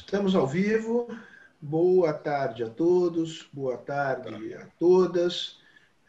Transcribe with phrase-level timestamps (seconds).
[0.00, 1.06] Estamos ao vivo.
[1.60, 5.58] Boa tarde a todos, boa tarde a todas.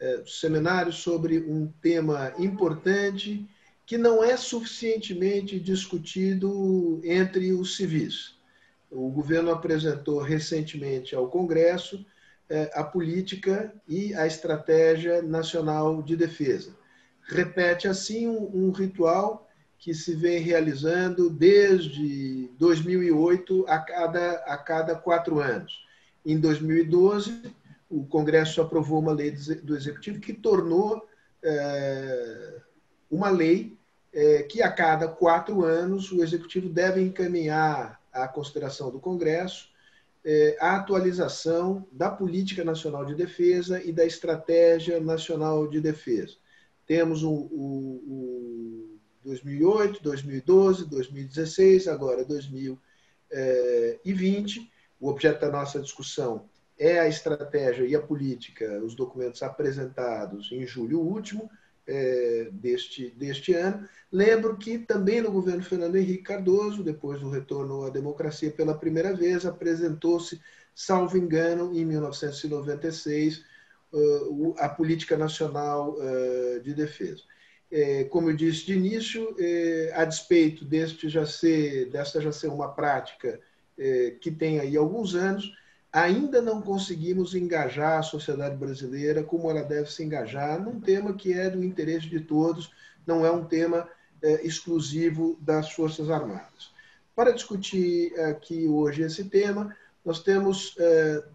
[0.00, 3.46] É, seminário sobre um tema importante
[3.86, 8.34] que não é suficientemente discutido entre os civis.
[8.90, 12.04] O governo apresentou recentemente ao Congresso
[12.48, 16.74] é, a política e a estratégia nacional de defesa.
[17.28, 19.48] Repete assim um, um ritual
[19.82, 25.84] que se vem realizando desde 2008 a cada, a cada quatro anos.
[26.24, 27.52] Em 2012,
[27.90, 29.32] o Congresso aprovou uma lei
[29.64, 31.04] do Executivo que tornou
[31.42, 32.60] é,
[33.10, 33.76] uma lei
[34.12, 39.68] é, que a cada quatro anos o Executivo deve encaminhar à consideração do Congresso
[40.24, 46.36] é, a atualização da Política Nacional de Defesa e da Estratégia Nacional de Defesa.
[46.86, 48.91] Temos o, o
[49.24, 54.70] 2008, 2012, 2016, agora 2020.
[55.00, 56.48] O objeto da nossa discussão
[56.78, 61.50] é a estratégia e a política, os documentos apresentados em julho último
[61.86, 63.88] é, deste, deste ano.
[64.10, 69.14] Lembro que também no governo Fernando Henrique Cardoso, depois do retorno à democracia pela primeira
[69.14, 70.40] vez, apresentou-se,
[70.74, 73.44] salvo engano, em 1996,
[74.58, 75.96] a Política Nacional
[76.62, 77.22] de Defesa.
[77.74, 82.48] É, como eu disse de início, é, a despeito deste já ser, desta já ser
[82.48, 83.40] uma prática
[83.78, 85.50] é, que tem aí alguns anos,
[85.90, 91.32] ainda não conseguimos engajar a sociedade brasileira como ela deve se engajar num tema que
[91.32, 92.70] é do interesse de todos,
[93.06, 93.88] não é um tema
[94.44, 96.70] exclusivo das Forças Armadas.
[97.16, 100.76] Para discutir aqui hoje esse tema, nós temos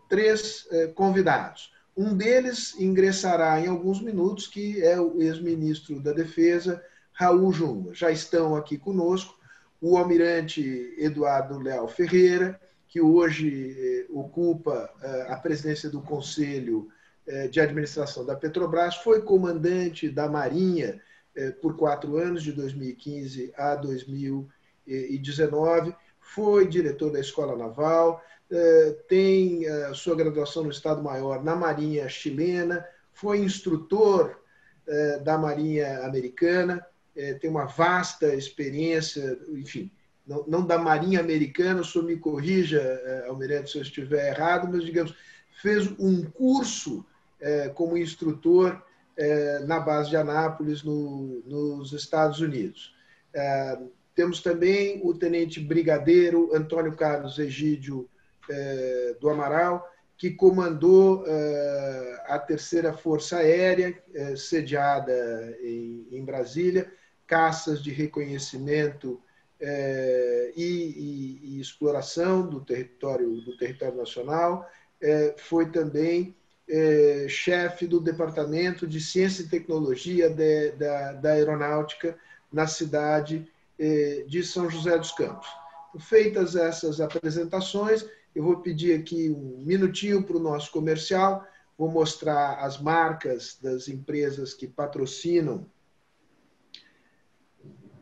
[0.08, 1.74] três convidados.
[1.98, 6.80] Um deles ingressará em alguns minutos, que é o ex-ministro da Defesa,
[7.12, 7.96] Raul Jungmann.
[7.96, 9.36] Já estão aqui conosco
[9.82, 16.88] o almirante Eduardo Leal Ferreira, que hoje eh, ocupa eh, a presidência do Conselho
[17.26, 21.02] eh, de Administração da Petrobras, foi comandante da Marinha
[21.62, 28.24] por quatro anos, de 2015 a 2019, foi diretor da Escola Naval,
[29.08, 34.40] tem a sua graduação no Estado-Maior na Marinha chilena, foi instrutor
[34.88, 36.86] eh, da Marinha americana,
[37.42, 39.92] tem uma vasta experiência, enfim,
[40.48, 45.16] não, da Marinha americana, o senhor me corrija, Almirante, se eu estiver errado, mas, digamos,
[45.62, 47.04] fez um curso
[47.74, 48.80] como instrutor
[49.66, 52.94] na base de Anápolis, no, nos Estados Unidos.
[54.14, 58.08] Temos também o tenente brigadeiro Antônio Carlos Egídio
[58.50, 66.92] eh, do Amaral, que comandou eh, a terceira Força Aérea, eh, sediada em, Brasília,
[67.26, 69.22] caças de reconhecimento
[70.56, 74.70] e, exploração do território, do território nacional.
[75.38, 76.36] foi também
[77.28, 82.16] chefe do Departamento de Ciência e Tecnologia de, da, da Aeronáutica
[82.52, 83.52] na cidade
[84.28, 85.48] de São José dos Campos.
[86.00, 88.06] Feitas essas apresentações,
[88.38, 91.44] eu vou pedir aqui um minutinho para o nosso comercial,
[91.76, 95.68] vou mostrar as marcas das empresas que patrocinam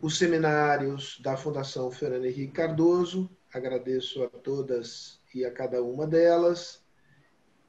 [0.01, 3.29] os seminários da Fundação Fernando Henrique Cardoso.
[3.53, 6.83] Agradeço a todas e a cada uma delas.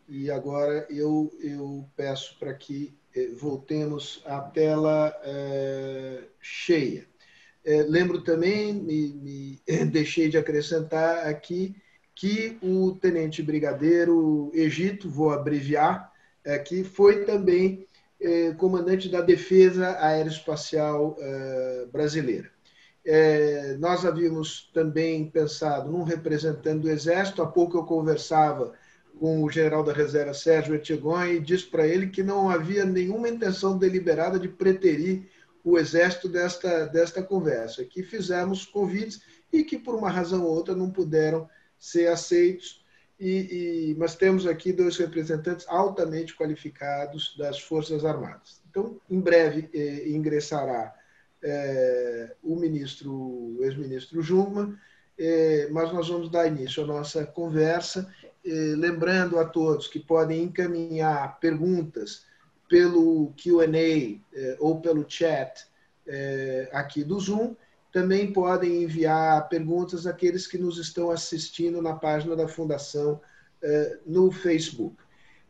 [0.09, 7.07] E agora eu, eu peço para que eh, voltemos à tela eh, cheia.
[7.65, 11.77] Eh, lembro também, me, me deixei de acrescentar aqui,
[12.17, 16.11] que o tenente brigadeiro Egito, vou abreviar,
[16.43, 17.87] é, que foi também
[18.19, 22.51] é, comandante da Defesa Aeroespacial é, Brasileira.
[23.05, 28.73] É, nós havíamos também pensado num representante do Exército, há pouco eu conversava
[29.21, 33.29] com o general da reserva Sérgio Etchegon e disse para ele que não havia nenhuma
[33.29, 35.29] intenção deliberada de preterir
[35.63, 39.21] o Exército desta, desta conversa, que fizemos convites
[39.53, 41.49] e que, por uma razão ou outra, não puderam
[41.79, 42.85] ser aceitos,
[43.19, 48.61] e, e, mas temos aqui dois representantes altamente qualificados das Forças Armadas.
[48.69, 50.95] Então, em breve eh, ingressará
[51.43, 54.77] eh, o ministro, ex-ministro Jungmann,
[55.19, 58.13] eh, mas nós vamos dar início à nossa conversa,
[58.45, 62.27] eh, lembrando a todos que podem encaminhar perguntas
[62.69, 65.67] pelo Q&A eh, ou pelo chat
[66.07, 67.57] eh, aqui do Zoom,
[67.97, 73.19] também podem enviar perguntas àqueles que nos estão assistindo na página da Fundação
[73.63, 74.95] eh, no Facebook.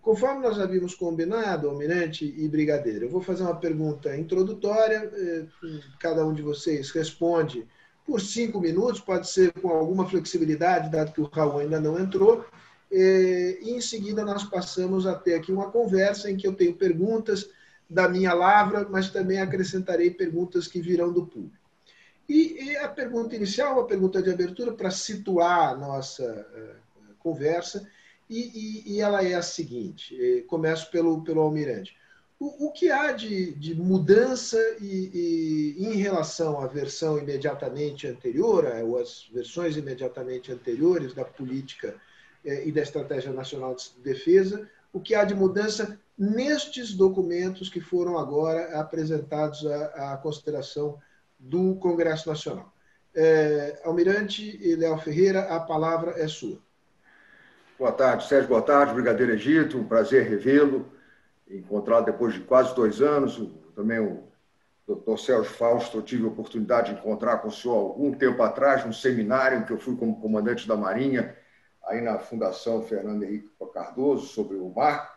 [0.00, 5.44] Conforme nós havíamos combinado, Almirante e Brigadeiro, eu vou fazer uma pergunta introdutória, eh,
[5.98, 7.66] cada um de vocês responde
[8.06, 12.46] por cinco minutos, pode ser com alguma flexibilidade, dado que o Raul ainda não entrou,
[12.92, 17.50] e em seguida nós passamos a ter aqui uma conversa em que eu tenho perguntas
[17.90, 21.65] da minha lavra, mas também acrescentarei perguntas que virão do público.
[22.28, 27.88] E, a pergunta inicial, uma pergunta de abertura para situar a nossa uh, conversa,
[28.28, 31.96] e, e, e, ela é a seguinte: começo pelo, pelo Almirante.
[32.38, 38.66] O, o que há de, de mudança e, e, em relação à versão imediatamente anterior,
[38.84, 41.94] ou as versões imediatamente anteriores da política
[42.44, 47.80] eh, e da Estratégia Nacional de Defesa, o que há de mudança nestes documentos que
[47.80, 50.98] foram agora apresentados à, à consideração
[51.38, 52.72] do Congresso Nacional.
[53.14, 56.58] É, Almirante Léo Ferreira, a palavra é sua.
[57.78, 58.48] Boa tarde, Sérgio.
[58.48, 59.78] Boa tarde, Brigadeiro Egito.
[59.78, 60.90] Um prazer revê-lo
[61.48, 63.40] encontrado depois de quase dois anos.
[63.74, 64.24] Também o
[64.86, 68.84] doutor Sérgio Fausto, eu tive a oportunidade de encontrar com o senhor algum tempo atrás,
[68.84, 71.36] num seminário em que eu fui como comandante da Marinha,
[71.86, 75.14] aí na Fundação Fernando Henrique Cardoso, sobre o mar.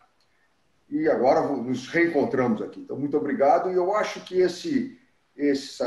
[0.88, 2.80] E agora nos reencontramos aqui.
[2.80, 3.70] Então, muito obrigado.
[3.70, 4.99] E eu acho que esse,
[5.40, 5.82] esse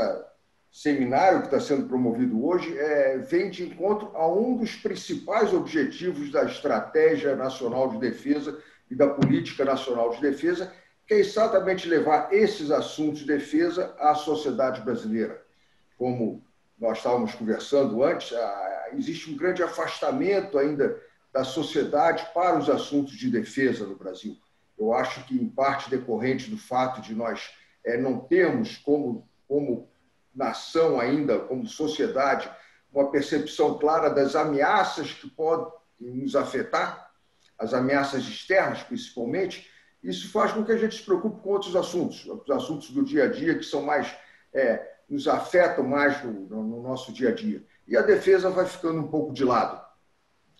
[0.70, 6.32] seminário que está sendo promovido hoje é, vem de encontro a um dos principais objetivos
[6.32, 8.60] da Estratégia Nacional de Defesa
[8.90, 10.72] e da Política Nacional de Defesa,
[11.06, 15.40] que é exatamente levar esses assuntos de defesa à sociedade brasileira.
[15.96, 16.44] Como
[16.78, 18.32] nós estávamos conversando antes,
[18.92, 21.00] existe um grande afastamento ainda
[21.32, 24.36] da sociedade para os assuntos de defesa no Brasil.
[24.78, 27.50] Eu acho que, em parte, decorrente do fato de nós
[27.84, 29.88] é, não termos, como, como
[30.34, 32.50] nação ainda, como sociedade,
[32.92, 37.10] uma percepção clara das ameaças que podem nos afetar,
[37.58, 39.70] as ameaças externas, principalmente,
[40.02, 43.24] isso faz com que a gente se preocupe com outros assuntos, os assuntos do dia
[43.24, 44.14] a dia que são mais
[44.52, 47.64] é, nos afetam mais no, no, nosso dia a dia.
[47.86, 49.82] E a defesa vai ficando um pouco de lado.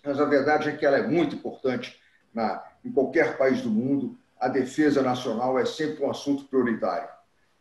[0.03, 1.99] Mas a verdade é que ela é muito importante
[2.33, 4.17] na, em qualquer país do mundo.
[4.39, 7.09] A defesa nacional é sempre um assunto prioritário.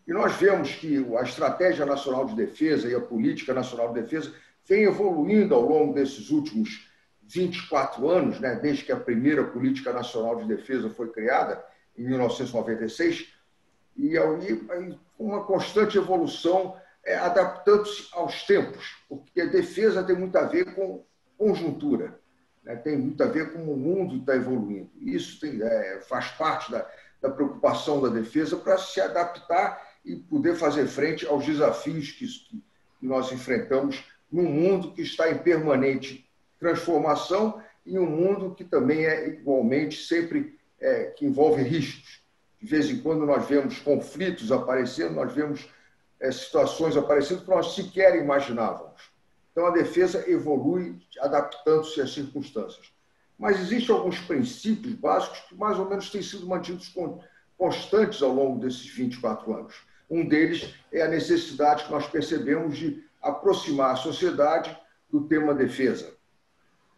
[0.07, 4.33] E nós vemos que a Estratégia Nacional de Defesa e a Política Nacional de Defesa
[4.67, 6.91] vem evoluindo ao longo desses últimos
[7.23, 11.65] 24 anos, né, desde que a primeira Política Nacional de Defesa foi criada,
[11.97, 13.33] em 1996,
[13.97, 20.45] e aí uma constante evolução, é, adaptando-se aos tempos, porque a defesa tem muito a
[20.45, 21.05] ver com
[21.39, 22.19] conjuntura,
[22.63, 24.91] né, tem muito a ver com o mundo está evoluindo.
[25.01, 26.89] Isso tem, é, faz parte da,
[27.21, 33.07] da preocupação da defesa para se adaptar e poder fazer frente aos desafios que, que
[33.07, 36.29] nós enfrentamos num mundo que está em permanente
[36.59, 42.23] transformação em um mundo que também é igualmente sempre é, que envolve riscos.
[42.61, 45.69] De vez em quando nós vemos conflitos aparecendo, nós vemos
[46.19, 49.13] é, situações aparecendo que nós sequer imaginávamos.
[49.53, 52.93] Então a defesa evolui adaptando-se às circunstâncias.
[53.39, 56.93] Mas existem alguns princípios básicos que mais ou menos têm sido mantidos
[57.57, 59.75] constantes ao longo desses 24 anos.
[60.09, 64.77] Um deles é a necessidade que nós percebemos de aproximar a sociedade
[65.11, 66.15] do tema defesa.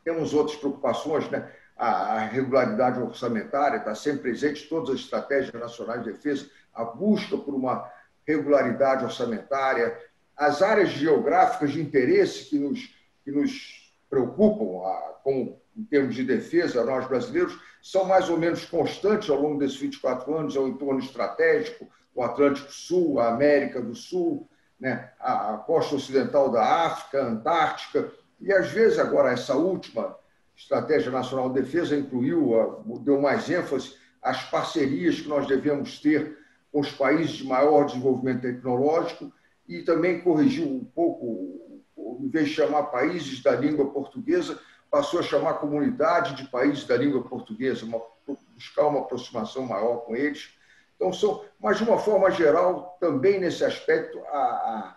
[0.05, 1.51] Temos outras preocupações, né?
[1.77, 7.55] a regularidade orçamentária está sempre presente todas as estratégias nacionais de defesa, a busca por
[7.55, 7.91] uma
[8.27, 9.97] regularidade orçamentária,
[10.37, 12.95] as áreas geográficas de interesse que nos,
[13.25, 14.83] que nos preocupam,
[15.23, 19.77] como em termos de defesa, nós brasileiros, são mais ou menos constantes ao longo desses
[19.77, 24.49] 24 anos, é o entorno estratégico, o Atlântico Sul, a América do Sul,
[24.81, 30.17] né, a costa ocidental da África, a Antártica, e, às vezes, agora, essa última
[30.57, 36.39] Estratégia Nacional de Defesa incluiu, deu mais ênfase às parcerias que nós devemos ter
[36.73, 39.31] com os países de maior desenvolvimento tecnológico
[39.69, 41.85] e também corrigiu um pouco,
[42.21, 44.59] em vez de chamar países da língua portuguesa,
[44.91, 47.87] passou a chamar comunidade de países da língua portuguesa,
[48.55, 50.57] buscar uma aproximação maior com eles.
[50.97, 54.97] Então, são, mas de uma forma geral, também nesse aspecto, a, a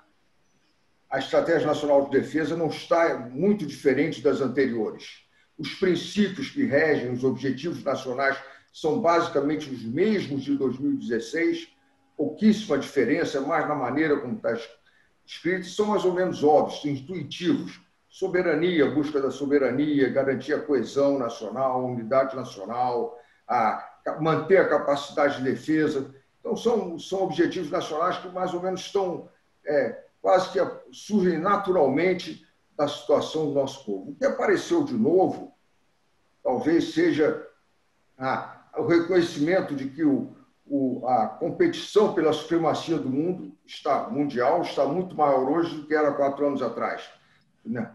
[1.09, 5.23] a Estratégia Nacional de Defesa não está muito diferente das anteriores.
[5.57, 8.37] Os princípios que regem os objetivos nacionais
[8.71, 11.67] são basicamente os mesmos de 2016,
[12.15, 14.55] pouquíssima diferença, mais na maneira como está
[15.25, 17.81] escrito, são mais ou menos óbvios, intuitivos.
[18.07, 23.88] Soberania, busca da soberania, garantir a coesão nacional, unidade nacional, a
[24.19, 26.13] manter a capacidade de defesa.
[26.39, 29.29] Então, são, são objetivos nacionais que mais ou menos estão
[29.65, 30.59] é, quase que
[30.91, 34.11] surgem naturalmente da situação do nosso povo.
[34.11, 35.53] O que apareceu de novo,
[36.43, 37.45] talvez seja
[38.17, 40.33] ah, o reconhecimento de que o,
[40.65, 45.95] o, a competição pela supremacia do mundo está mundial está muito maior hoje do que
[45.95, 47.09] era quatro anos atrás.
[47.65, 47.91] Né?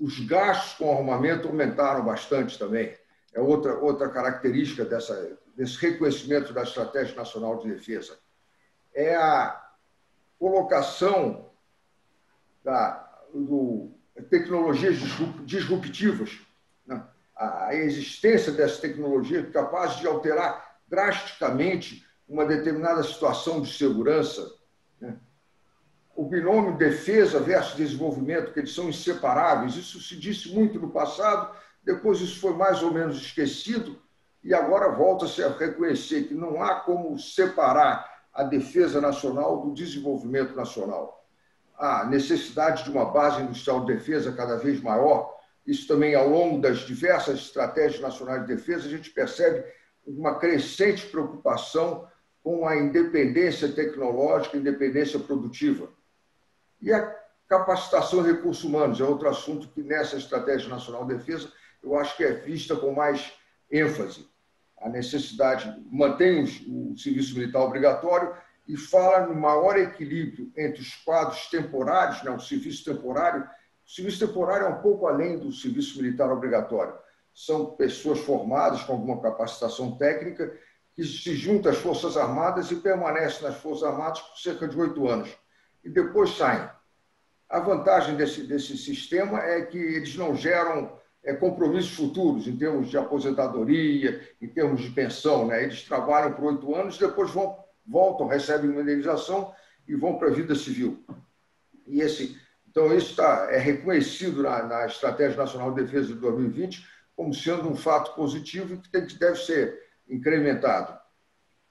[0.00, 2.94] Os gastos com armamento aumentaram bastante também.
[3.34, 8.18] É outra, outra característica dessa, desse reconhecimento da Estratégia Nacional de Defesa.
[8.94, 9.70] É a
[10.38, 11.50] colocação
[12.64, 13.92] da, do,
[14.28, 14.98] tecnologias
[15.44, 16.38] disruptivas,
[16.86, 17.02] né?
[17.36, 24.54] a existência dessa tecnologia capaz de alterar drasticamente uma determinada situação de segurança.
[25.00, 25.18] Né?
[26.14, 31.54] O binômio defesa versus desenvolvimento, que eles são inseparáveis, isso se disse muito no passado,
[31.82, 34.00] depois isso foi mais ou menos esquecido,
[34.44, 40.56] e agora volta-se a reconhecer que não há como separar a defesa nacional do desenvolvimento
[40.56, 41.24] nacional.
[41.78, 45.38] Há necessidade de uma base industrial de defesa cada vez maior.
[45.66, 49.64] Isso também, ao longo das diversas estratégias nacionais de defesa, a gente percebe
[50.06, 52.08] uma crescente preocupação
[52.42, 55.88] com a independência tecnológica, independência produtiva.
[56.80, 57.14] E a
[57.46, 62.16] capacitação de recursos humanos é outro assunto que nessa Estratégia Nacional de Defesa eu acho
[62.16, 63.32] que é vista com mais
[63.70, 64.31] ênfase.
[64.82, 68.34] A necessidade, mantém o serviço militar obrigatório
[68.66, 73.42] e fala no maior equilíbrio entre os quadros temporários, né, o serviço temporário.
[73.86, 76.94] O serviço temporário é um pouco além do serviço militar obrigatório.
[77.34, 80.52] São pessoas formadas com alguma capacitação técnica
[80.94, 85.08] que se juntam às Forças Armadas e permanecem nas Forças Armadas por cerca de oito
[85.08, 85.30] anos.
[85.82, 86.68] E depois saem.
[87.48, 90.98] A vantagem desse, desse sistema é que eles não geram
[91.34, 95.46] compromissos futuros em termos de aposentadoria, em termos de pensão.
[95.46, 95.62] Né?
[95.62, 99.52] Eles trabalham por oito anos, depois vão, voltam, recebem uma indenização
[99.86, 101.04] e vão para a vida civil.
[101.86, 102.36] E esse,
[102.68, 107.68] então, isso tá, é reconhecido na, na Estratégia Nacional de Defesa de 2020 como sendo
[107.68, 110.98] um fato positivo e que, tem, que deve ser incrementado.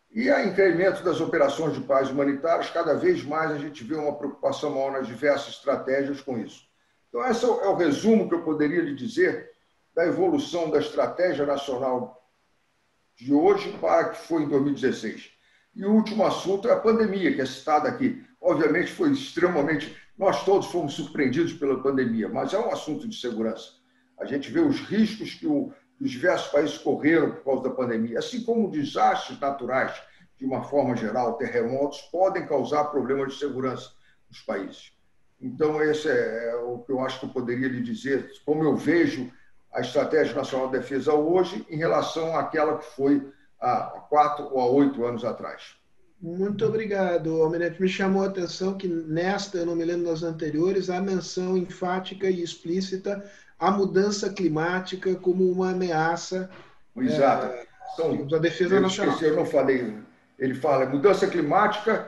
[0.10, 4.16] E a incremento das operações de paz humanitárias, cada vez mais a gente vê uma
[4.18, 6.70] preocupação maior nas diversas estratégias com isso.
[7.12, 9.52] Então, esse é o resumo que eu poderia lhe dizer
[9.94, 12.26] da evolução da estratégia nacional
[13.18, 15.30] de hoje para que foi em 2016.
[15.76, 18.26] E o último assunto é a pandemia, que é citada aqui.
[18.40, 19.94] Obviamente, foi extremamente.
[20.18, 23.74] Nós todos fomos surpreendidos pela pandemia, mas é um assunto de segurança.
[24.18, 28.20] A gente vê os riscos que o, os diversos países correram por causa da pandemia,
[28.20, 30.02] assim como desastres naturais,
[30.38, 33.92] de uma forma geral, terremotos, podem causar problemas de segurança
[34.30, 34.94] nos países.
[35.42, 38.76] Então, esse é, é o que eu acho que eu poderia lhe dizer, como eu
[38.76, 39.32] vejo
[39.74, 44.68] a Estratégia Nacional de Defesa hoje em relação àquela que foi há quatro ou há
[44.68, 45.76] oito anos atrás.
[46.22, 47.82] Muito obrigado, Almirante.
[47.82, 52.30] Me chamou a atenção que nesta, eu não me lembro das anteriores, há menção enfática
[52.30, 53.24] e explícita
[53.58, 56.50] à mudança climática como uma ameaça
[56.98, 57.46] Exato.
[57.46, 59.14] É, então, da defesa eu nacional.
[59.14, 59.98] Esqueci, eu não falei.
[60.38, 62.08] Ele fala mudança climática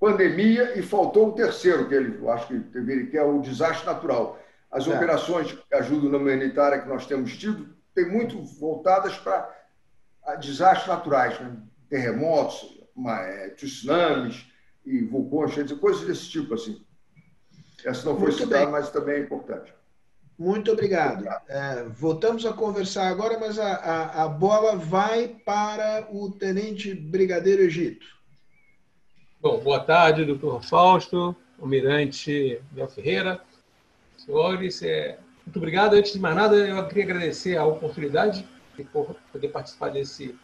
[0.00, 4.40] pandemia e faltou o terceiro, que ele acho que deveria, que é o desastre natural.
[4.72, 4.96] As é.
[4.96, 9.54] operações de ajuda humanitária que nós temos tido têm muito voltadas para
[10.40, 11.54] desastres naturais, né?
[11.88, 14.46] terremotos, é, tsunamis
[14.86, 16.82] e vulcões, coisas desse tipo assim.
[17.84, 19.72] Essa não foi citada, mas também é importante.
[20.38, 21.26] Muito obrigado.
[21.48, 27.62] É, voltamos a conversar agora, mas a, a, a bola vai para o Tenente Brigadeiro
[27.62, 28.06] Egito.
[29.42, 33.40] Bom, boa tarde, doutor Fausto, almirante Bel Ferreira.
[34.18, 35.94] Senhores, é, muito obrigado.
[35.94, 40.38] Antes de mais nada, eu queria agradecer a oportunidade de poder participar desse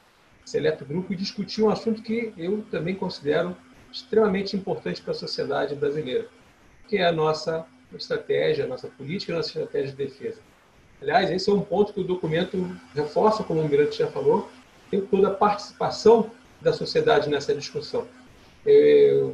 [0.46, 3.54] seleto grupo e discutir um assunto que eu também considero
[3.92, 6.26] extremamente importante para a sociedade brasileira,
[6.88, 10.40] que é a nossa estratégia, a nossa política, a nossa estratégia de defesa.
[11.02, 14.50] Aliás, esse é um ponto que o documento reforça, como o Almirante já falou,
[14.90, 16.30] tem toda a participação
[16.62, 18.08] da sociedade nessa discussão.
[18.66, 19.30] É,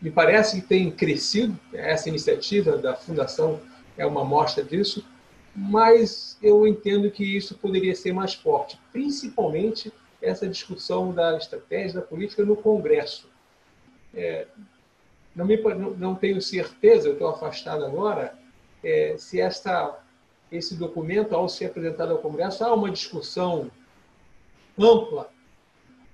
[0.00, 3.60] me parece que tem crescido, essa iniciativa da Fundação
[3.96, 5.06] é uma mostra disso,
[5.54, 12.06] mas eu entendo que isso poderia ser mais forte, principalmente essa discussão da estratégia da
[12.06, 13.28] política no Congresso.
[14.14, 14.46] É,
[15.34, 15.56] não, me,
[15.96, 18.36] não, tenho certeza, eu estou afastado agora,
[18.84, 19.98] é, se esta,
[20.50, 23.70] esse documento, ao ser apresentado ao Congresso, há uma discussão
[24.78, 25.31] ampla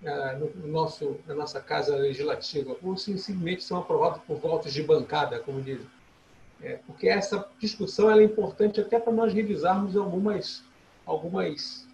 [0.00, 5.60] no nosso, na nossa casa legislativa, ou simplesmente são aprovados por votos de bancada, como
[5.60, 5.86] dizem.
[6.60, 10.64] É, porque essa discussão é importante até para nós revisarmos algumas,
[11.06, 11.86] algumas,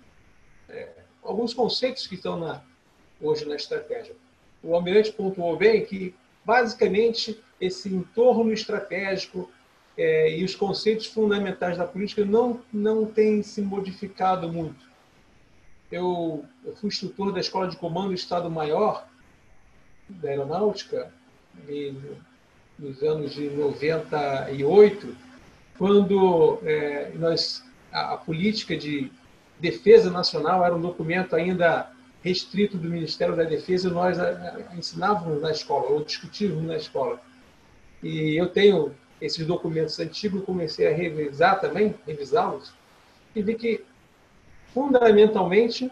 [0.69, 0.89] é,
[1.23, 2.63] alguns conceitos que estão na,
[3.21, 4.15] hoje na estratégia.
[4.63, 9.51] O Almirante pontuou bem que, basicamente, esse entorno estratégico
[9.97, 14.94] é, e os conceitos fundamentais da política não, não têm se modificado muito
[15.91, 19.07] eu, eu fui instrutor da Escola de Comando do Estado-Maior
[20.09, 21.13] da aeronáutica,
[22.79, 25.17] nos anos de 98,
[25.79, 29.11] quando é, nós, a, a, política de
[29.61, 31.91] defesa nacional era um documento ainda
[32.23, 34.29] restrito do Ministério da Defesa e nós a,
[34.71, 37.21] a, ensinávamos na escola, ou discutíamos na escola.
[38.03, 42.73] E eu tenho esses documentos antigos, comecei a revisar também, revisá-los,
[43.35, 43.85] e vi que,
[44.75, 45.91] fundamentalmente,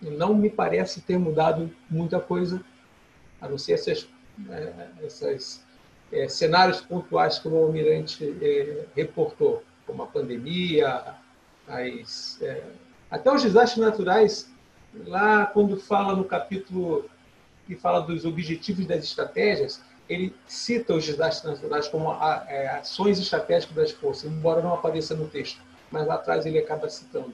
[0.00, 2.62] não me parece ter mudado muita coisa,
[3.40, 4.06] a não ser essas,
[4.50, 5.64] é, essas
[6.12, 11.14] é, cenários pontuais que o Almirante é, reportou, como a pandemia,
[11.66, 12.62] as, é,
[13.10, 14.50] até os desastres naturais,
[15.06, 17.08] lá quando fala no capítulo
[17.66, 22.12] que fala dos objetivos das estratégias, ele cita os desastres naturais como
[22.48, 25.58] é, ações estratégicas das forças, embora não apareça no texto,
[25.94, 27.32] mas lá atrás ele acaba citando.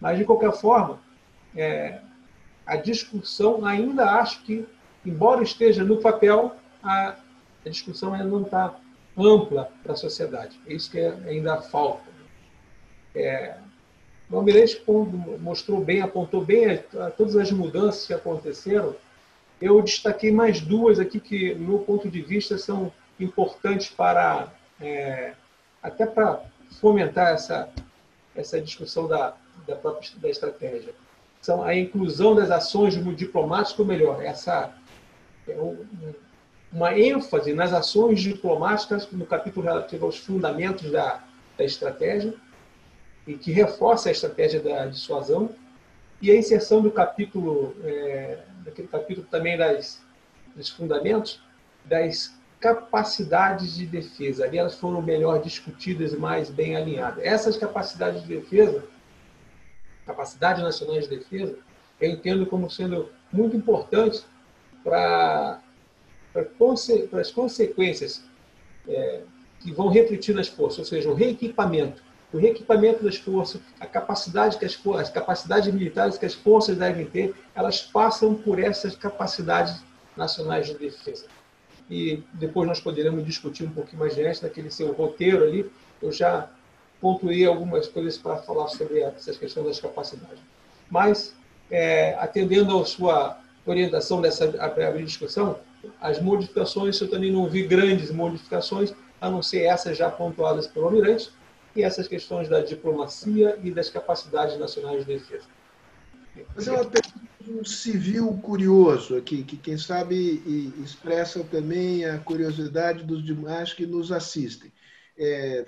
[0.00, 1.00] Mas, de qualquer forma,
[1.54, 1.98] é,
[2.64, 4.64] a discussão ainda acho que,
[5.04, 7.16] embora esteja no papel, a,
[7.66, 8.76] a discussão ainda não está
[9.18, 10.60] ampla para a sociedade.
[10.64, 12.08] É isso que ainda falta.
[13.16, 13.56] É,
[14.30, 14.80] o Almirante
[15.40, 18.94] mostrou bem, apontou bem a, a todas as mudanças que aconteceram.
[19.60, 24.48] Eu destaquei mais duas aqui que, no meu ponto de vista, são importantes para
[24.80, 25.34] é,
[25.82, 26.44] até para
[26.80, 27.68] fomentar essa
[28.34, 29.34] essa discussão da,
[29.66, 30.94] da própria da estratégia.
[31.40, 34.72] São a inclusão das ações diplomáticas, ou melhor, essa
[35.46, 35.84] é um,
[36.72, 41.22] uma ênfase nas ações diplomáticas no capítulo relativo aos fundamentos da,
[41.58, 42.34] da estratégia
[43.26, 45.50] e que reforça a estratégia da dissuasão
[46.20, 50.00] e a inserção do capítulo é, daquele capítulo também das
[50.54, 51.40] dos fundamentos
[51.84, 54.44] das capacidades de defesa.
[54.44, 57.22] Ali elas foram melhor discutidas e mais bem alinhadas.
[57.24, 58.84] Essas capacidades de defesa,
[60.06, 61.58] capacidades nacionais de defesa,
[62.00, 64.24] eu entendo como sendo muito importantes
[64.82, 65.60] para
[66.32, 68.24] para as consequências
[68.88, 69.20] é,
[69.60, 72.02] que vão refletir nas forças, ou seja, o reequipamento,
[72.32, 77.04] o reequipamento das forças, a capacidade que as, as capacidades militares que as forças devem
[77.04, 79.82] ter, elas passam por essas capacidades
[80.16, 81.26] nacionais de defesa.
[81.90, 85.70] E depois nós poderemos discutir um pouquinho mais diante daquele seu roteiro ali.
[86.00, 86.48] Eu já
[87.00, 90.38] pontuei algumas coisas para falar sobre essas questões das capacidades.
[90.90, 91.34] Mas,
[91.70, 95.58] é, atendendo à sua orientação dessa breve discussão,
[96.00, 100.86] as modificações, eu também não vi grandes modificações, a não ser essas já pontuadas pelo
[100.86, 101.30] Almirante,
[101.74, 105.46] e essas questões da diplomacia e das capacidades nacionais de defesa.
[106.36, 110.42] É uma pergunta um civil curioso aqui, que quem sabe
[110.82, 114.72] expressa também a curiosidade dos demais que nos assistem.
[115.16, 115.64] É,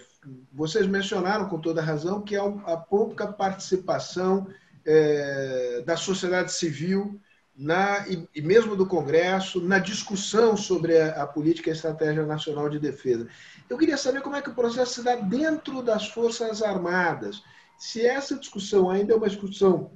[0.52, 4.46] vocês mencionaram com toda razão que há a pouca participação
[4.84, 7.20] é, da sociedade civil
[7.56, 12.26] na, e, e, mesmo do Congresso na discussão sobre a, a, política e a estratégia
[12.26, 13.28] nacional de defesa.
[13.68, 17.42] Eu queria saber como é que o processo se dá dentro das Forças Armadas.
[17.78, 19.92] Se essa discussão ainda é uma discussão,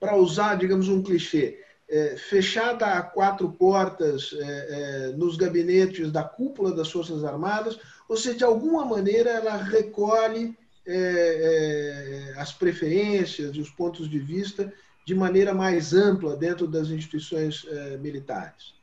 [0.00, 6.24] para usar, digamos, um clichê, é, fechada a quatro portas é, é, nos gabinetes da
[6.24, 13.54] cúpula das Forças Armadas, ou se de alguma maneira ela recolhe é, é, as preferências
[13.54, 14.72] e os pontos de vista
[15.04, 18.74] de maneira mais ampla dentro das instituições eh, militares.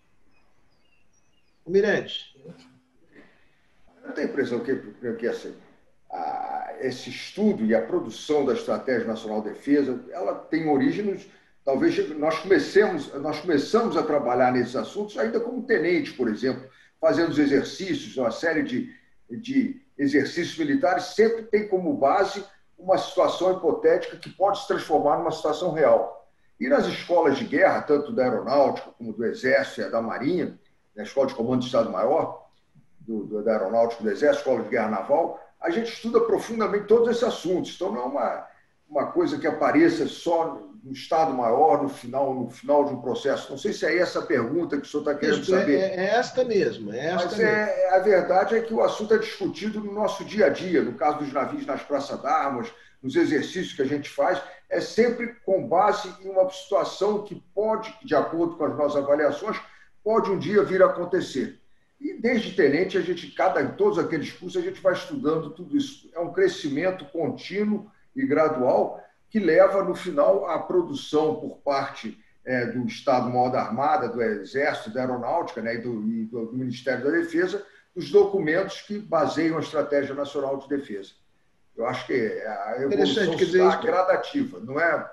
[1.66, 1.72] O.
[4.04, 4.76] Eu tenho a impressão que,
[5.18, 5.56] que assim,
[6.10, 11.30] a, esse estudo e a produção da Estratégia Nacional de Defesa, ela tem origens,
[11.64, 16.68] talvez nós comecemos, nós começamos a trabalhar nesses assuntos ainda como tenente, por exemplo,
[17.00, 18.94] fazendo os exercícios, uma série de,
[19.30, 22.44] de exercícios militares sempre tem como base
[22.78, 26.28] uma situação hipotética que pode se transformar numa situação real.
[26.60, 30.58] E nas escolas de guerra, tanto da aeronáutica como do exército e da marinha,
[30.96, 32.48] na escola de comando do Estado-Maior,
[33.00, 37.10] do, do, da aeronáutica do exército, escola de guerra naval, a gente estuda profundamente todos
[37.10, 37.74] esses assuntos.
[37.76, 38.48] Então não é uma,
[38.90, 43.50] uma coisa que apareça só no Estado-Maior, no final, no final de um processo.
[43.50, 45.80] Não sei se é essa a pergunta que o senhor está querendo Isso, saber.
[45.80, 46.94] É, é, esta mesmo.
[46.94, 47.52] É esta Mas mesmo.
[47.52, 50.94] É, a verdade é que o assunto é discutido no nosso dia a dia, no
[50.94, 55.68] caso dos navios nas praças d'armas, nos exercícios que a gente faz, é sempre com
[55.68, 59.60] base em uma situação que pode, de acordo com as nossas avaliações,
[60.04, 61.60] pode um dia vir a acontecer.
[62.00, 65.76] E desde tenente, a gente, cada, em todos aqueles cursos, a gente vai estudando tudo
[65.76, 66.10] isso.
[66.14, 72.66] É um crescimento contínuo e gradual que leva, no final, à produção por parte é,
[72.68, 77.12] do Estado-Maior da Armada, do Exército, da Aeronáutica né, e, do, e do, Ministério da
[77.12, 81.12] Defesa, dos documentos que baseiam a Estratégia Nacional de Defesa.
[81.76, 85.12] Eu acho que a evolução está gradativa, não é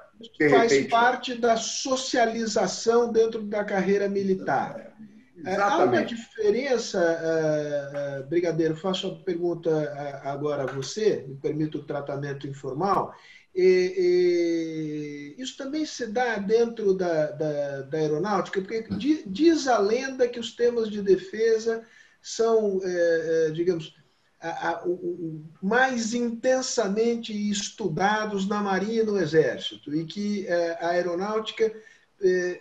[0.48, 0.88] faz repente...
[0.88, 4.94] parte da socialização dentro da carreira militar.
[5.36, 5.62] Exatamente.
[5.62, 11.78] Há uma diferença, uh, uh, Brigadeiro, faço a pergunta uh, agora a você, me permito
[11.78, 13.14] o tratamento informal.
[13.54, 18.86] E, e, isso também se dá dentro da, da, da aeronáutica, porque
[19.26, 21.84] diz a lenda que os temas de defesa
[22.20, 23.94] são, é, é, digamos,
[24.40, 30.88] a, a, o, mais intensamente estudados na Marinha e no Exército, e que é, a
[30.88, 31.72] aeronáutica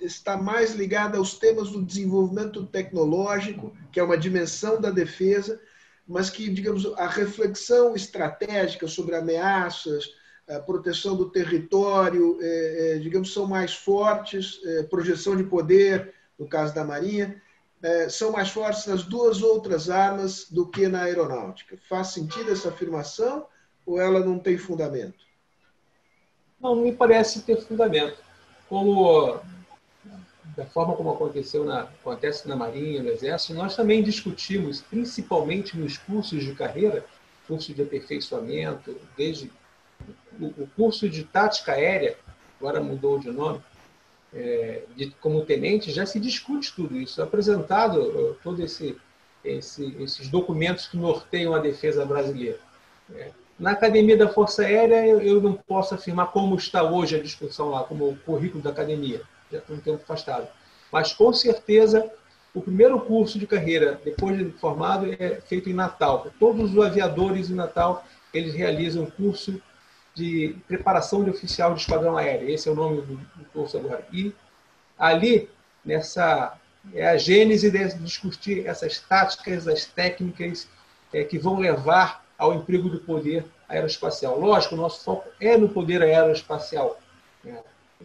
[0.02, 5.60] está mais ligada aos temas do desenvolvimento tecnológico, que é uma dimensão da defesa,
[6.08, 10.10] mas que, digamos, a reflexão estratégica sobre ameaças,
[10.50, 12.38] a proteção do território,
[13.02, 17.42] digamos, são mais fortes, projeção de poder, no caso da Marinha,
[18.10, 21.78] são mais fortes nas duas outras armas do que na aeronáutica.
[21.88, 23.46] Faz sentido essa afirmação
[23.86, 25.24] ou ela não tem fundamento?
[26.60, 28.18] Não me parece ter fundamento.
[28.74, 29.40] Como
[30.58, 36.00] da forma como aconteceu na, acontece na Marinha, no Exército, nós também discutimos, principalmente nos
[36.00, 37.06] cursos de carreira,
[37.48, 39.52] curso de aperfeiçoamento, desde
[40.40, 42.18] o, o curso de tática aérea,
[42.60, 43.62] agora mudou de nome,
[44.34, 47.22] é, de, como tenente, já se discute tudo isso.
[47.22, 48.98] Apresentado uh, todo esse,
[49.46, 52.60] esse, esses documentos que norteiam a defesa brasileira.
[53.14, 53.30] É.
[53.60, 57.84] Na Academia da Força Aérea, eu, não posso afirmar como está hoje a discussão lá,
[57.84, 60.48] como o currículo da academia, já tem um tempo afastado.
[60.92, 62.12] Mas, com certeza,
[62.54, 66.28] o primeiro curso de carreira, depois de formado, é feito em Natal.
[66.40, 69.62] Todos os aviadores em Natal, eles realizam curso
[70.16, 72.50] de preparação de oficial de esquadrão aéreo.
[72.50, 74.06] Esse é o nome do, do curso agora.
[74.12, 74.34] E
[74.98, 75.50] ali,
[75.84, 76.58] nessa
[76.94, 80.68] é a gênese de discutir essas táticas, as técnicas
[81.14, 84.40] é, que vão levar ao emprego do poder aeroespacial.
[84.40, 87.00] Lógico, o nosso foco é no poder aeroespacial.
[87.44, 87.60] Né?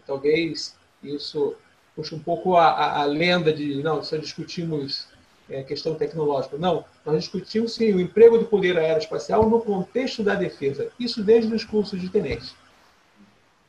[0.05, 1.55] Talvez isso
[1.95, 5.07] puxe um pouco a, a, a lenda de, não, só discutimos
[5.49, 6.57] é, questão tecnológica.
[6.57, 10.91] Não, nós discutimos sim o emprego do poder aeroespacial no contexto da defesa.
[10.99, 12.55] Isso desde os cursos de tenente.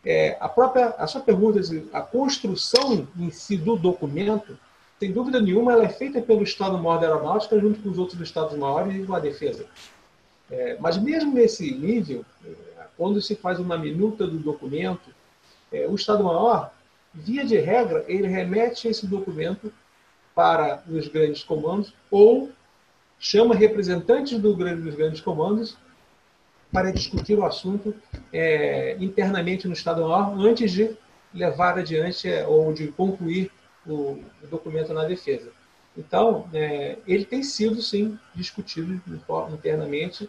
[0.05, 1.61] É, a própria, a sua pergunta,
[1.93, 4.59] a construção em si do documento,
[4.99, 8.95] sem dúvida nenhuma, ela é feita pelo Estado-Maior da Aeronáutica junto com os outros Estados-Maiores
[8.95, 9.67] e com a defesa.
[10.51, 12.51] É, mas mesmo nesse nível, é,
[12.97, 15.11] quando se faz uma minuta do documento,
[15.73, 16.73] é, o Estado-Maior,
[17.15, 19.73] via de regra, ele remete esse documento
[20.35, 22.51] para os grandes comandos ou
[23.19, 25.77] chama representantes do dos grandes comandos
[26.73, 27.95] para discutir o assunto
[28.33, 30.97] é, internamente no Estado-Maior antes de
[31.35, 33.51] levar adiante é, ou de concluir
[33.87, 35.51] o, o, documento na defesa.
[35.97, 39.01] Então, é, ele tem sido, sim, discutido
[39.53, 40.29] internamente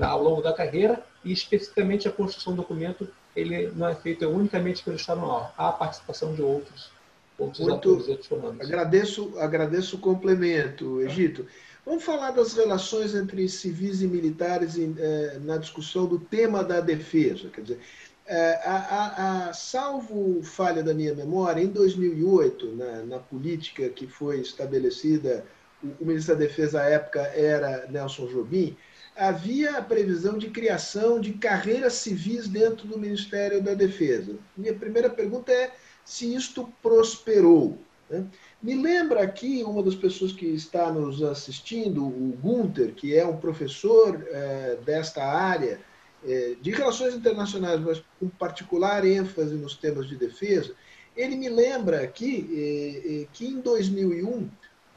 [0.00, 4.82] ao longo da carreira e, especificamente, a construção do documento ele não é feita unicamente
[4.82, 5.52] pelo Estado-Maior.
[5.58, 6.92] Há a participação de outros
[7.38, 8.60] outros Muito, atores, outros comandos.
[8.60, 11.46] Agradeço, agradeço o complemento, Egito.
[11.84, 17.48] Vamos falar das relações entre civis e militares eh, na discussão do tema da defesa.
[17.50, 17.80] Quer dizer,
[18.26, 24.06] eh, a, a, a, salvo falha da minha memória, em 2008, na, na política que
[24.06, 25.44] foi estabelecida,
[25.82, 28.74] o, o, ministro da Defesa à época era Nelson Jobim,
[29.16, 34.36] havia a previsão de criação de carreiras civis dentro do Ministério da Defesa.
[34.56, 35.72] Minha primeira pergunta é
[36.04, 37.78] se isto prosperou.
[38.10, 38.26] Né?
[38.62, 43.36] Me lembra aqui uma das pessoas que está nos assistindo, o Gunther, que é um
[43.36, 45.80] professor é, desta área
[46.26, 50.74] é, de relações internacionais, mas com particular ênfase nos temas de defesa.
[51.16, 54.48] Ele me lembra aqui é, que em 2001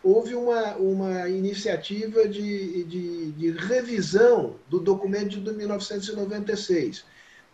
[0.07, 7.03] houve uma, uma iniciativa de, de, de revisão do documento de 1996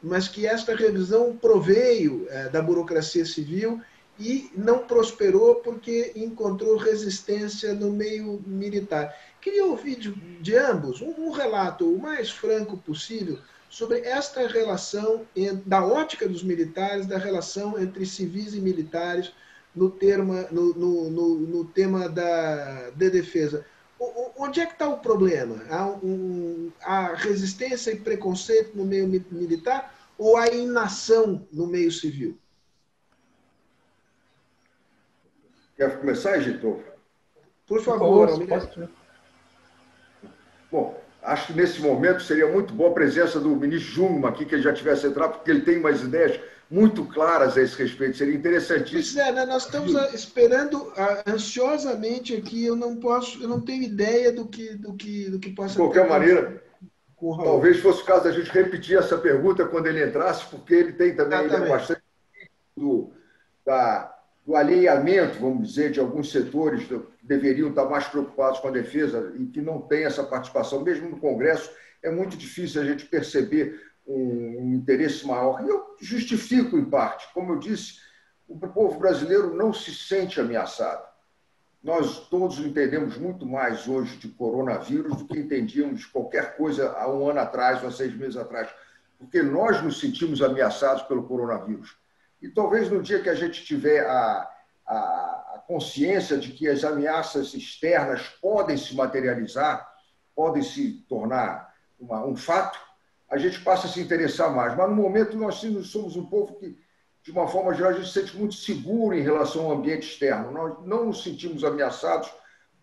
[0.04, 3.82] mas que esta revisão proveio é, da burocracia civil
[4.20, 9.16] e não prosperou porque encontrou resistência no meio militar.
[9.42, 13.40] Queria ouvir de, de ambos um, um, relato o mais franco possível
[13.70, 15.26] sobre esta relação
[15.66, 19.32] da ótica dos militares, da relação entre civis e militares
[19.76, 23.66] no, termo, no, no, no, no tema da, de defesa.
[24.38, 25.64] Onde é que está o problema?
[25.70, 32.38] Há, um, há resistência e preconceito no meio militar ou há inação no meio civil?
[35.78, 36.82] Quer começar, editor?
[37.66, 38.90] Por favor, posso,
[40.72, 44.56] Bom, acho que nesse momento seria muito boa a presença do ministro Jungmann aqui, que
[44.56, 48.18] ele já tivesse entrado, porque ele tem umas ideias muito claras a esse respeito.
[48.18, 49.22] Seria interessantíssimo.
[49.22, 49.46] Pois é, né?
[49.46, 52.66] nós estamos esperando ah, ansiosamente aqui.
[52.66, 55.74] Eu não posso, eu não tenho ideia do que, do que, do que possa.
[55.74, 56.64] De qualquer maneira,
[57.38, 61.16] Talvez fosse o caso da gente repetir essa pergunta quando ele entrasse, porque ele tem
[61.16, 62.02] também ele é bastante
[62.76, 63.14] do,
[63.66, 64.14] da,
[64.46, 69.32] do alinhamento, vamos dizer, de alguns setores que deveriam estar mais preocupados com a defesa
[69.38, 71.72] e que não tem essa participação, mesmo no Congresso,
[72.02, 75.64] é muito difícil a gente perceber um, interesse maior.
[75.64, 77.28] E eu justifico, em parte.
[77.34, 78.00] Como eu disse,
[78.48, 81.08] o povo brasileiro não se sente ameaçado.
[81.84, 87.12] Nós todos entendemos muito mais hoje de coronavírus do que entendíamos de qualquer coisa há
[87.12, 88.70] um ano atrás ou há seis meses atrás,
[89.18, 91.98] porque nós nos sentimos ameaçados pelo coronavírus.
[92.42, 94.50] E talvez no dia que a gente tiver a,
[94.86, 94.96] a,
[95.56, 99.86] a consciência de que as ameaças externas podem se materializar,
[100.36, 102.80] podem se tornar uma, um fato,
[103.34, 104.78] a gente passa a se interessar mais.
[104.78, 106.78] Mas no momento nós somos um povo que,
[107.24, 110.52] de uma forma geral, a gente se sente muito seguro em relação ao ambiente externo.
[110.52, 112.32] Nós não nos sentimos ameaçados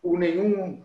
[0.02, 0.84] por nenhum,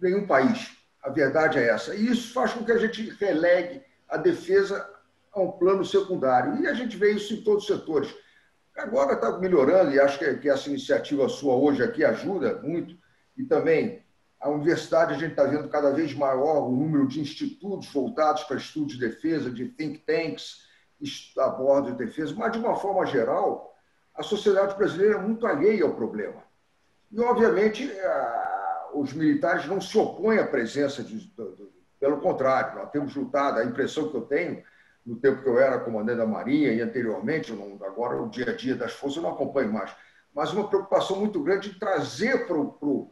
[0.00, 0.74] nenhum país.
[1.02, 1.94] A verdade é essa.
[1.94, 4.88] E isso faz com que a gente relegue a defesa
[5.30, 6.62] a um plano secundário.
[6.62, 8.14] E a gente vê isso em todos os setores.
[8.74, 12.96] Agora está melhorando, e acho que essa iniciativa sua hoje aqui ajuda muito,
[13.36, 14.02] e também
[14.46, 18.56] a universidade, a gente está vendo cada vez maior o número de institutos voltados para
[18.56, 20.64] estudos de defesa, de think tanks
[21.38, 23.74] a bordo de defesa, mas, de uma forma geral,
[24.14, 26.42] a sociedade brasileira é muito alheia ao problema.
[27.10, 27.90] E, obviamente,
[28.94, 31.30] os militares não se opõem à presença de.
[31.98, 34.62] Pelo contrário, nós temos lutado, a impressão que eu tenho,
[35.04, 37.52] no tempo que eu era comandante da Marinha e anteriormente,
[37.84, 39.94] agora o dia a dia das forças eu não acompanho mais,
[40.32, 43.10] mas uma preocupação muito grande de trazer para o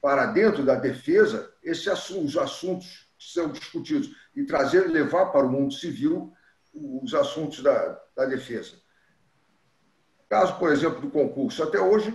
[0.00, 5.46] para dentro da defesa esses assuntos, os assuntos que são discutidos e trazer, levar para
[5.46, 6.32] o mundo civil
[6.74, 8.74] os assuntos da, da defesa.
[10.28, 12.12] Caso, por exemplo, do concurso, até hoje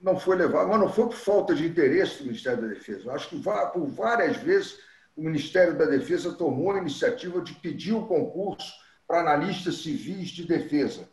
[0.00, 3.12] não foi levado, mas não foi por falta de interesse do Ministério da Defesa.
[3.12, 4.78] Acho que por várias vezes
[5.16, 8.72] o Ministério da Defesa tomou a iniciativa de pedir o concurso
[9.06, 11.08] para analistas civis de defesa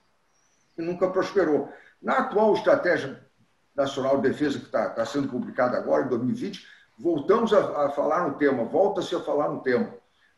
[0.77, 1.73] e nunca prosperou.
[2.01, 3.26] Na atual estratégia
[3.77, 8.27] Nacional de Defesa, que está tá sendo publicada agora, em 2020, voltamos a, a falar
[8.27, 9.93] no tema, volta-se a falar no tema,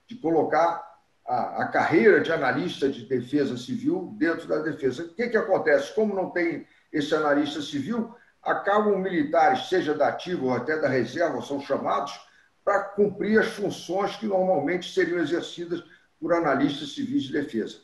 [0.06, 0.86] de colocar
[1.26, 5.04] a, a, carreira de analista de defesa civil dentro da defesa.
[5.04, 5.96] O que, que acontece?
[5.96, 11.42] Como não tem esse analista civil, acabam militares, seja da ativa ou até da reserva,
[11.42, 12.20] são chamados
[12.66, 15.82] para cumprir as funções que normalmente seriam exercidas
[16.20, 17.78] por analistas civis de defesa.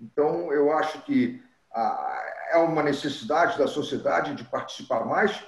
[0.00, 2.23] Então, eu acho que a,
[2.54, 5.44] é uma necessidade da sociedade de participar mais,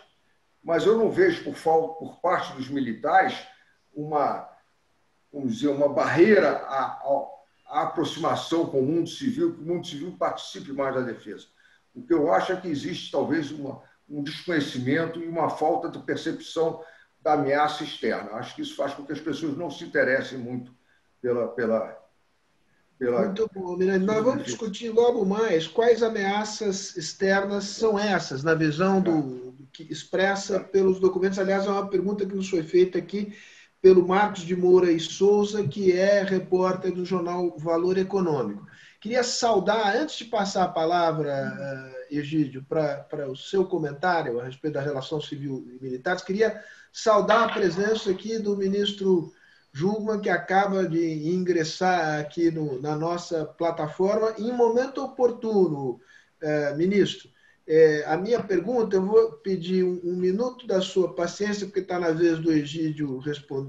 [0.62, 1.55] mas eu não vejo por,
[1.99, 3.38] por parte dos militares
[3.95, 4.49] uma,
[5.33, 7.01] vamos dizer, uma barreira à,
[7.69, 11.47] à aproximação com o mundo civil, que o mundo civil participe mais da defesa.
[11.95, 16.01] O que eu acho é que existe talvez uma, um desconhecimento e uma falta de
[16.01, 16.83] percepção
[17.21, 18.33] da ameaça externa.
[18.33, 20.75] Acho que isso faz com que as pessoas não se interessem muito
[21.23, 22.06] pela, pela,
[22.99, 23.27] pela...
[23.27, 24.15] Muito bom, Miranda.
[24.15, 29.85] Nós vamos discutir logo mais quais ameaças externas são essas, na visão do, do, que
[29.91, 31.39] expressa pelos documentos.
[31.39, 33.33] Aliás, é uma pergunta que nos foi feita aqui
[33.81, 38.67] pelo Marcos de Moura e Souza, que é repórter do jornal Valor Econômico.
[39.01, 44.75] Queria saudar, antes de passar a palavra, uh, Egídio, para o seu comentário a respeito
[44.75, 46.61] da relação civil e militares, queria
[46.93, 49.33] saudar a presença aqui do ministro
[49.77, 56.01] Jungmann, que acaba de ingressar aqui no, na nossa plataforma em momento oportuno,
[56.41, 57.29] é, ministro.
[57.69, 61.99] É, a minha pergunta, eu vou pedir um, um minuto da sua paciência, porque está
[61.99, 63.21] na vez do, Egídio,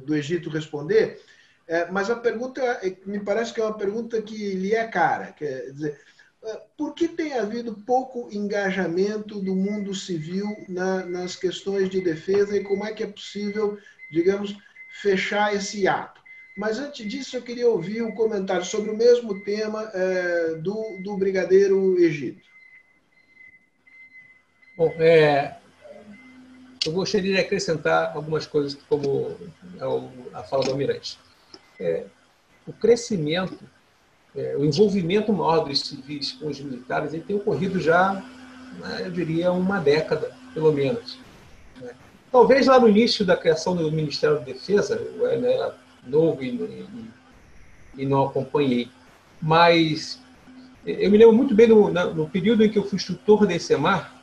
[0.06, 1.20] do Egito responder,
[1.68, 5.34] é, mas a pergunta é, me parece que é uma pergunta que lhe é cara.
[5.34, 6.00] Quer dizer,
[6.46, 12.56] é, por que tem havido pouco engajamento do mundo civil na, nas questões de defesa
[12.56, 13.78] e como é que é possível,
[14.10, 14.56] digamos,
[15.02, 16.22] fechar esse ato.
[16.58, 21.16] Mas antes disso, eu queria ouvir um comentário sobre o mesmo tema é, do, do
[21.16, 22.42] Brigadeiro Egito.
[24.76, 25.58] Bom, é,
[26.86, 29.38] eu gostaria de acrescentar algumas coisas, como
[30.34, 31.20] a fala do Almirante.
[31.80, 32.06] É,
[32.66, 33.60] o crescimento,
[34.36, 38.14] é, o envolvimento maior dos civis com os militares, ele tem ocorrido já,
[38.80, 41.20] né, eu diria, uma década, pelo menos.
[42.38, 46.86] Talvez lá no início da criação do Ministério da Defesa, eu era novo e, e,
[47.98, 48.90] e não acompanhei,
[49.42, 50.22] mas
[50.86, 54.22] eu me lembro muito bem no, no, período em que eu fui instrutor da ECMAR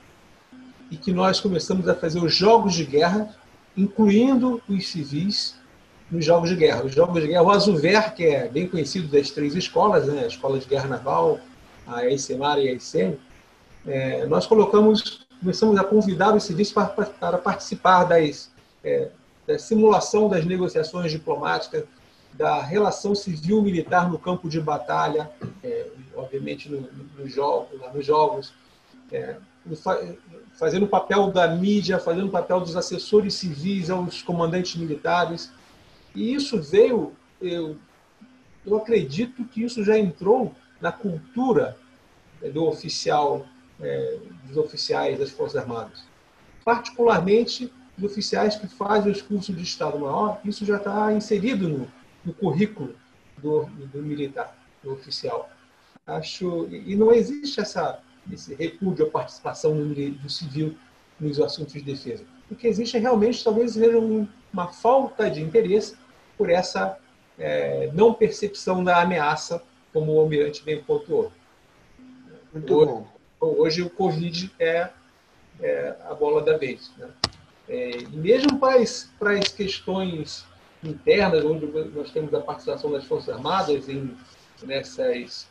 [0.93, 3.35] e que nós começamos a fazer os jogos de guerra,
[3.77, 5.57] incluindo os civis
[6.09, 6.85] nos jogos de guerra.
[6.85, 10.23] Os jogos de guerra, o Azuver, que é bem conhecido das três escolas, né?
[10.23, 11.41] a Escola de Guerra Naval,
[11.85, 13.19] a ECMAR e a ICM,
[13.85, 18.51] é, nós colocamos começamos a convidar os civis para, para participar das,
[18.83, 19.11] é,
[19.47, 21.85] da simulação das negociações diplomáticas,
[22.33, 25.31] da relação civil-militar no campo de batalha.
[25.63, 28.53] É, obviamente, no, no jogo, nos jogos,
[29.13, 29.37] é,
[30.55, 35.53] fazendo o papel da mídia, fazendo o papel dos assessores civis aos comandantes militares.
[36.15, 37.77] E isso veio, eu,
[38.65, 41.77] eu acredito que isso já entrou na cultura
[42.53, 43.47] do oficial,
[43.81, 46.05] é, dos oficiais das Forças Armadas.
[46.65, 51.93] Particularmente os oficiais que fazem os cursos de Estado-Maior, isso já está inserido no,
[52.25, 52.95] no currículo
[53.39, 55.49] do, do, militar, do oficial.
[56.07, 58.01] Acho e não existe essa
[58.33, 60.75] esse repúdio à participação do, do civil
[61.21, 62.25] nos assuntos de defesa.
[62.51, 65.97] O que existe é realmente talvez seja uma falta de interesse
[66.37, 66.99] por essa
[67.39, 71.31] é, não percepção da ameaça, como o almirante bem pontuou.
[72.53, 73.14] Muito bom.
[73.45, 74.89] Hoje o Covid é,
[75.61, 76.93] é a bola da vez.
[76.97, 77.09] Né?
[77.69, 80.45] É, e mesmo para as, questões
[80.83, 84.17] internas, onde nós temos a participação das Forças Armadas em
[84.63, 85.49] nessas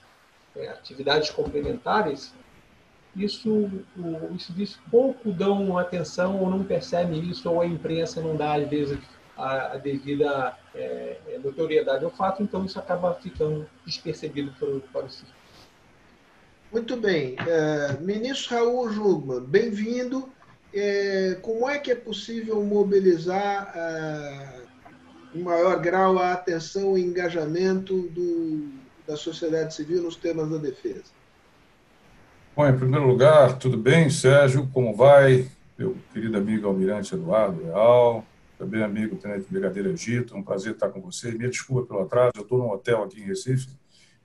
[0.56, 2.34] é, atividades complementares,
[3.16, 8.36] isso o, os serviços pouco dão atenção ou não percebem isso, ou a imprensa não
[8.36, 8.98] dá, às vezes,
[9.38, 15.06] a, a devida é, é notoriedade ao fato, então isso acaba ficando despercebido para, para
[15.06, 15.34] o civil.
[16.74, 17.36] Muito bem.
[17.48, 20.28] É, ministro Raul Jugman, bem-vindo.
[20.74, 24.62] É, como é que é possível mobilizar é,
[25.36, 28.72] em maior grau a atenção e engajamento do,
[29.08, 31.04] da sociedade civil nos temas da defesa?
[32.56, 34.68] Bom, em primeiro lugar, tudo bem, Sérgio?
[34.74, 35.48] Como vai?
[35.78, 38.26] Meu querido amigo Almirante Eduardo Real,
[38.58, 41.38] também amigo Tenente Brigadeiro Egito, um prazer estar com vocês.
[41.38, 43.68] Me desculpa pelo atraso, eu estou num hotel aqui em Recife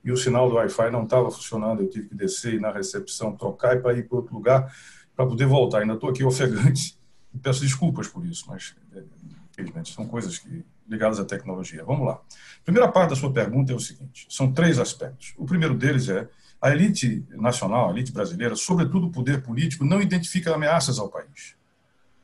[0.03, 3.35] e o sinal do Wi-Fi não estava funcionando, eu tive que descer e na recepção
[3.35, 4.73] trocar e para ir para outro lugar
[5.15, 5.81] para poder voltar.
[5.81, 6.97] Ainda estou aqui ofegante
[7.33, 9.03] e peço desculpas por isso, mas é,
[9.51, 11.83] infelizmente são coisas que ligadas à tecnologia.
[11.83, 12.13] Vamos lá.
[12.13, 15.33] A primeira parte da sua pergunta é o seguinte: são três aspectos.
[15.37, 16.27] O primeiro deles é
[16.61, 21.55] a elite nacional, a elite brasileira, sobretudo o poder político, não identifica ameaças ao país.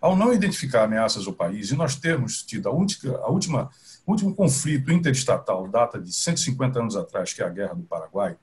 [0.01, 3.69] Ao não identificar ameaças ao país, e nós termos tido a, última, a última
[4.05, 8.37] o último conflito interestatal data de 150 anos atrás, que é a Guerra do Paraguai.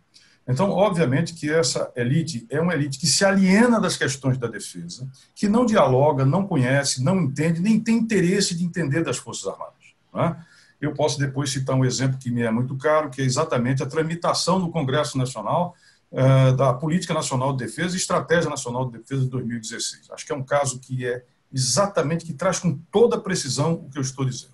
[0.46, 5.08] Então, obviamente que essa elite é uma elite que se aliena das questões da defesa,
[5.34, 9.72] que não dialoga, não conhece, não entende, nem tem interesse de entender das Forças Armadas.
[10.14, 10.36] É?
[10.80, 13.86] Eu posso depois citar um exemplo que me é muito caro, que é exatamente a
[13.86, 15.76] tramitação no Congresso Nacional
[16.10, 20.10] uh, da Política Nacional de Defesa e Estratégia Nacional de Defesa de 2016.
[20.10, 23.98] Acho que é um caso que é exatamente, que traz com toda precisão o que
[23.98, 24.51] eu estou dizendo.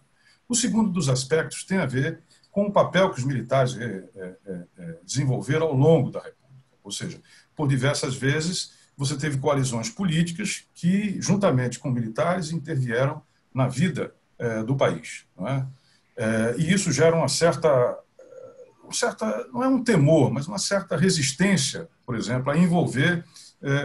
[0.48, 4.36] O segundo dos aspectos tem a ver com o papel que os militares é, é,
[4.78, 6.64] é, desenvolveram ao longo da República.
[6.82, 7.20] Ou seja,
[7.54, 13.22] por diversas vezes você teve coalizões políticas que, juntamente com militares, intervieram
[13.54, 14.12] na vida
[14.66, 15.24] do país.
[15.46, 16.56] É?
[16.58, 17.98] e isso gera uma certa,
[18.82, 23.24] uma certa, não é um temor, mas uma certa resistência, por exemplo, a envolver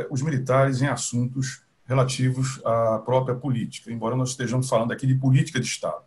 [0.10, 5.60] os militares em assuntos relativos à própria política, embora nós estejamos falando aqui de política
[5.60, 6.04] de Estado.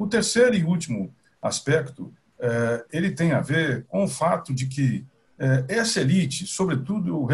[0.00, 5.04] O terceiro e último aspecto, é, ele tem a ver com o fato de que
[5.38, 7.28] é, essa elite, sobretudo,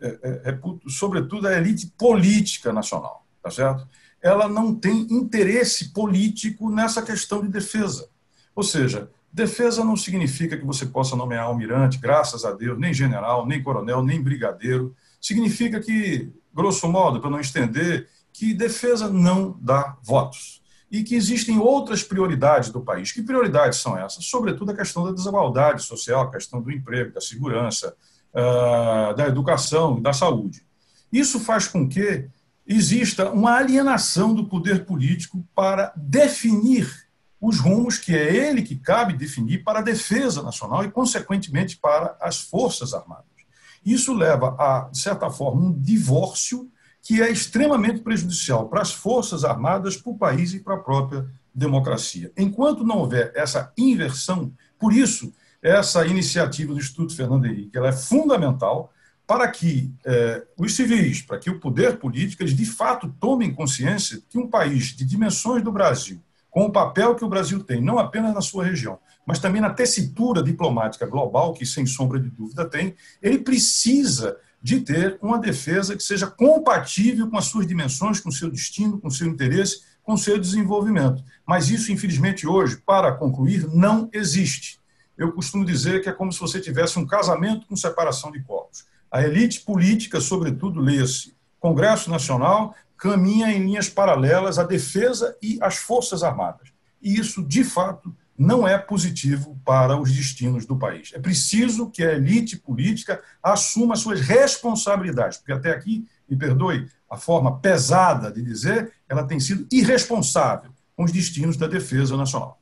[0.00, 3.86] é, sobretudo a elite política nacional, tá certo?
[4.20, 8.08] Ela não tem interesse político nessa questão de defesa.
[8.52, 13.46] Ou seja, defesa não significa que você possa nomear almirante, graças a Deus, nem general,
[13.46, 14.92] nem coronel, nem brigadeiro.
[15.20, 20.58] Significa que, grosso modo, para não estender, que defesa não dá votos
[20.90, 23.12] e que existem outras prioridades do país.
[23.12, 24.24] Que prioridades são essas?
[24.24, 27.94] Sobretudo a questão da desigualdade social, a questão do emprego, da segurança,
[28.34, 30.66] ah, da educação, da saúde.
[31.12, 32.28] Isso faz com que
[32.66, 37.08] exista uma alienação do poder político para definir
[37.40, 42.16] os rumos que é ele que cabe definir para a defesa nacional e, consequentemente, para
[42.20, 43.24] as Forças Armadas.
[43.84, 46.70] Isso leva a, de certa forma, um divórcio
[47.08, 51.26] que é extremamente prejudicial para as Forças Armadas, para o país e para a própria
[51.54, 52.30] democracia.
[52.36, 57.92] Enquanto não houver essa inversão, por isso, essa iniciativa do Instituto Fernando Henrique ela é
[57.92, 58.92] fundamental
[59.26, 64.20] para que eh, os civis, para que o poder político, eles de fato tomem consciência
[64.28, 66.20] que um país de dimensões do Brasil,
[66.50, 69.70] com o papel que o Brasil tem, não apenas na sua região, mas também na
[69.70, 75.96] tessitura diplomática global, que sem sombra de dúvida tem, ele precisa de ter uma defesa
[75.96, 79.82] que seja compatível com as suas dimensões, com o seu destino, com o seu interesse,
[80.02, 81.22] com o seu desenvolvimento.
[81.46, 84.80] Mas isso, infelizmente, hoje, para concluir, não existe.
[85.16, 88.86] Eu costumo dizer que é como se você tivesse um casamento com separação de corpos.
[89.10, 95.76] A elite política, sobretudo, leia-se Congresso Nacional, caminha em linhas paralelas à defesa e às
[95.76, 96.68] Forças Armadas.
[97.02, 101.10] E isso, de fato, não é positivo para os destinos do país.
[101.12, 107.16] É preciso que a elite política assuma suas responsabilidades, porque até aqui, me perdoe a
[107.16, 112.60] forma pesada de dizer, ela tem sido irresponsável com os destinos da defesa nacional.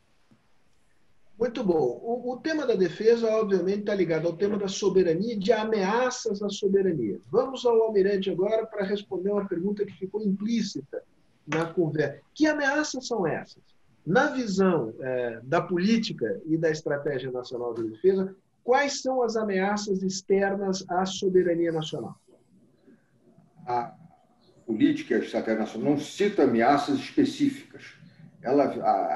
[1.39, 2.01] Muito bom.
[2.03, 6.43] O, o tema da defesa, obviamente, está ligado ao tema da soberania e de ameaças
[6.43, 7.21] à soberania.
[7.31, 11.03] Vamos ao almirante agora para responder uma pergunta que ficou implícita
[11.47, 12.21] na conversa.
[12.35, 13.76] Que ameaças são essas?
[14.07, 20.01] Na visão é, da política e da estratégia nacional de defesa, quais são as ameaças
[20.01, 22.15] externas à soberania nacional?
[23.67, 23.93] A
[24.65, 27.83] política e a estratégia nacional não cita ameaças específicas.
[28.41, 28.67] Ela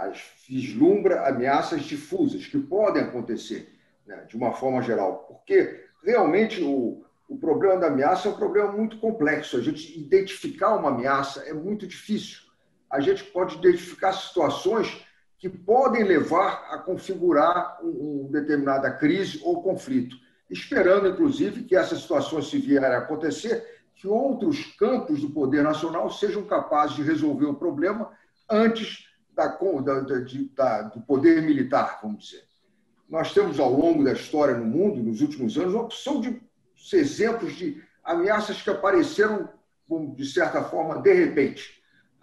[0.07, 3.73] as vislumbra ameaças difusas que podem acontecer
[4.05, 8.73] né, de uma forma geral, porque realmente o, o problema da ameaça é um problema
[8.73, 9.57] muito complexo.
[9.57, 12.50] A gente identificar uma ameaça é muito difícil.
[12.91, 15.07] A gente pode identificar situações
[15.39, 20.17] que podem levar a configurar uma determinada crise ou conflito,
[20.51, 26.11] esperando, inclusive, que essas situações, se vierem a acontecer, que outros campos do poder nacional
[26.11, 28.11] sejam capazes de resolver o problema
[28.51, 32.45] antes da, da, da, do poder militar, vamos dizer.
[33.09, 36.41] Nós temos, ao longo da história no mundo, nos últimos anos, uma opção de
[36.93, 39.49] exemplos de ameaças que apareceram,
[40.15, 41.80] de certa forma, de repente.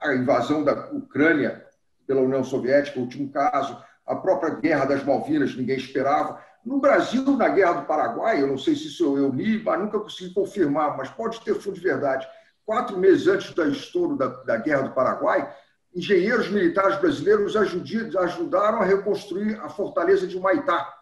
[0.08, 1.66] A invasão da Ucrânia
[2.06, 6.42] pela União Soviética, o último caso, a própria Guerra das Malvinas, ninguém esperava.
[6.66, 10.00] No Brasil, na Guerra do Paraguai, eu não sei se isso eu li, mas nunca
[10.00, 12.28] consegui confirmar, mas pode ter fundo de verdade.
[12.66, 15.54] Quatro meses antes do estouro da, da Guerra do Paraguai,
[15.94, 20.94] engenheiros militares brasileiros ajudaram a reconstruir a fortaleza de Humaitá,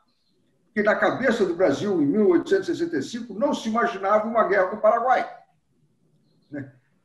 [0.73, 5.29] que na cabeça do Brasil, em 1865, não se imaginava uma guerra com o Paraguai.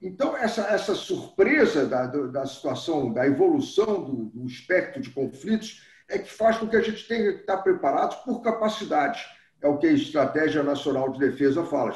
[0.01, 0.09] Né?
[0.09, 6.18] Então, essa, essa surpresa da, da situação, da evolução do, do espectro de conflitos, é
[6.18, 9.24] que faz com que a gente tenha que estar preparado por capacidade.
[9.62, 11.92] É o que a Estratégia Nacional de Defesa fala.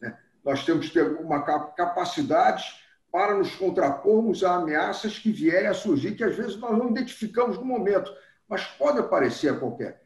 [0.00, 0.16] Né?
[0.44, 2.64] Nós temos que ter uma capacidade
[3.10, 7.58] para nos contrapormos a ameaças que vierem a surgir, que às vezes nós não identificamos
[7.58, 8.14] no momento,
[8.48, 10.00] mas pode aparecer a qualquer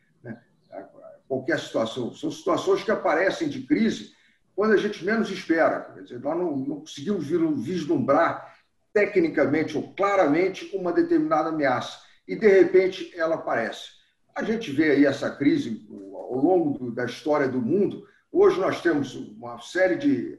[1.28, 2.12] qualquer situação.
[2.14, 4.12] São situações que aparecem de crise
[4.54, 5.80] quando a gente menos espera.
[5.94, 8.54] Quer dizer, nós não, não conseguimos vislumbrar
[8.92, 13.90] tecnicamente ou claramente uma determinada ameaça e, de repente, ela aparece.
[14.34, 18.06] A gente vê aí essa crise ao longo da história do mundo.
[18.32, 20.38] Hoje nós temos uma série de.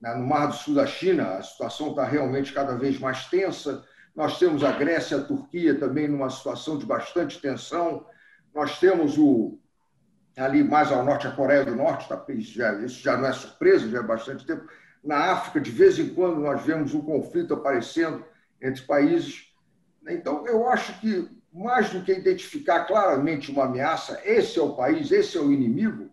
[0.00, 3.84] Né, no Mar do Sul da China, a situação está realmente cada vez mais tensa.
[4.14, 8.06] Nós temos a Grécia e a Turquia também numa situação de bastante tensão.
[8.54, 9.58] Nós temos o,
[10.36, 13.88] ali mais ao norte, a Coreia do Norte, tá, já, isso já não é surpresa,
[13.88, 14.68] já é bastante tempo.
[15.02, 18.24] Na África, de vez em quando, nós vemos um conflito aparecendo
[18.60, 19.52] entre países.
[20.06, 25.10] Então, eu acho que, mais do que identificar claramente uma ameaça, esse é o país,
[25.10, 26.10] esse é o inimigo,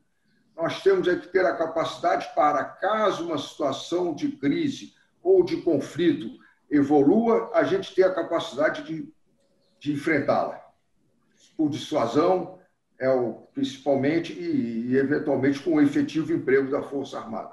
[0.56, 5.58] nós temos é que ter a capacidade para, caso uma situação de crise ou de
[5.58, 6.38] conflito
[6.70, 9.12] evolua, a gente ter a capacidade de,
[9.80, 10.62] de enfrentá-la.
[11.58, 12.60] Por dissuasão,
[13.04, 17.52] é o, principalmente e, e, eventualmente, com o efetivo emprego da Força Armada.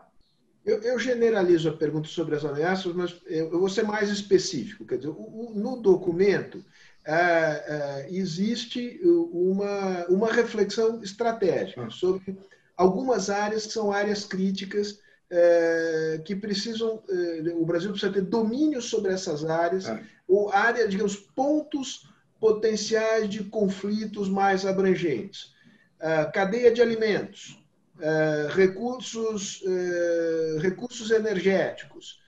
[0.65, 4.87] Eu, eu, generalizo a pergunta sobre as ameaças, mas eu vou ser mais específico.
[4.87, 6.65] Quer dizer, o, no documento
[7.05, 11.91] é, é, existe uma, uma reflexão estratégica ah.
[11.91, 12.39] sobre
[12.77, 18.81] algumas áreas que são áreas críticas é, que precisam, é, o Brasil precisa ter domínio
[18.81, 20.01] sobre essas áreas, é.
[20.29, 22.09] ou área, digamos, pontos
[22.41, 25.53] potenciais de conflitos mais abrangentes.
[26.01, 27.63] Uh, cadeia de alimentos,
[27.99, 32.19] uh, recursos, uh, recursos energéticos,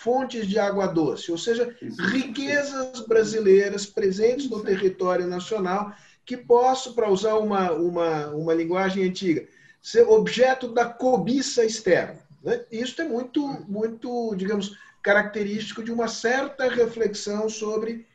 [0.00, 1.74] fontes de água doce, ou seja,
[2.12, 5.90] riquezas brasileiras presentes no território nacional
[6.26, 9.48] que possam, para usar uma, uma, uma linguagem antiga,
[9.80, 12.20] ser objeto da cobiça externa.
[12.44, 12.62] Né?
[12.70, 18.06] Isso é muito, muito, digamos, característico de uma certa reflexão sobre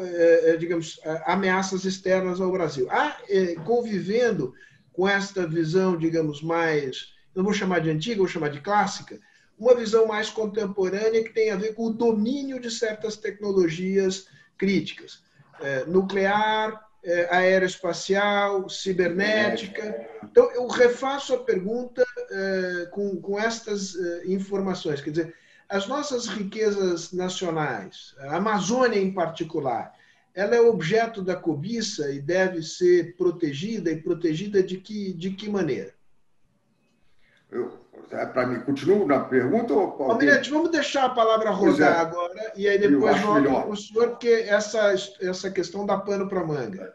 [0.00, 2.88] é, é, digamos, ameaças externas ao Brasil.
[2.90, 4.54] Há, é, convivendo
[4.92, 9.18] com esta visão, digamos, mais, não vou chamar de antiga, vou chamar de clássica,
[9.58, 14.26] uma visão mais contemporânea que tem a ver com o domínio de certas tecnologias
[14.56, 15.22] críticas.
[15.88, 16.80] nuclear,
[17.30, 20.08] aeroespacial, cibernética.
[20.22, 22.06] Então, eu refaço a pergunta
[22.92, 25.00] com, com estas informações.
[25.00, 25.34] Quer dizer,
[25.68, 29.92] as nossas riquezas nacionais, a Amazônia em particular,
[30.34, 35.48] ela é objeto da cobiça e deve ser protegida e protegida de que, de que
[35.48, 35.92] maneira?
[38.10, 39.74] É, Para mim, continuo na pergunta?
[39.74, 42.00] Ou Almirante, vamos deixar a palavra rodar é.
[42.00, 46.44] agora e aí depois volto para o senhor, porque essa, essa questão dá pano para
[46.44, 46.94] manga.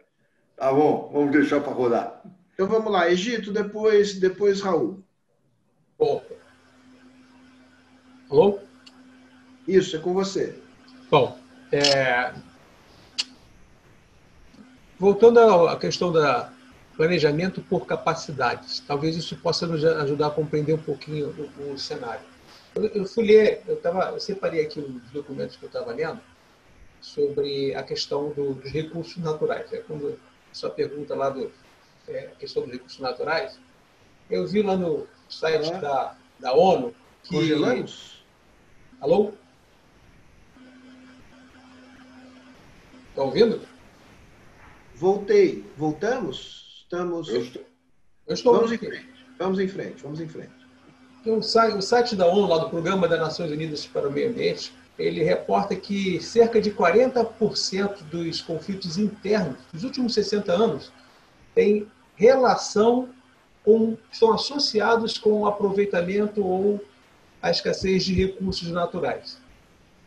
[0.55, 2.23] Tá bom, vamos deixar para rodar.
[2.53, 5.03] Então vamos lá, Egito, depois, depois Raul.
[5.97, 6.23] Bom.
[8.33, 8.59] Alô?
[9.67, 10.59] Isso, é com você.
[11.11, 11.37] Bom,
[11.71, 12.33] é...
[14.97, 16.51] voltando à questão da
[16.97, 22.25] planejamento por capacidades, talvez isso possa nos ajudar a compreender um pouquinho o, o cenário.
[22.73, 26.19] Eu, eu, fui ler, eu, tava, eu separei aqui os documentos que eu estava lendo
[26.99, 29.71] sobre a questão do, dos recursos naturais.
[29.71, 30.19] É quando
[30.51, 31.51] a sua pergunta lá do
[32.07, 33.59] é, questão dos recursos naturais,
[34.27, 35.77] eu vi lá no site é.
[35.77, 37.35] da, da ONU que...
[37.35, 38.12] Congelamos?
[39.03, 39.33] Alô?
[43.09, 43.59] Está ouvindo?
[44.95, 45.65] Voltei.
[45.77, 46.85] Voltamos?
[46.85, 47.27] Estamos.
[47.27, 47.61] Eu estou.
[48.25, 49.09] Eu estou vamos em frente.
[49.37, 50.03] Vamos em frente.
[50.03, 50.53] Vamos em frente.
[51.25, 54.29] O site, o site da ONU, lá do Programa das Nações Unidas para o Meio
[54.29, 60.93] Ambiente, ele reporta que cerca de 40% dos conflitos internos dos últimos 60 anos
[61.53, 63.09] têm relação
[63.65, 66.81] com, estão associados com o aproveitamento ou
[67.43, 69.37] a escassez de recursos naturais.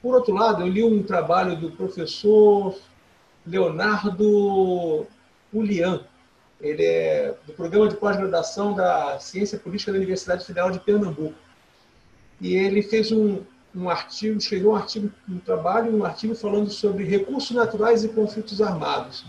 [0.00, 2.74] Por outro lado, eu li um trabalho do professor
[3.46, 5.06] Leonardo
[5.52, 6.00] Ulian.
[6.58, 11.34] Ele é do programa de pós-graduação da Ciência Política da Universidade Federal de Pernambuco.
[12.40, 13.42] E ele fez um,
[13.74, 18.62] um artigo, escreveu um artigo, um trabalho, um artigo falando sobre recursos naturais e conflitos
[18.62, 19.26] armados.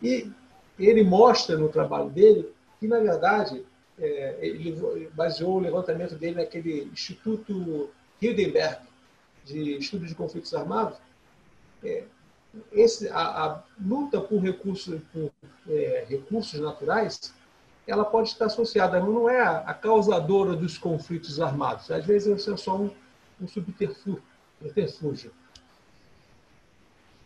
[0.00, 0.30] E
[0.78, 2.48] ele mostra no trabalho dele
[2.78, 3.64] que, na verdade,
[4.00, 7.90] é, ele baseou o levantamento dele naquele Instituto
[8.20, 8.80] Hildenberg
[9.44, 10.98] de Estudo de Conflitos Armados.
[11.84, 12.04] É,
[12.72, 15.30] esse, a, a, luta por recursos, por,
[15.68, 17.32] é, recursos naturais,
[17.86, 21.90] ela pode estar associada, não é a, a, causadora dos conflitos armados.
[21.90, 22.90] Às vezes é só um,
[23.40, 25.32] um subterfúgio.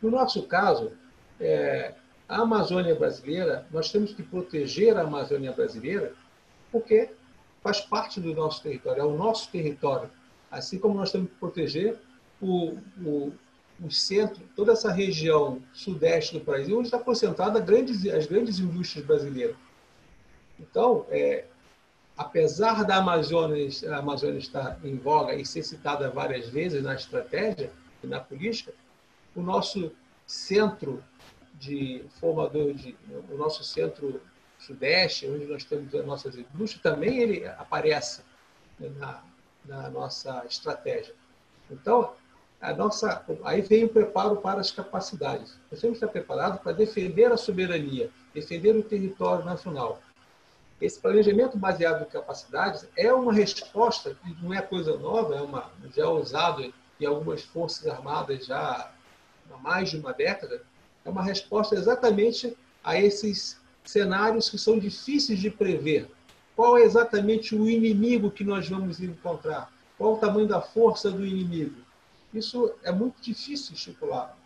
[0.02, 0.92] No nosso caso,
[1.40, 1.94] é,
[2.28, 6.14] a Amazônia brasileira, nós temos que proteger a Amazônia brasileira
[6.74, 7.08] porque
[7.62, 10.10] faz parte do nosso território, é o nosso território.
[10.50, 11.96] Assim como nós temos que proteger
[12.40, 13.32] o, o,
[13.80, 19.06] o centro, toda essa região sudeste do Brasil, onde está concentrada grandes, as grandes indústrias
[19.06, 19.54] brasileiras.
[20.58, 21.44] Então, é,
[22.16, 27.70] apesar da Amazônia, a Amazônia estar em voga e ser citada várias vezes na estratégia
[28.02, 28.74] e na política,
[29.36, 29.92] o nosso
[30.26, 31.02] centro
[31.54, 32.96] de formador, de,
[33.30, 34.20] o nosso centro
[34.66, 38.22] sudeste, onde nós temos as nossas indústrias, também ele aparece
[38.78, 39.22] na,
[39.64, 41.14] na nossa estratégia.
[41.70, 42.12] Então,
[42.60, 45.56] a nossa, aí vem o preparo para as capacidades.
[45.70, 50.00] Nós temos que estar preparados para defender a soberania, defender o território nacional.
[50.80, 56.08] Esse planejamento baseado em capacidades é uma resposta, não é coisa nova, é uma, já
[56.08, 58.90] usado em algumas forças armadas já
[59.50, 60.62] há mais de uma década,
[61.04, 66.10] é uma resposta exatamente a esses cenários que são difíceis de prever.
[66.56, 69.72] Qual é exatamente o inimigo que nós vamos encontrar?
[69.98, 71.76] Qual o tamanho da força do inimigo?
[72.32, 74.36] Isso é muito difícil estipular.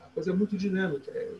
[0.00, 1.30] A coisa é muito dinâmica, é,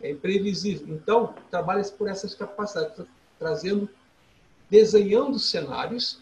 [0.00, 0.94] é imprevisível.
[0.94, 3.06] Então, trabalha-se por essas capacidades,
[3.38, 3.88] trazendo,
[4.70, 6.20] desenhando cenários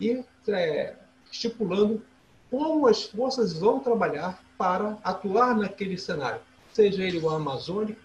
[0.00, 0.96] e é,
[1.30, 2.02] estipulando
[2.50, 6.40] como as forças vão trabalhar para atuar naquele cenário,
[6.72, 8.00] seja ele o amazônico,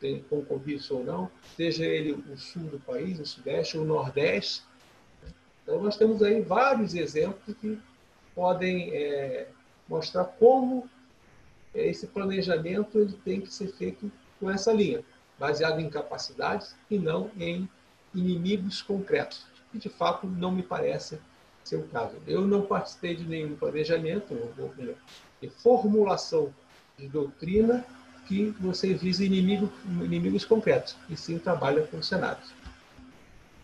[0.00, 4.62] com compromisso ou não, seja ele o sul do país, o sudeste, o nordeste.
[5.62, 7.78] Então, nós temos aí vários exemplos que
[8.34, 9.48] podem é,
[9.88, 10.88] mostrar como
[11.74, 15.04] esse planejamento ele tem que ser feito com essa linha,
[15.38, 17.68] baseado em capacidades e não em
[18.14, 21.18] inimigos concretos, que de fato não me parece
[21.64, 22.16] ser o caso.
[22.26, 24.34] Eu não participei de nenhum planejamento,
[25.40, 26.52] de formulação
[26.96, 27.84] de doutrina
[28.28, 29.72] que você visa inimigo,
[30.02, 32.52] inimigos concretos, e sim trabalha com cenários.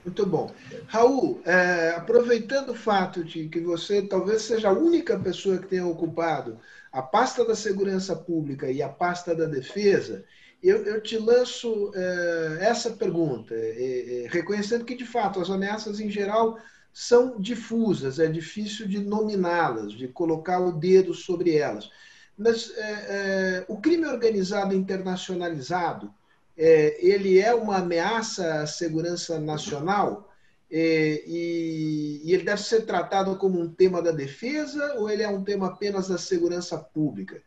[0.05, 0.53] Muito bom.
[0.87, 5.87] Raul, é, aproveitando o fato de que você talvez seja a única pessoa que tenha
[5.87, 6.59] ocupado
[6.93, 10.25] a pasta da segurança pública e a pasta da defesa,
[10.63, 16.01] eu, eu te lanço é, essa pergunta, é, é reconhecendo que, de fato, as ameaças
[16.01, 16.59] em geral
[16.93, 21.91] são difusas, é difícil de nominá-las, de colocar o dedo sobre elas.
[22.37, 26.13] Mas é, é, o crime organizado internacionalizado,
[26.57, 30.31] é, ele é uma ameaça à segurança nacional
[30.71, 35.29] é, e, e, ele deve ser tratado como um tema da defesa ou ele é
[35.29, 37.41] um tema apenas da segurança pública?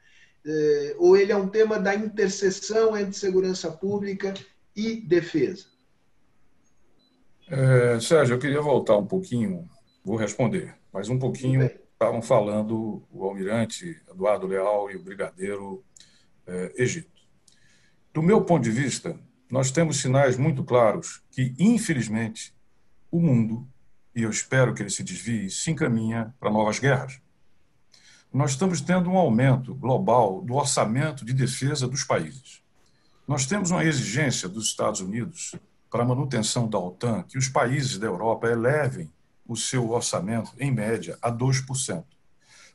[0.46, 4.34] É, ou ele é um tema da interseção entre segurança pública
[4.76, 5.66] e defesa?
[7.50, 9.70] É, Sérgio, eu queria voltar um pouquinho,
[10.04, 15.84] vou responder, mas um pouquinho estavam falando o almirante Eduardo Leal e o brigadeiro
[16.76, 17.22] Egito.
[18.14, 19.20] do meu ponto de vista,
[19.50, 22.56] nós temos sinais muito claros que, infelizmente,
[23.12, 23.68] o mundo,
[24.16, 27.20] e eu espero que ele se desvie, se encaminha para novas guerras.
[28.32, 32.62] Nós estamos tendo um aumento global do orçamento de defesa dos países.
[33.28, 35.56] Nós temos uma exigência dos Estados Unidos
[35.90, 39.12] para a manutenção da OTAN que os países da Europa elevem
[39.48, 42.04] o seu orçamento, em média, a 2%.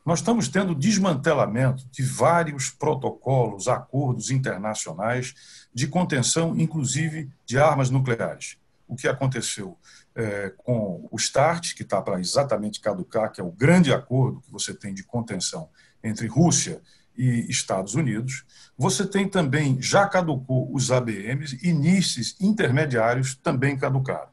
[0.05, 5.35] Nós estamos tendo desmantelamento de vários protocolos, acordos internacionais
[5.73, 8.57] de contenção, inclusive de armas nucleares.
[8.89, 9.79] O que aconteceu
[10.14, 14.51] é, com o START, que está para exatamente caducar, que é o grande acordo que
[14.51, 15.68] você tem de contenção
[16.03, 16.83] entre Rússia
[17.16, 18.45] e Estados Unidos.
[18.77, 24.32] Você tem também, já caducou os ABMs e NICES intermediários também caducaram.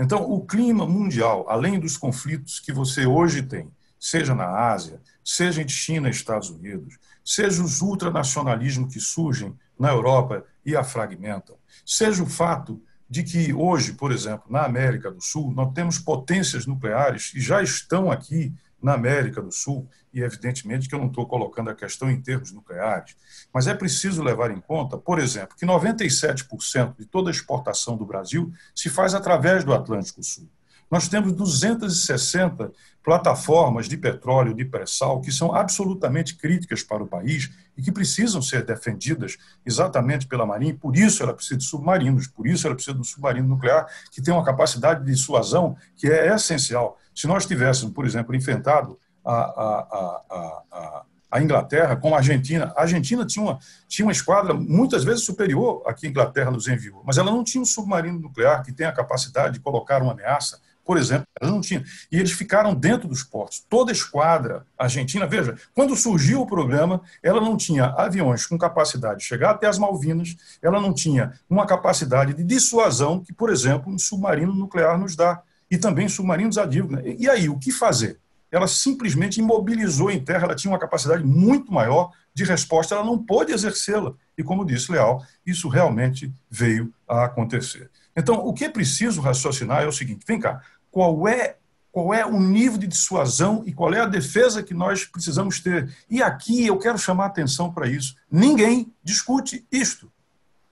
[0.00, 5.60] Então, o clima mundial, além dos conflitos que você hoje tem, seja na Ásia, seja
[5.60, 11.54] em China e Estados Unidos, seja os ultranacionalismos que surgem na Europa e a fragmentam,
[11.84, 16.64] seja o fato de que hoje, por exemplo, na América do Sul, nós temos potências
[16.64, 21.26] nucleares que já estão aqui na América do Sul, e evidentemente que eu não estou
[21.26, 23.16] colocando a questão em termos nucleares,
[23.52, 28.04] mas é preciso levar em conta, por exemplo, que 97% de toda a exportação do
[28.04, 30.48] Brasil se faz através do Atlântico Sul.
[30.90, 32.72] Nós temos 260
[33.02, 38.42] plataformas de petróleo, de pré-sal, que são absolutamente críticas para o país e que precisam
[38.42, 42.74] ser defendidas exatamente pela Marinha, e por isso ela precisa de submarinos, por isso ela
[42.74, 46.98] precisa de um submarino nuclear que tem uma capacidade de dissuasão que é essencial.
[47.20, 52.80] Se nós tivéssemos, por exemplo, enfrentado a, a, a, a, Inglaterra com a Argentina, a
[52.80, 57.02] Argentina tinha uma, tinha uma esquadra muitas vezes superior à que a Inglaterra nos enviou,
[57.04, 60.58] mas ela não tinha um submarino nuclear que tem a capacidade de colocar uma ameaça
[60.82, 61.84] por exemplo, ela não tinha.
[62.10, 63.64] E eles ficaram dentro dos portos.
[63.68, 69.20] Toda a esquadra argentina, veja, quando surgiu o programa, ela não tinha aviões com capacidade
[69.20, 73.92] de chegar até as Malvinas, ela não tinha uma capacidade de dissuasão que, por exemplo,
[73.92, 75.40] um submarino nuclear nos dá,
[75.70, 77.00] e também submarinos adívogos.
[77.18, 78.18] E aí, o que fazer?
[78.50, 83.16] Ela simplesmente imobilizou em terra, ela tinha uma capacidade muito maior de resposta, ela não
[83.16, 84.12] pôde exercê-la.
[84.36, 87.90] E, como disse Leal, isso realmente veio a acontecer.
[88.16, 90.60] Então, o que é preciso raciocinar é o seguinte: vem cá,
[90.90, 91.56] qual é
[91.92, 95.92] qual é o nível de dissuasão e qual é a defesa que nós precisamos ter.
[96.08, 98.14] E aqui eu quero chamar atenção para isso.
[98.30, 100.10] Ninguém discute isto.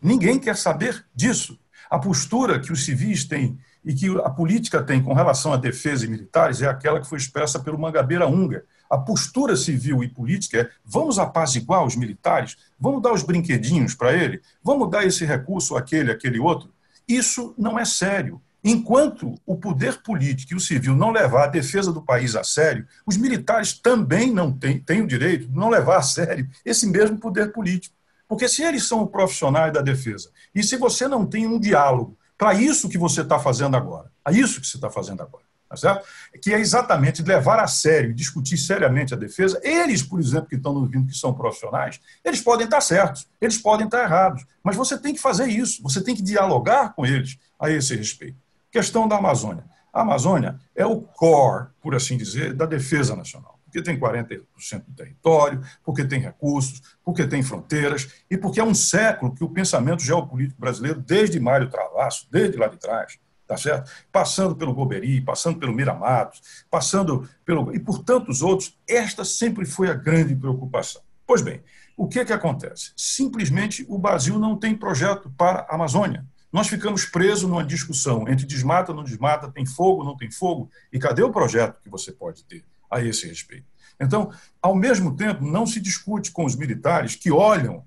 [0.00, 1.58] Ninguém quer saber disso.
[1.90, 3.58] A postura que os civis têm
[3.88, 7.16] e que a política tem com relação à defesa e militares é aquela que foi
[7.16, 8.62] expressa pelo Mangabeira Unga.
[8.90, 14.12] A postura civil e política é vamos apaziguar os militares, vamos dar os brinquedinhos para
[14.12, 16.70] ele, vamos dar esse recurso àquele, àquele outro.
[17.08, 18.42] Isso não é sério.
[18.62, 22.86] Enquanto o poder político e o civil não levar a defesa do país a sério,
[23.06, 27.18] os militares também não têm, têm o direito de não levar a sério esse mesmo
[27.18, 27.94] poder político.
[28.28, 32.54] Porque se eles são profissionais da defesa, e se você não tem um diálogo para
[32.54, 36.06] isso que você está fazendo agora, a isso que você está fazendo agora, tá certo?
[36.40, 40.72] que é exatamente levar a sério, discutir seriamente a defesa, eles, por exemplo, que estão
[40.72, 44.96] nos vindo, que são profissionais, eles podem estar certos, eles podem estar errados, mas você
[44.96, 48.38] tem que fazer isso, você tem que dialogar com eles a esse respeito.
[48.70, 49.64] Questão da Amazônia.
[49.92, 53.57] A Amazônia é o core, por assim dizer, da defesa nacional.
[53.78, 54.44] Porque tem 40%
[54.86, 59.48] do território, porque tem recursos, porque tem fronteiras e porque é um século que o
[59.48, 63.90] pensamento geopolítico brasileiro, desde Mário Travasso, desde lá de trás, tá certo?
[64.10, 69.88] Passando pelo Goberi, passando pelo Miramatos, passando pelo e por tantos outros, esta sempre foi
[69.88, 71.02] a grande preocupação.
[71.26, 71.62] Pois bem,
[71.96, 72.92] o que que acontece?
[72.96, 76.24] Simplesmente o Brasil não tem projeto para a Amazônia.
[76.52, 80.98] Nós ficamos presos numa discussão entre desmata, não desmata, tem fogo, não tem fogo, e
[80.98, 83.66] cadê o projeto que você pode ter a esse respeito?
[84.00, 84.32] Então,
[84.62, 87.84] ao mesmo tempo, não se discute com os militares que olham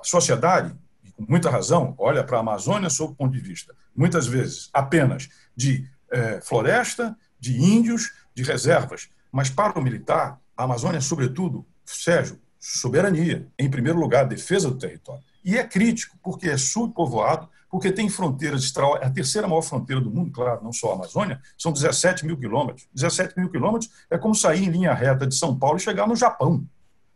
[0.00, 0.74] a sociedade,
[1.04, 4.70] e com muita razão, olha para a Amazônia sob o ponto de vista, muitas vezes,
[4.72, 9.08] apenas de é, floresta, de índios, de reservas.
[9.30, 15.22] Mas para o militar, a Amazônia, sobretudo, Sérgio, soberania, em primeiro lugar, defesa do território.
[15.44, 19.08] E é crítico, porque é subpovoado, porque tem fronteiras extraordinárias.
[19.08, 22.36] É a terceira maior fronteira do mundo, claro, não só a Amazônia, são 17 mil
[22.36, 22.88] quilômetros.
[22.92, 26.16] 17 mil quilômetros é como sair em linha reta de São Paulo e chegar no
[26.16, 26.66] Japão.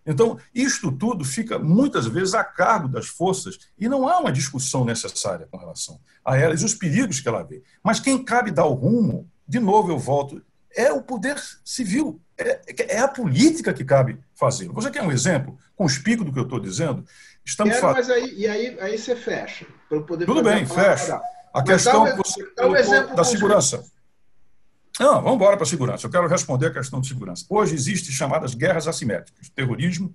[0.07, 4.85] Então, isto tudo fica muitas vezes a cargo das forças e não há uma discussão
[4.85, 7.63] necessária com relação a elas e os perigos que ela vê.
[7.83, 10.43] Mas quem cabe dar o rumo, de novo eu volto,
[10.77, 14.69] é o poder civil, é, é a política que cabe fazer.
[14.69, 17.05] Você quer um exemplo com os picos do que eu estou dizendo?
[17.45, 19.67] Estamos Quero, mas aí, e aí, aí você fecha.
[19.89, 21.17] Para poder Tudo bem, fecha.
[21.53, 23.85] A mas questão você, um da segurança.
[24.99, 26.07] Não, vamos embora para a segurança.
[26.07, 27.45] Eu quero responder a questão de segurança.
[27.49, 29.49] Hoje existem chamadas guerras assimétricas.
[29.49, 30.15] Terrorismo,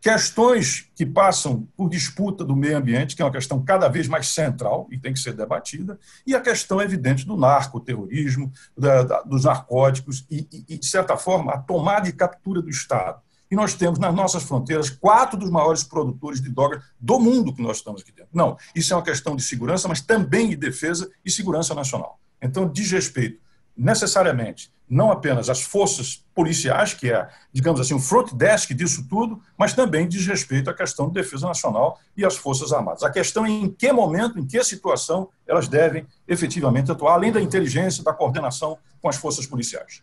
[0.00, 4.28] questões que passam por disputa do meio ambiente, que é uma questão cada vez mais
[4.28, 9.44] central e tem que ser debatida, e a questão evidente do narcoterrorismo, da, da, dos
[9.44, 13.20] narcóticos e, e, de certa forma, a tomada e captura do Estado.
[13.50, 17.62] E nós temos nas nossas fronteiras quatro dos maiores produtores de drogas do mundo que
[17.62, 18.30] nós estamos aqui dentro.
[18.32, 22.20] Não, isso é uma questão de segurança, mas também de defesa e segurança nacional.
[22.40, 23.40] Então, diz respeito
[23.76, 29.40] necessariamente não apenas as forças policiais, que é, digamos assim, o front desk disso tudo,
[29.56, 33.04] mas também diz respeito à questão de defesa nacional e às Forças Armadas.
[33.04, 37.40] A questão é em que momento, em que situação elas devem efetivamente atuar, além da
[37.40, 40.02] inteligência, da coordenação com as forças policiais.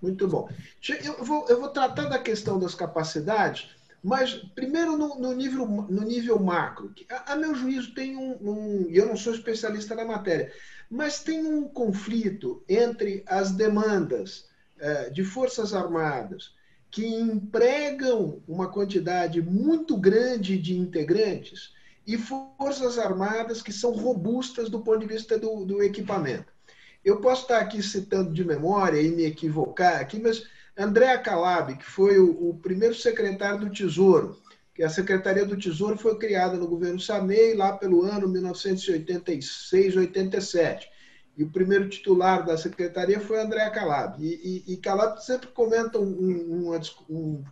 [0.00, 0.48] Muito bom.
[1.04, 3.70] Eu vou, eu vou tratar da questão das capacidades,
[4.02, 6.92] mas primeiro no, no nível, no nível macro.
[7.10, 8.90] A, a meu juízo tem um, um.
[8.90, 10.52] Eu não sou especialista na matéria,
[10.90, 16.54] mas tem um conflito entre as demandas é, de Forças Armadas,
[16.90, 21.74] que empregam uma quantidade muito grande de integrantes,
[22.06, 26.55] e Forças Armadas que são robustas do ponto de vista do, do equipamento.
[27.06, 30.42] Eu posso estar aqui citando de memória e me equivocar aqui, mas
[30.76, 34.36] André Calab, que foi o, o primeiro secretário do Tesouro,
[34.74, 40.90] que a Secretaria do Tesouro foi criada no governo Sarney lá pelo ano 1986, 87.
[41.36, 44.20] E o primeiro titular da secretaria foi André Calab.
[44.20, 47.44] E, e, e Calab sempre comenta um, um, um,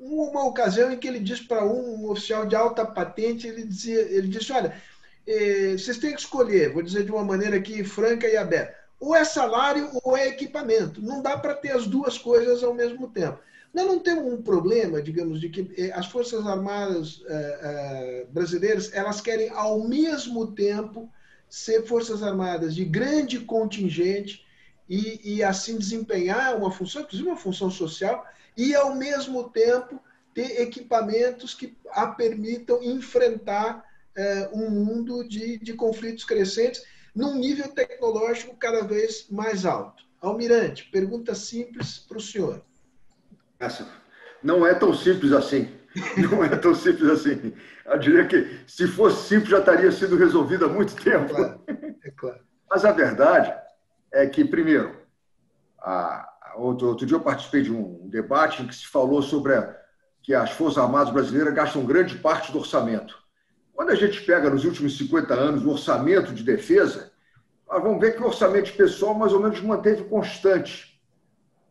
[0.00, 4.00] uma ocasião em que ele diz para um, um, oficial de alta patente, ele, dizia,
[4.00, 4.74] ele disse, olha,
[5.24, 9.14] eh, vocês têm que escolher, vou dizer de uma maneira aqui franca e aberta, ou
[9.14, 11.00] é salário ou é equipamento.
[11.00, 13.38] Não dá para ter as duas coisas ao mesmo tempo.
[13.72, 18.92] Nós não temos um problema, digamos, de que eh, as Forças Armadas eh, eh, brasileiras
[18.92, 21.12] elas querem ao mesmo tempo
[21.48, 24.44] ser Forças Armadas de grande contingente
[24.88, 28.26] e, e assim desempenhar uma função, inclusive uma função social,
[28.56, 30.00] e ao mesmo tempo
[30.34, 33.86] ter equipamentos que a permitam enfrentar
[34.52, 36.82] um mundo de, de conflitos crescentes
[37.18, 40.04] num nível tecnológico cada vez mais alto.
[40.20, 42.62] Almirante, pergunta simples para o senhor.
[43.58, 43.88] Essa
[44.40, 45.76] não é tão simples assim.
[46.30, 47.52] Não é tão simples assim.
[47.84, 51.32] Eu diria que, se fosse simples, já estaria sido resolvido há muito tempo.
[51.32, 51.60] É claro.
[52.04, 52.40] É claro.
[52.70, 53.52] Mas a verdade
[54.12, 54.94] é que, primeiro,
[55.80, 59.74] a, outro, outro dia eu participei de um debate em que se falou sobre a,
[60.22, 63.18] que as Forças Armadas brasileiras gastam grande parte do orçamento.
[63.72, 67.07] Quando a gente pega nos últimos 50 anos o orçamento de defesa,
[67.68, 70.98] nós vamos ver que o orçamento pessoal mais ou menos manteve constante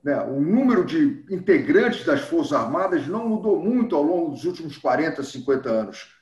[0.07, 4.77] né, o número de integrantes das Forças Armadas não mudou muito ao longo dos últimos
[4.77, 6.15] 40, 50 anos.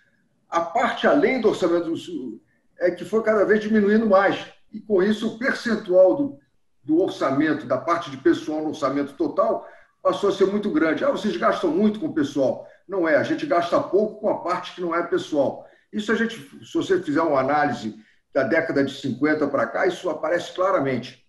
[0.49, 2.41] A parte além do orçamento do Sul
[2.79, 4.43] é que foi cada vez diminuindo mais.
[4.71, 6.39] E com isso, o percentual do,
[6.83, 9.67] do orçamento, da parte de pessoal no orçamento total,
[10.01, 11.05] passou a ser muito grande.
[11.05, 12.67] Ah, vocês gastam muito com o pessoal.
[12.87, 15.67] Não é, a gente gasta pouco com a parte que não é pessoal.
[15.93, 17.95] Isso a gente, se você fizer uma análise
[18.35, 21.25] da década de 50 para cá, isso aparece claramente.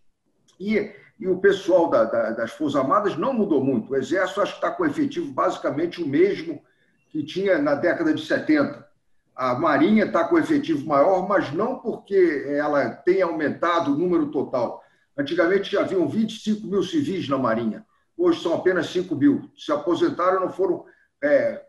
[0.60, 3.92] E e o pessoal da, da, das Forças Armadas não mudou muito.
[3.92, 6.62] O Exército acho que está com efetivo basicamente o mesmo
[7.08, 8.86] que tinha na década de 70.
[9.34, 14.82] A Marinha está com efetivo maior, mas não porque ela tenha aumentado o número total.
[15.16, 17.84] Antigamente já haviam 25 mil civis na Marinha,
[18.16, 19.50] hoje são apenas 5 mil.
[19.56, 20.84] Se aposentaram, não foram.
[21.22, 21.62] É,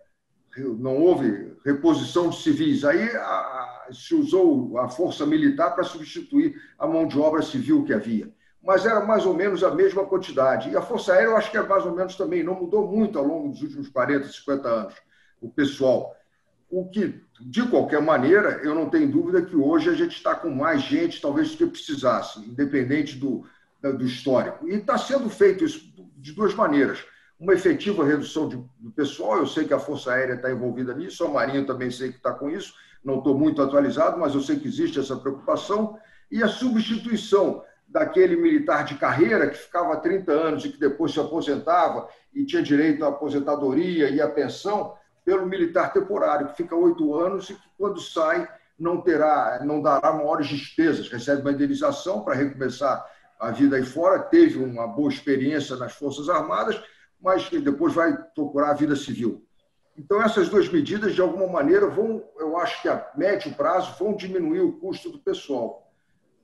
[0.57, 2.83] não houve reposição de civis.
[2.83, 7.93] Aí a, se usou a força militar para substituir a mão de obra civil que
[7.93, 8.31] havia
[8.67, 10.69] mas era mais ou menos a mesma quantidade.
[10.69, 13.17] E a Força Aérea, eu acho que é mais ou menos também, não mudou muito
[13.17, 14.93] ao longo dos últimos 40, 50 anos,
[15.39, 16.13] o pessoal.
[16.69, 20.49] O que, de qualquer maneira, eu não tenho dúvida que hoje a gente está com
[20.49, 23.45] mais gente, talvez, do que precisasse, independente do,
[23.81, 24.67] do histórico.
[24.67, 27.05] E está sendo feito isso de duas maneiras.
[27.39, 31.23] Uma efetiva redução de, do pessoal, eu sei que a Força Aérea está envolvida nisso,
[31.23, 32.73] a Marinha também sei que está com isso,
[33.07, 35.97] não estou muito atualizado, mas eu sei que existe essa preocupação,
[36.29, 41.13] e a substituição daquele militar de carreira que ficava há 30 anos e que depois
[41.13, 44.93] se aposentava e tinha direito à aposentadoria e à pensão,
[45.23, 48.45] pelo militar temporário, que fica oito anos e que, quando sai,
[48.77, 53.05] não terá, não dará maiores despesas, recebe uma indenização para recomeçar
[53.39, 56.77] a vida aí fora, teve uma boa experiência nas Forças Armadas,
[57.21, 59.46] mas depois vai procurar a vida civil.
[59.97, 64.15] Então, essas duas medidas, de alguma maneira, vão, eu acho que a médio prazo, vão
[64.15, 65.91] diminuir o custo do pessoal.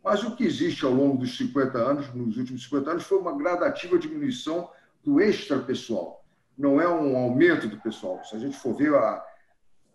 [0.04, 3.38] Mas o que existe ao longo dos 50 anos, nos últimos 50 anos, foi uma
[3.38, 4.70] gradativa diminuição
[5.04, 6.26] do extra-pessoal.
[6.58, 8.24] Não é um aumento do pessoal.
[8.26, 9.24] Se a gente for ver a,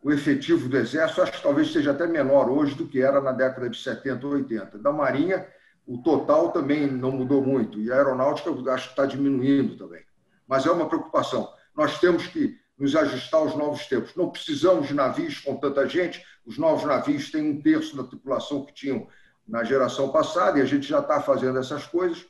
[0.02, 3.32] o efetivo do Exército, acho que talvez seja até menor hoje do que era na
[3.32, 4.78] década de 70 ou 80.
[4.78, 5.46] Da Marinha,
[5.84, 7.80] o total também não mudou muito.
[7.80, 10.04] E a aeronáutica, acho que está diminuindo também.
[10.46, 11.52] Mas é uma preocupação.
[11.76, 14.14] Nós temos que nos ajustar aos novos tempos.
[14.14, 18.64] Não precisamos de navios com tanta gente, os novos navios têm um terço da tripulação
[18.64, 19.06] que tinham
[19.46, 22.26] na geração passada e a gente já está fazendo essas coisas.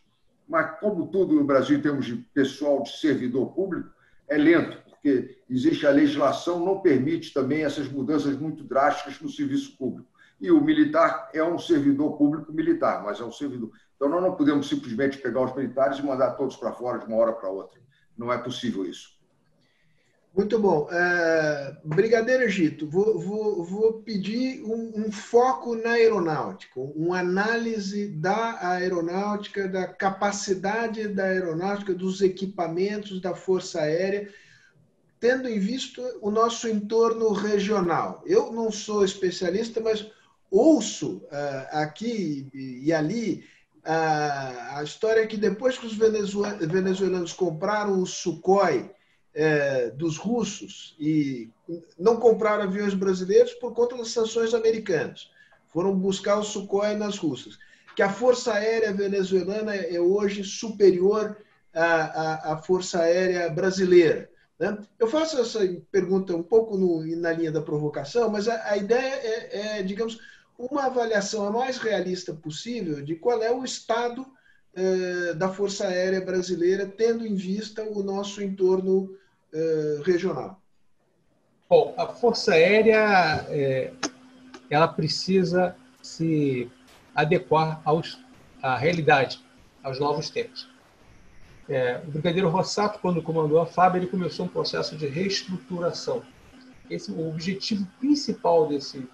[0.49, 3.91] Mas, como tudo no Brasil, em termos de pessoal de servidor público,
[4.27, 9.77] é lento, porque existe a legislação, não permite também essas mudanças muito drásticas no serviço
[9.77, 10.09] público.
[10.41, 13.71] E o militar é um servidor público militar, mas é um servidor.
[13.97, 17.17] Então, nós não podemos simplesmente pegar os militares e mandar todos para fora de uma
[17.17, 17.81] hora para outra.
[18.17, 19.18] Não é possível isso.
[20.35, 20.89] Muito bom.
[20.91, 28.69] É, Brigadeiro Egito, vou, vou, vou pedir um, um, foco na aeronáutica, uma análise da
[28.69, 34.29] aeronáutica, da capacidade da aeronáutica, dos equipamentos da Força Aérea,
[35.19, 38.23] tendo em vista o nosso entorno regional.
[38.25, 40.09] Eu não sou especialista, mas
[40.51, 43.45] ouço uh, aqui e ali
[43.79, 48.91] uh, a história que depois que os venezuelanos compraram o Sukhoi,
[49.39, 51.49] é, dos russos e
[51.97, 55.31] não compraram aviões brasileiros por conta das sanções americanas.
[55.69, 57.57] Foram buscar o Sukhoi nas russas.
[57.95, 61.37] Que a Força Aérea venezuelana é hoje superior
[61.73, 64.29] à, à, à Força Aérea brasileira.
[64.59, 64.77] Né?
[64.99, 65.61] Eu faço essa
[65.93, 70.19] pergunta um pouco no, na linha da provocação, mas a, a ideia é, é, digamos,
[70.59, 74.27] uma avaliação a mais realista possível de qual é o estado
[74.75, 79.11] eh, da Força Aérea Brasileira, tendo em vista o nosso entorno
[79.53, 80.61] eh, regional?
[81.69, 83.93] Bom, a Força Aérea é,
[84.71, 86.71] ela precisa se
[87.15, 88.19] adequar aos,
[88.63, 89.45] à realidade,
[89.83, 90.69] aos novos tempos.
[91.69, 96.23] É, o Brigadeiro Rossato, quando comandou a FAB, ele começou um processo de reestruturação.
[96.89, 99.07] Esse, o objetivo principal desse,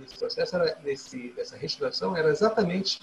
[0.00, 3.00] desse processo, era, desse, dessa reestruturação, era exatamente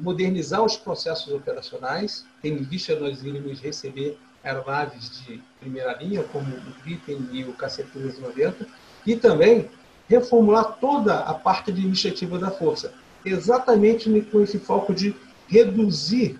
[0.00, 6.46] modernizar os processos operacionais, tendo em vista nós iríamos receber aeronaves de primeira linha, como
[6.46, 8.66] o Gripen e o KC-390,
[9.04, 9.68] e também
[10.08, 12.94] reformular toda a parte administrativa da força,
[13.24, 15.14] exatamente com esse foco de
[15.48, 16.38] reduzir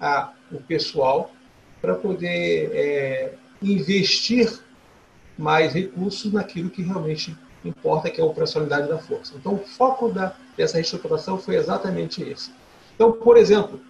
[0.00, 1.30] a, o pessoal
[1.80, 4.60] para poder é, investir
[5.36, 9.34] mais recursos naquilo que realmente importa, que é a operacionalidade da força.
[9.36, 12.50] Então, o foco da, dessa reestruturação foi exatamente esse.
[12.94, 13.80] Então, por exemplo,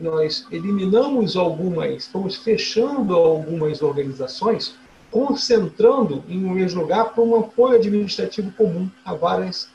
[0.00, 4.76] nós eliminamos algumas, fomos fechando algumas organizações,
[5.10, 9.68] concentrando em um mesmo lugar para um apoio administrativo comum a várias,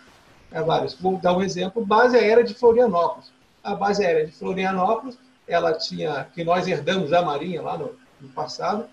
[0.51, 0.93] a várias.
[0.93, 3.31] Vou dar um exemplo: base aérea de Florianópolis.
[3.63, 7.91] A base aérea de Florianópolis, ela tinha, que nós herdamos da Marinha lá no,
[8.21, 8.85] no passado,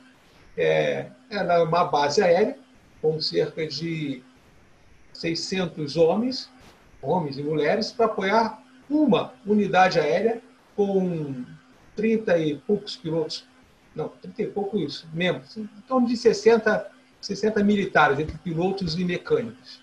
[0.56, 2.58] é, era uma base aérea
[3.00, 4.20] com cerca de
[5.12, 6.50] 600 homens,
[7.00, 8.60] homens e mulheres, para apoiar
[8.90, 10.42] uma unidade aérea
[10.76, 11.44] com
[11.96, 13.46] 30 e poucos pilotos,
[13.94, 19.04] não, 30 e pouco isso, mesmo, em torno de 60, 60 militares, entre pilotos e
[19.04, 19.80] mecânicos.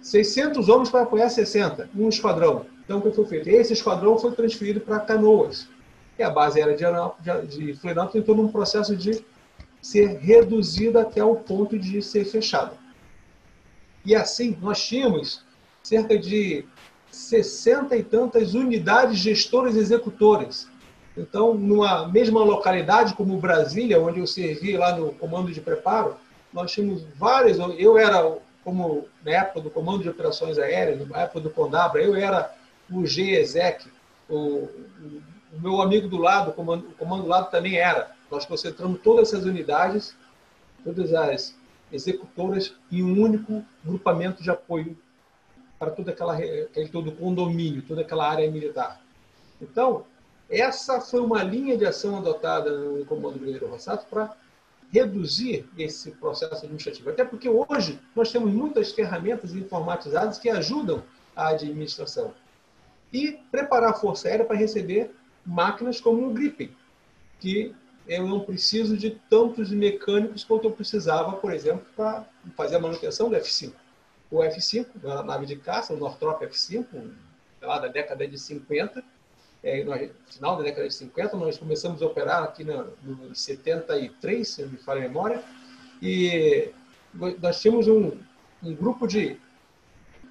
[0.00, 2.66] 600 homens para apoiar 60, um esquadrão.
[2.84, 3.48] Então, o que foi feito?
[3.48, 5.68] Esse esquadrão foi transferido para Canoas.
[6.18, 9.24] E a base aérea de, de Florianópolis entrou num processo de
[9.82, 12.74] ser reduzida até o ponto de ser fechada.
[14.04, 15.44] E assim, nós tínhamos
[15.82, 16.64] cerca de
[17.16, 20.68] 60 e tantas unidades gestoras executoras.
[21.16, 26.16] Então, numa mesma localidade como Brasília, onde eu servi lá no comando de preparo,
[26.52, 27.58] nós tínhamos várias.
[27.78, 32.14] Eu era, como na época do comando de operações aéreas, na época do Condabra, eu
[32.14, 32.54] era
[32.90, 33.88] o GESEC,
[34.28, 34.68] o,
[35.54, 38.10] o meu amigo do lado, o comando, o comando do lado também era.
[38.30, 40.14] Nós concentramos todas essas unidades,
[40.84, 41.56] todas as
[41.90, 44.96] executoras, em um único grupamento de apoio
[45.78, 49.00] para toda aquela, aquele todo condomínio, toda aquela área militar.
[49.60, 50.04] Então,
[50.48, 54.34] essa foi uma linha de ação adotada no Comando Brasileiro Rossato para
[54.92, 57.10] reduzir esse processo administrativo.
[57.10, 61.02] Até porque hoje nós temos muitas ferramentas informatizadas que ajudam
[61.34, 62.32] a administração.
[63.12, 65.10] E preparar a Força Aérea para receber
[65.44, 66.70] máquinas como o Gripen,
[67.40, 67.74] que
[68.06, 72.24] eu não preciso de tantos mecânicos quanto eu precisava, por exemplo, para
[72.56, 73.72] fazer a manutenção do F-5
[74.30, 76.84] o F-5, a nave de caça, o Northrop F-5,
[77.62, 79.02] lá da década de 50.
[79.62, 84.62] É, final da década de 50, nós começamos a operar aqui no, no 73, se
[84.62, 85.42] não me falha a memória,
[86.00, 86.70] e
[87.40, 88.12] nós tínhamos um,
[88.62, 89.38] um grupo de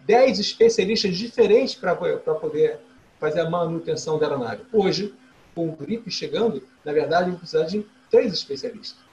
[0.06, 2.80] 10 especialistas diferentes para poder
[3.20, 4.64] fazer a manutenção da aeronave.
[4.72, 5.14] Hoje,
[5.54, 9.04] com o GRIP chegando, na verdade, a precisa de três especialistas.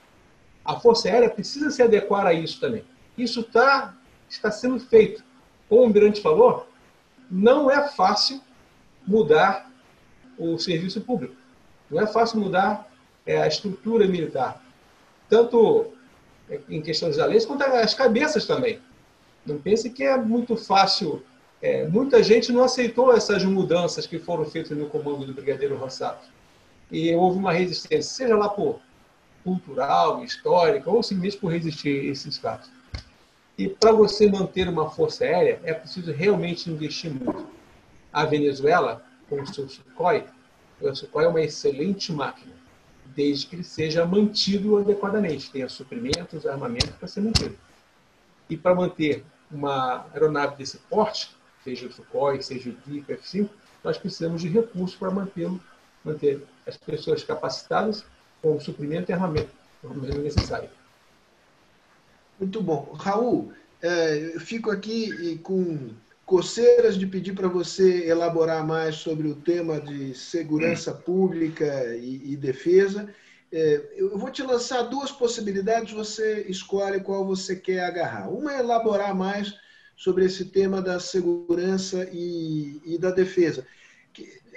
[0.63, 2.85] A Força Aérea precisa se adequar a isso também.
[3.17, 3.95] Isso está
[4.33, 5.23] está sendo feito.
[5.69, 6.67] Como o Almirante falou,
[7.29, 8.41] não é fácil
[9.05, 9.71] mudar
[10.37, 11.35] o serviço público.
[11.89, 12.91] Não é fácil mudar
[13.25, 14.61] é, a estrutura militar.
[15.29, 15.87] tanto
[16.69, 18.79] em questões da lei, quanto as cabeças também.
[19.45, 21.23] Não pense que é muito fácil.
[21.61, 26.27] É, muita gente não aceitou essas mudanças que foram feitas no comando do Brigadeiro Rossato.
[26.91, 28.79] E houve uma resistência, seja lá por
[29.43, 32.69] cultural, histórica, ou simplesmente por resistir a esses fatos.
[33.57, 37.47] E para você manter uma força aérea, é preciso realmente investir muito.
[38.11, 40.25] A Venezuela, com o seu Sukhoi,
[40.81, 42.53] o Sukhoi é uma excelente máquina,
[43.15, 47.55] desde que ele seja mantido adequadamente, tenha suprimentos, armamento para ser mantido.
[48.49, 53.49] E para manter uma aeronave desse porte, seja o Sukhoi, seja o DIF, F-5,
[53.83, 55.61] nós precisamos de recursos para mantê-lo,
[56.03, 58.03] manter as pessoas capacitadas
[58.41, 59.49] com suprimento e armamento,
[59.83, 60.69] armamento necessário.
[62.39, 62.91] Muito bom.
[62.93, 65.89] Raul, é, eu fico aqui com
[66.25, 72.37] coceiras de pedir para você elaborar mais sobre o tema de segurança pública e, e
[72.37, 73.09] defesa.
[73.51, 78.29] É, eu vou te lançar duas possibilidades, você escolhe qual você quer agarrar.
[78.29, 79.53] Uma é elaborar mais
[79.95, 83.65] sobre esse tema da segurança e, e da defesa.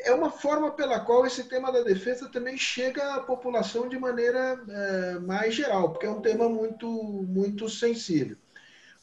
[0.00, 4.60] É uma forma pela qual esse tema da defesa também chega à população de maneira
[4.68, 6.88] é, mais geral, porque é um tema muito,
[7.26, 8.36] muito sensível.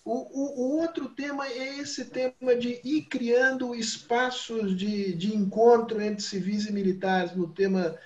[0.06, 6.02] O, o, o, outro tema é esse tema de ir criando espaços de, de encontro
[6.02, 7.98] entre civis e militares no tema,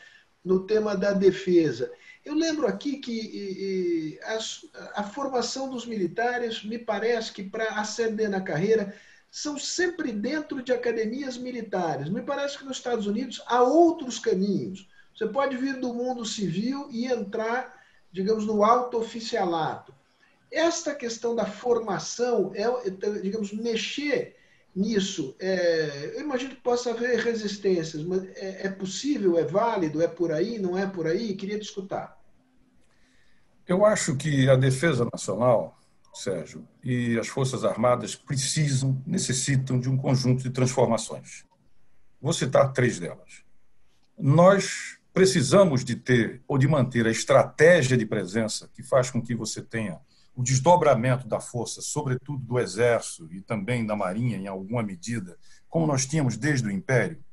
[0.46, 1.92] no tema da defesa.
[2.24, 7.80] Eu lembro aqui que e, e, a, a, formação dos militares, me parece que para
[7.80, 8.94] ascender na carreira,
[9.30, 12.10] são sempre dentro de academias militares.
[12.10, 14.88] Me parece que nos Estados Unidos há outros caminhos.
[15.16, 19.94] Você pode vir do mundo civil e entrar, digamos, no alto oficialato.
[20.52, 22.90] Esta questão da formação, é,
[23.22, 24.38] digamos, mexer
[24.76, 30.08] nisso, é, eu imagino que possa haver resistências, mas é, é, possível, é válido, é
[30.08, 31.36] por aí, não é por aí?
[31.36, 32.16] Queria te escutar.
[33.68, 35.78] Eu acho que a defesa nacional,
[36.18, 41.46] Sérgio, e as Forças Armadas precisam, necessitam de um conjunto de transformações.
[42.22, 43.44] Vou citar três delas.
[44.18, 49.36] Nós precisamos de ter ou de manter a estratégia de presença que faz com que
[49.36, 50.00] você tenha
[50.36, 55.38] o desdobramento da força, sobretudo do Exército e também da Marinha, em alguma medida,
[55.68, 57.24] como nós tínhamos desde o Império,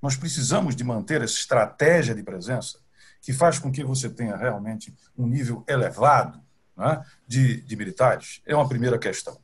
[0.00, 2.78] nós precisamos de manter essa estratégia de presença
[3.20, 6.45] que faz com que você tenha realmente um nível elevado
[6.76, 8.40] né, de, de militares?
[8.46, 9.38] É uma primeira questão.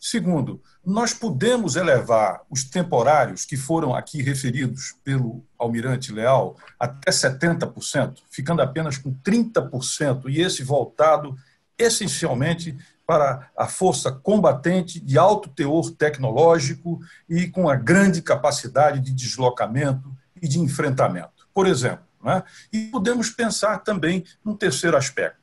[0.00, 8.18] Segundo, nós podemos elevar os temporários que foram aqui referidos pelo almirante Leal até 70%,
[8.30, 11.36] ficando apenas com 30%, e esse voltado
[11.76, 19.12] essencialmente para a força combatente de alto teor tecnológico e com a grande capacidade de
[19.12, 21.48] deslocamento e de enfrentamento.
[21.52, 22.42] Por exemplo, né?
[22.72, 25.37] e podemos pensar também num terceiro aspecto.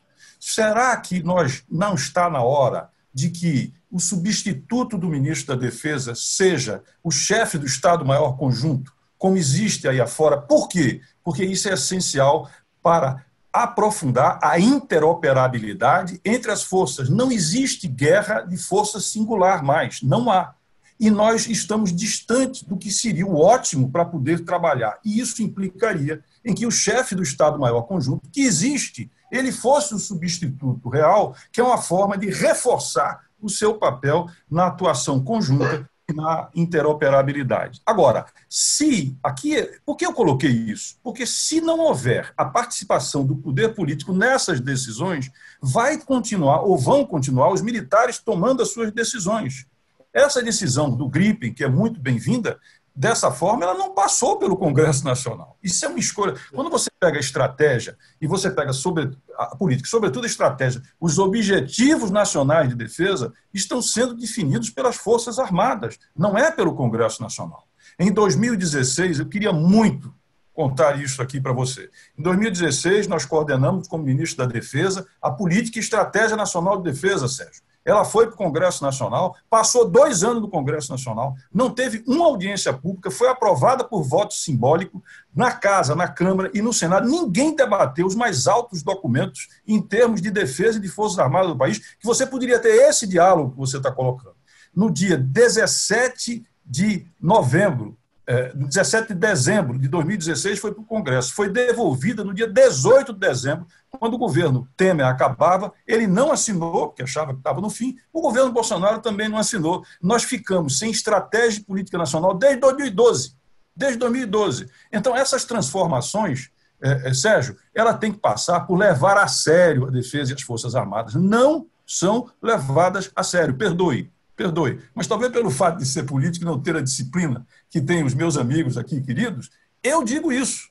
[0.47, 6.13] Será que nós não está na hora de que o substituto do ministro da Defesa
[6.13, 10.39] seja o chefe do Estado-Maior Conjunto, como existe aí afora?
[10.39, 11.01] Por quê?
[11.23, 12.47] Porque isso é essencial
[12.79, 17.09] para aprofundar a interoperabilidade entre as forças.
[17.09, 20.53] Não existe guerra de força singular mais, não há.
[20.99, 24.99] E nós estamos distantes do que seria o ótimo para poder trabalhar.
[25.03, 29.99] E isso implicaria em que o chefe do Estado-Maior Conjunto, que existe, ele fosse o
[29.99, 36.49] substituto real, que é uma forma de reforçar o seu papel na atuação conjunta na
[36.53, 37.81] interoperabilidade.
[37.85, 39.55] Agora, se aqui,
[39.85, 40.97] por que eu coloquei isso?
[41.03, 45.31] Porque se não houver a participação do poder político nessas decisões,
[45.61, 49.65] vai continuar ou vão continuar os militares tomando as suas decisões.
[50.13, 52.57] Essa decisão do Gripen, que é muito bem-vinda,
[52.95, 55.57] dessa forma, ela não passou pelo Congresso Nacional.
[55.61, 56.35] Isso é uma escolha.
[56.53, 61.19] Quando você pega a estratégia e você pega sobre a política, sobretudo a estratégia, os
[61.19, 67.67] objetivos nacionais de defesa estão sendo definidos pelas Forças Armadas, não é pelo Congresso Nacional.
[67.99, 70.13] Em 2016, eu queria muito
[70.53, 71.89] contar isso aqui para você.
[72.17, 77.27] Em 2016, nós coordenamos, como ministro da Defesa, a Política e Estratégia Nacional de Defesa,
[77.27, 77.61] Sérgio.
[77.85, 82.25] Ela foi para o Congresso Nacional, passou dois anos no Congresso Nacional, não teve uma
[82.25, 87.07] audiência pública, foi aprovada por voto simbólico na Casa, na Câmara e no Senado.
[87.07, 91.57] Ninguém debateu os mais altos documentos em termos de defesa e de Forças Armadas do
[91.57, 94.35] país, que você poderia ter esse diálogo que você está colocando.
[94.75, 97.95] No dia 17 de novembro,
[98.27, 101.33] é, 17 de dezembro de 2016 foi para o Congresso.
[101.33, 105.71] Foi devolvida no dia 18 de dezembro, quando o governo Temer acabava.
[105.87, 107.95] Ele não assinou, porque achava que estava no fim.
[108.11, 109.83] O governo Bolsonaro também não assinou.
[110.01, 113.35] Nós ficamos sem estratégia de política nacional desde 2012.
[113.75, 114.67] Desde 2012.
[114.91, 116.49] Então, essas transformações
[116.81, 120.41] é, é, Sérgio, ela tem que passar por levar a sério a defesa e as
[120.41, 121.15] Forças Armadas.
[121.15, 123.55] Não são levadas a sério.
[123.55, 124.79] Perdoe, perdoe.
[124.93, 128.13] Mas talvez pelo fato de ser político e não ter a disciplina que tem os
[128.13, 129.49] meus amigos aqui queridos,
[129.83, 130.69] eu digo isso.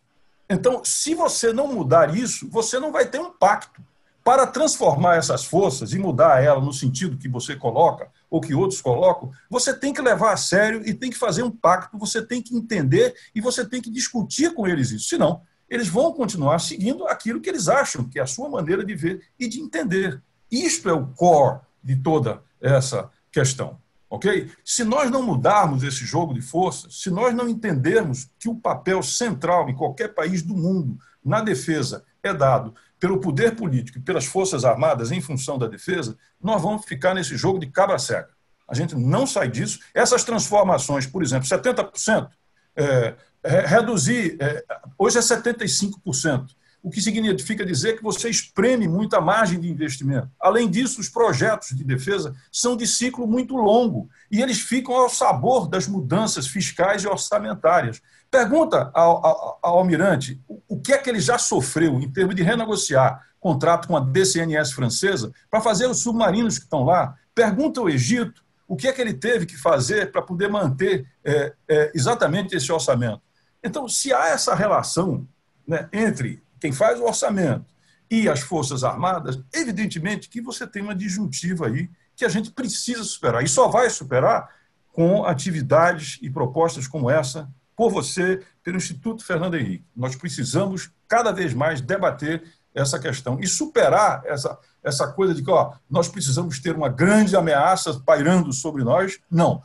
[0.49, 3.83] Então, se você não mudar isso, você não vai ter um pacto.
[4.23, 8.81] Para transformar essas forças e mudar ela no sentido que você coloca, ou que outros
[8.81, 12.43] colocam, você tem que levar a sério e tem que fazer um pacto, você tem
[12.43, 15.09] que entender e você tem que discutir com eles isso.
[15.09, 18.95] Senão, eles vão continuar seguindo aquilo que eles acham que é a sua maneira de
[18.95, 20.23] ver e de entender.
[20.51, 23.79] Isto é o core de toda essa questão.
[24.09, 24.49] Ok?
[24.65, 29.03] Se nós não mudarmos esse jogo de forças, se nós não entendermos que o papel
[29.03, 34.25] central em qualquer país do mundo na defesa é dado pelo poder político e pelas
[34.25, 38.31] forças armadas em função da defesa, nós vamos ficar nesse jogo de cabra cega.
[38.69, 39.81] A gente não sai disso.
[39.93, 42.31] Essas transformações, por exemplo, 70%,
[42.77, 44.65] é, é, reduzir, é,
[44.97, 46.47] hoje é 75%
[46.85, 50.29] o que significa dizer que você espreme muito a margem de investimento.
[50.39, 55.09] Além disso, os projetos de defesa são de ciclo muito longo e eles ficam ao
[55.09, 58.03] sabor das mudanças fiscais e orçamentárias.
[58.31, 62.35] Pergunta ao, ao, ao almirante o, o que é que ele já sofreu em termos
[62.35, 67.15] de renegociar contrato com a DCNS francesa para fazer os submarinos que estão lá.
[67.35, 71.55] Pergunta ao Egito o que é que ele teve que fazer para poder manter é,
[71.67, 73.23] é, exatamente esse orçamento.
[73.63, 75.27] Então, se há essa relação
[75.67, 77.67] né, entre quem faz o orçamento
[78.11, 83.05] e as Forças Armadas, evidentemente que você tem uma disjuntiva aí que a gente precisa
[83.05, 83.45] superar.
[83.45, 84.49] E só vai superar
[84.91, 89.85] com atividades e propostas como essa, por você, pelo Instituto Fernando Henrique.
[89.95, 92.43] Nós precisamos cada vez mais debater
[92.75, 97.37] essa questão e superar essa, essa coisa de que ó, nós precisamos ter uma grande
[97.37, 99.19] ameaça pairando sobre nós.
[99.31, 99.61] Não.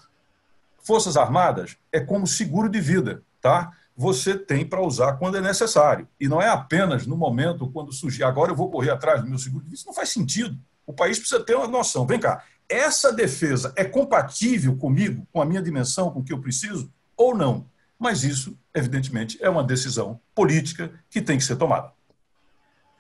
[0.84, 3.72] Forças Armadas é como seguro de vida, tá?
[4.00, 6.08] Você tem para usar quando é necessário.
[6.18, 9.38] E não é apenas no momento quando surgir, agora eu vou correr atrás do meu
[9.38, 9.66] seguro.
[9.70, 10.58] Isso não faz sentido.
[10.88, 12.08] O país precisa ter uma noção.
[12.08, 16.40] Vem cá, essa defesa é compatível comigo, com a minha dimensão, com o que eu
[16.40, 17.68] preciso, ou não?
[18.00, 21.92] Mas isso, evidentemente, é uma decisão política que tem que ser tomada.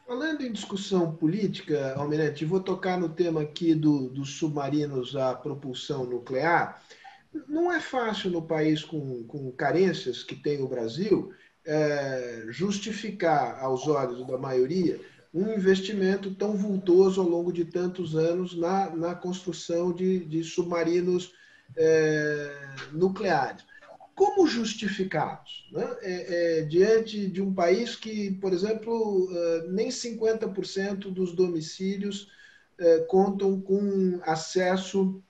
[0.05, 6.03] Falando em discussão política, Almirante, vou tocar no tema aqui do, dos submarinos a propulsão
[6.03, 6.81] nuclear
[7.47, 11.31] não é fácil no país com, com carências que tem o Brasil
[11.65, 14.99] é, justificar aos olhos da maioria
[15.33, 21.33] um investimento tão vultoso ao longo de tantos anos na, na construção de, de submarinos
[21.77, 22.51] é,
[22.91, 23.63] nucleares.
[24.15, 25.69] Como justificá-los?
[25.71, 25.95] Né?
[26.01, 32.27] É, é, diante de um país que, por exemplo, é, nem 50% dos domicílios
[32.79, 35.21] é, contam com acesso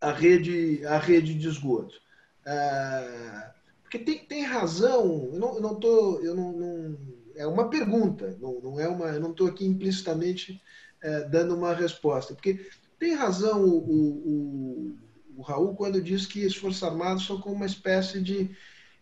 [0.00, 2.00] a rede, a rede de esgoto.
[2.46, 3.50] É,
[3.82, 6.98] porque tem, tem razão, eu não, eu não tô, eu não, não,
[7.36, 10.60] é uma pergunta, não, não é uma, eu não estou aqui implicitamente
[11.02, 12.68] é, dando uma resposta, porque
[12.98, 14.98] tem razão o, o,
[15.36, 18.50] o, Raul quando diz que as Forças Armadas são como uma espécie de,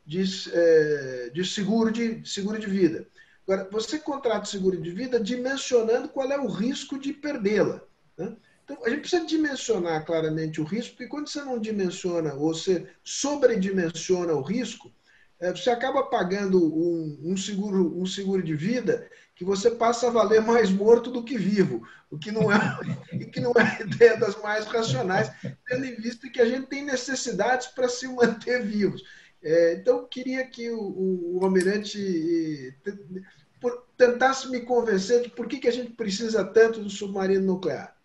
[0.05, 0.23] de,
[0.53, 3.09] é, de, seguro, de seguro de vida.
[3.43, 7.81] Agora, você contrata seguro de vida dimensionando qual é o risco de perdê-la.
[8.19, 8.37] Né?
[8.67, 12.85] Então, a gente precisa dimensionar claramente o risco, porque quando você não dimensiona ou você
[13.05, 14.93] sobredimensiona o risco,
[15.39, 20.11] é, você acaba pagando um, um, seguro, um seguro de vida que você passa a
[20.11, 22.59] valer mais morto do que vivo, o que não é,
[23.33, 25.31] que não é ideia das mais racionais,
[25.69, 29.05] tendo em vista que a gente tem necessidades para se manter vivos.
[29.41, 32.77] É, então, queria que o, o, o Almirante
[33.97, 37.96] tentasse me convencer de por que, que a gente precisa tanto do submarino nuclear.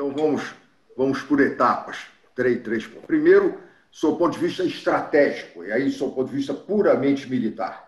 [0.00, 0.54] Então vamos,
[0.96, 2.06] vamos por etapas.
[2.34, 2.86] Três, três.
[2.86, 3.60] Primeiro,
[3.90, 7.86] sob o ponto de vista estratégico, e aí sob o ponto de vista puramente militar.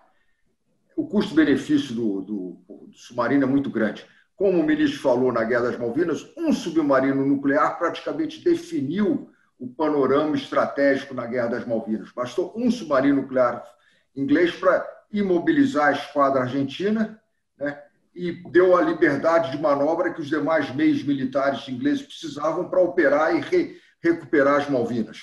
[0.94, 4.04] O custo-benefício do, do, do submarino é muito grande.
[4.36, 10.36] Como o ministro falou na Guerra das Malvinas, um submarino nuclear praticamente definiu o panorama
[10.36, 12.12] estratégico na Guerra das Malvinas.
[12.12, 13.64] Bastou um submarino nuclear
[14.14, 17.21] inglês para imobilizar a esquadra argentina
[18.14, 23.34] e deu a liberdade de manobra que os demais meios militares ingleses precisavam para operar
[23.34, 25.22] e re, recuperar as Malvinas.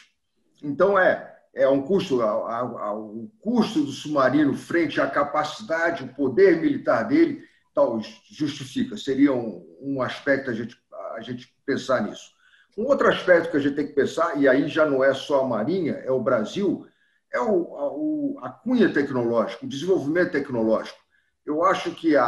[0.62, 7.04] Então é é um custo o custo do submarino frente à capacidade, o poder militar
[7.04, 7.44] dele,
[7.74, 8.00] tal
[8.30, 8.96] justifica.
[8.96, 10.78] Seria um, um aspecto a gente
[11.16, 12.32] a gente pensar nisso.
[12.78, 15.42] Um outro aspecto que a gente tem que pensar e aí já não é só
[15.42, 16.88] a marinha, é o Brasil,
[17.32, 20.98] é o, a, a cunha tecnológica, o desenvolvimento tecnológico.
[21.46, 22.24] Eu acho que a,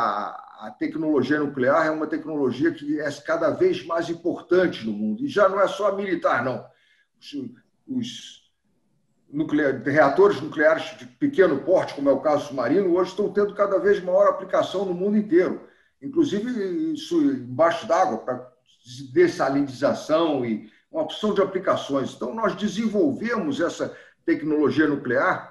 [0.62, 5.26] a tecnologia nuclear é uma tecnologia que é cada vez mais importante no mundo.
[5.26, 6.64] E já não é só militar, não.
[7.20, 7.34] Os,
[7.88, 8.52] os,
[9.28, 13.80] nuclear, reatores nucleares de pequeno porte, como é o caso submarino, hoje estão tendo cada
[13.80, 15.68] vez maior aplicação no mundo inteiro,
[16.00, 18.52] inclusive isso embaixo d'água, para
[19.12, 22.14] dessalinização e uma opção de aplicações.
[22.14, 25.51] Então, nós desenvolvemos essa tecnologia nuclear,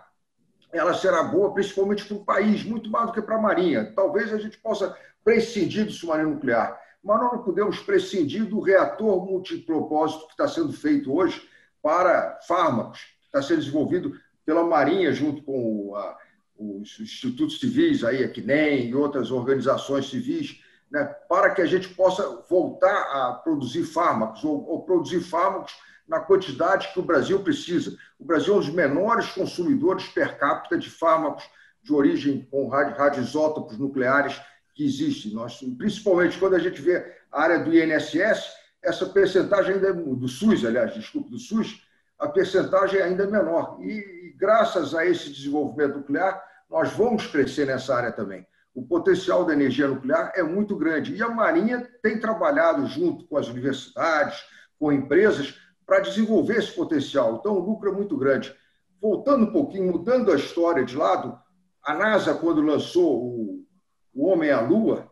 [0.73, 3.93] ela será boa principalmente para o país, muito mais do que para a Marinha.
[3.95, 9.25] Talvez a gente possa prescindir do submarino nuclear, mas nós não podemos prescindir do reator
[9.25, 11.49] multipropósito que está sendo feito hoje
[11.83, 14.13] para fármacos, que está sendo desenvolvido
[14.45, 16.17] pela Marinha junto com a,
[16.59, 20.61] os institutos civis, aí, a CNEM e outras organizações civis,
[20.91, 25.73] né, para que a gente possa voltar a produzir fármacos, ou, ou, produzir fármacos
[26.11, 27.97] na quantidade que o Brasil precisa.
[28.19, 31.45] O Brasil é um dos menores consumidores per capita de fármacos
[31.81, 34.39] de origem com radioisótopos nucleares
[34.75, 35.33] que existe.
[35.33, 40.27] Nós, principalmente quando a gente vê a área do INSS, essa percentagem ainda é, do
[40.27, 41.81] SUS, aliás, desculpe, do SUS,
[42.19, 43.79] a percentagem ainda é menor.
[43.81, 49.45] E, e graças a esse desenvolvimento nuclear, nós vamos crescer nessa área também o potencial
[49.45, 51.15] da energia nuclear é muito grande.
[51.15, 54.41] E a Marinha tem trabalhado junto com as universidades,
[54.79, 55.59] com empresas,
[55.91, 57.39] para desenvolver esse potencial.
[57.41, 58.55] Então, o lucro é muito grande.
[59.03, 61.37] Voltando um pouquinho, mudando a história de lado,
[61.83, 63.67] a NASA, quando lançou o,
[64.15, 65.11] o Homem à Lua,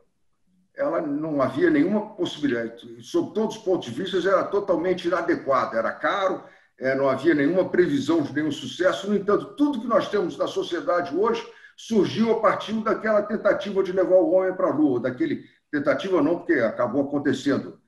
[0.77, 3.03] ela não havia nenhuma possibilidade.
[3.03, 5.77] Sob todos os pontos de vista, era totalmente inadequada.
[5.77, 6.45] Era caro,
[6.79, 9.11] é, não havia nenhuma previsão de nenhum sucesso.
[9.11, 11.45] No entanto, tudo que nós temos na sociedade hoje
[11.77, 15.43] surgiu a partir daquela tentativa de levar o homem para a Lua, daquele
[15.73, 17.81] tentativa não, porque acabou acontecendo.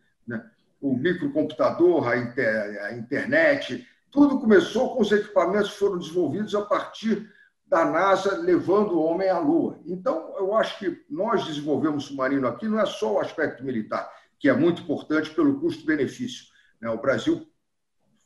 [0.81, 6.63] O microcomputador, a, inter, a internet, tudo começou com os equipamentos que foram desenvolvidos a
[6.63, 7.31] partir
[7.67, 9.79] da NASA levando o homem à Lua.
[9.87, 14.11] Então, eu acho que nós desenvolvemos o submarino aqui não é só o aspecto militar,
[14.41, 16.47] que é muito importante pelo custo-benefício.
[16.81, 16.91] Né?
[16.91, 17.47] O Brasil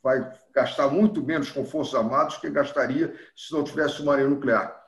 [0.01, 4.83] vai gastar muito menos com forças armadas que gastaria se não tivesse submarino nuclear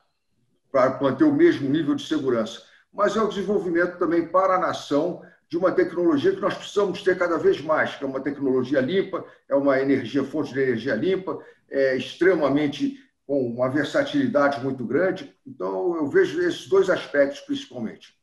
[0.72, 2.62] para manter o mesmo nível de segurança,
[2.92, 7.16] mas é o desenvolvimento também para a nação de uma tecnologia que nós precisamos ter
[7.16, 11.38] cada vez mais, que é uma tecnologia limpa, é uma energia, fonte de energia limpa,
[11.70, 15.34] é extremamente com uma versatilidade muito grande.
[15.46, 18.18] Então, eu vejo esses dois aspectos principalmente.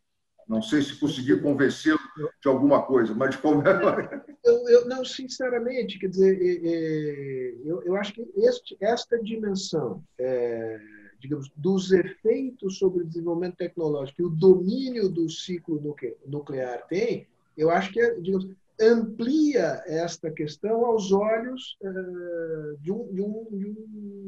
[0.47, 1.99] Não sei se consegui convencê-lo
[2.41, 7.81] de alguma coisa, mas de como eu, eu, Não, sinceramente, quer dizer, é, é, eu,
[7.83, 10.79] eu acho que este, esta dimensão é,
[11.19, 15.81] digamos, dos efeitos sobre o desenvolvimento tecnológico e o domínio do ciclo
[16.25, 17.27] nuclear tem,
[17.57, 18.47] eu acho que, digamos,
[18.79, 23.65] amplia esta questão aos olhos uh, de, um, de, um, de,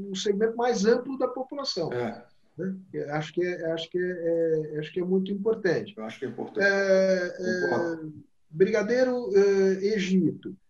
[0.09, 1.91] um, segmento mais amplo da população.
[1.91, 2.23] É.
[2.57, 2.75] Né?
[3.09, 5.93] Acho que é, acho que é, é, acho que é muito importante.
[5.95, 6.65] Eu acho que é importante.
[6.65, 7.99] É, é
[8.49, 9.29] Brigadeiro
[9.81, 10.66] Egito é,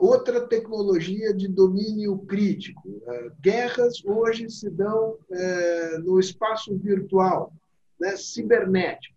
[0.00, 3.02] outra tecnologia de domínio crítico.
[3.06, 7.52] É, guerras hoje se dão é, no espaço virtual,
[8.00, 9.14] né, cibernética,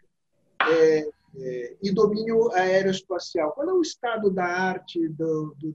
[1.82, 3.52] e domínio aeroespacial.
[3.52, 5.08] Qual é o estado da arte,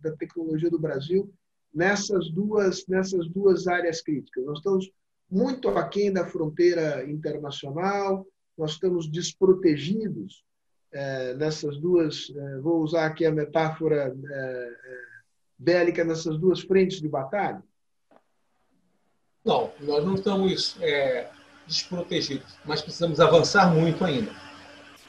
[0.02, 1.32] da tecnologia do Brasil
[1.72, 4.44] nessas duas, nessas duas áreas críticas?
[4.44, 4.90] Nós estamos
[5.30, 8.26] muito aquém da fronteira internacional,
[8.58, 10.51] nós estamos desprotegidos é,
[11.36, 14.72] nessas duas, é, vou usar aqui a metáfora é,
[15.58, 17.62] bélica, nessas duas frentes de batalha?
[19.44, 21.28] Não, nós não estamos é,
[21.66, 24.30] desprotegidos, mas precisamos avançar muito ainda.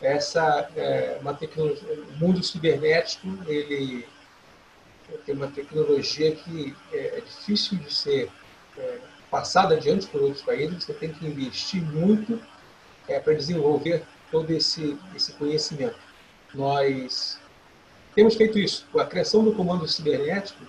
[0.01, 4.05] Essa é uma tecnologia, o mundo cibernético, ele
[5.25, 8.29] tem uma tecnologia que é, difícil de ser
[8.77, 8.99] é,
[9.29, 10.83] passada adiante por outros países.
[10.83, 12.41] Você tem que investir muito
[13.07, 14.03] é, para desenvolver
[14.33, 15.95] todo esse, esse conhecimento.
[16.55, 17.37] Nós
[18.15, 18.87] temos feito isso.
[18.97, 20.65] A criação do comando cibernético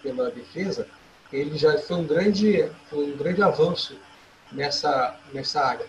[0.00, 0.86] pela defesa,
[1.32, 3.98] ele já foi um grande, foi um grande avanço
[4.52, 5.86] nessa, nessa área.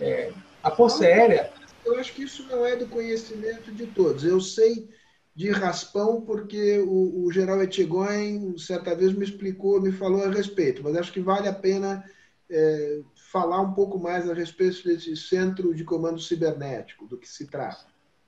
[0.00, 0.32] É,
[0.62, 1.50] a Força Aérea...
[1.84, 4.24] Eu acho que isso não é do conhecimento de todos.
[4.24, 4.88] Eu sei
[5.34, 10.82] de raspão porque o, o general Etchegoin certa vez me explicou, me falou a respeito,
[10.82, 12.04] mas acho que vale a pena
[12.50, 13.00] é,
[13.30, 17.86] falar um pouco mais a respeito desse centro de comando cibernético, do que se trata.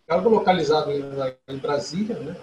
[0.09, 2.36] Algo localizado em, Brasília, né?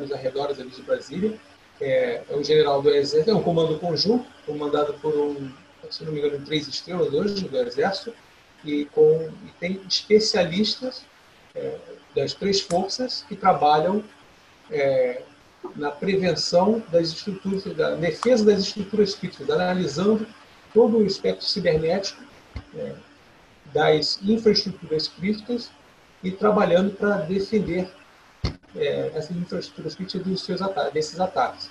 [0.00, 1.38] nos arredores de Brasília.
[1.80, 5.50] É, é um general do Exército, é um comando conjunto, comandado por um,
[5.90, 8.12] se não me engano, três estrelas hoje do Exército,
[8.62, 11.06] e, com, e tem especialistas
[11.54, 11.78] é,
[12.14, 14.04] das três forças que trabalham
[14.70, 15.22] é,
[15.74, 20.26] na prevenção das estruturas, da defesa das estruturas críticas, analisando
[20.72, 22.22] todo o espectro cibernético
[22.74, 22.94] é,
[23.72, 25.70] das infraestruturas críticas
[26.22, 27.90] e trabalhando para defender
[28.76, 31.70] é, essas infraestruturas críticas dos seus ataques, desses ataques.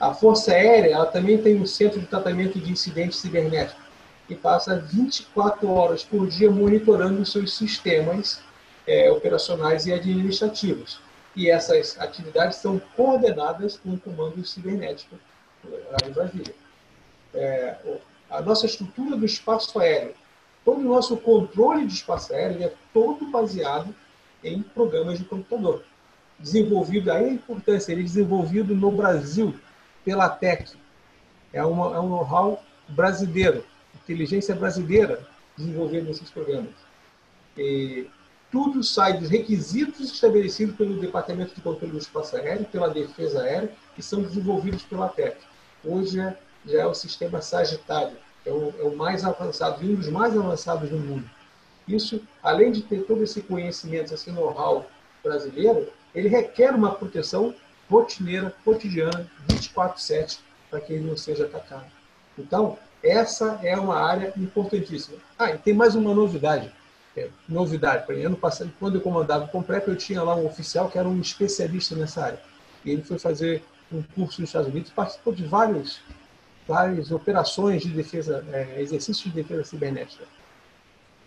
[0.00, 3.82] A Força Aérea ela também tem um centro de tratamento de incidentes cibernéticos,
[4.26, 8.42] que passa 24 horas por dia monitorando os seus sistemas
[8.86, 11.00] é, operacionais e administrativos.
[11.36, 15.16] E essas atividades são coordenadas com o comando cibernético
[15.64, 16.54] lá em Brasília.
[17.34, 17.76] É,
[18.30, 20.14] a nossa estrutura do espaço aéreo,
[20.64, 23.94] todo o nosso controle de espaço aéreo é todo baseado
[24.42, 25.84] em programas de computador.
[26.38, 29.54] Desenvolvido, aí a importância, ele é desenvolvido no Brasil
[30.04, 30.72] pela TEC.
[31.52, 33.64] É, uma, é um know-how brasileiro,
[33.94, 35.26] inteligência brasileira
[35.56, 36.74] desenvolvendo esses programas.
[37.56, 38.08] E
[38.50, 43.72] tudo sai dos requisitos estabelecidos pelo Departamento de Controle do Espaço Aéreo, pela Defesa Aérea,
[43.94, 45.36] que são desenvolvidos pela TEC.
[45.84, 50.08] Hoje é, já é o sistema Sagitário, é o, é o mais avançado um dos
[50.08, 51.28] mais avançados do mundo.
[51.86, 54.86] Isso, além de ter todo esse conhecimento, esse know-how
[55.22, 57.54] brasileiro, ele requer uma proteção
[57.88, 60.38] rotineira, cotidiana, 24/7,
[60.70, 61.86] para que ele não seja atacado.
[62.38, 65.18] Então, essa é uma área importantíssima.
[65.38, 66.72] Ah, e tem mais uma novidade.
[67.16, 70.88] É, novidade, para ano passado, quando eu comandava o Completo, eu tinha lá um oficial
[70.88, 72.40] que era um especialista nessa área.
[72.84, 73.62] E ele foi fazer
[73.92, 76.00] um curso nos Estados Unidos, participou de vários,
[76.66, 80.24] várias operações de defesa, é, exercícios de defesa cibernética.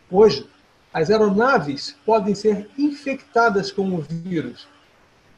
[0.09, 0.47] Hoje,
[0.93, 4.67] as aeronaves podem ser infectadas com o vírus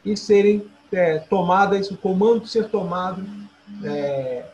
[0.05, 3.25] e serem é, tomadas, o comando ser tomado
[3.83, 4.45] é,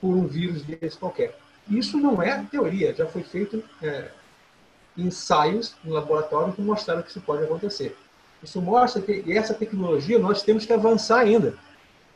[0.00, 1.36] por um vírus desse qualquer.
[1.68, 4.10] Isso não é teoria, já foi feito é,
[4.96, 7.96] ensaios no laboratório que mostraram que isso pode acontecer.
[8.42, 11.54] Isso mostra que essa tecnologia nós temos que avançar ainda.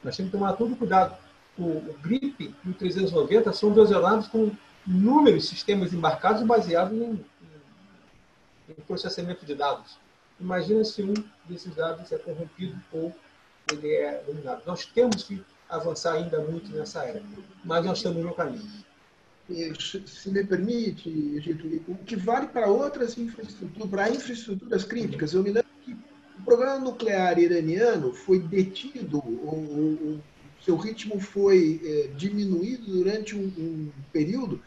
[0.03, 1.17] Nós temos que tomar todo cuidado.
[1.59, 4.51] O, o GRIP e o 390 são aeronaves com
[4.87, 7.25] inúmeros sistemas embarcados baseados em, em,
[8.71, 9.99] em processamento de dados.
[10.41, 11.15] Imagina se um
[11.45, 13.15] desses dados é corrompido ou
[13.71, 14.63] ele é dominado.
[14.67, 17.23] Nós temos que avançar ainda muito nessa era,
[17.65, 18.69] mas nós estamos no caminho.
[19.49, 21.09] Se me permite,
[21.89, 25.93] o que vale para outras infraestruturas, para infraestruturas críticas, eu me lembro que
[26.39, 30.23] o programa nuclear iraniano foi detido, o, o
[30.65, 34.61] seu ritmo foi é, diminuído durante um, um período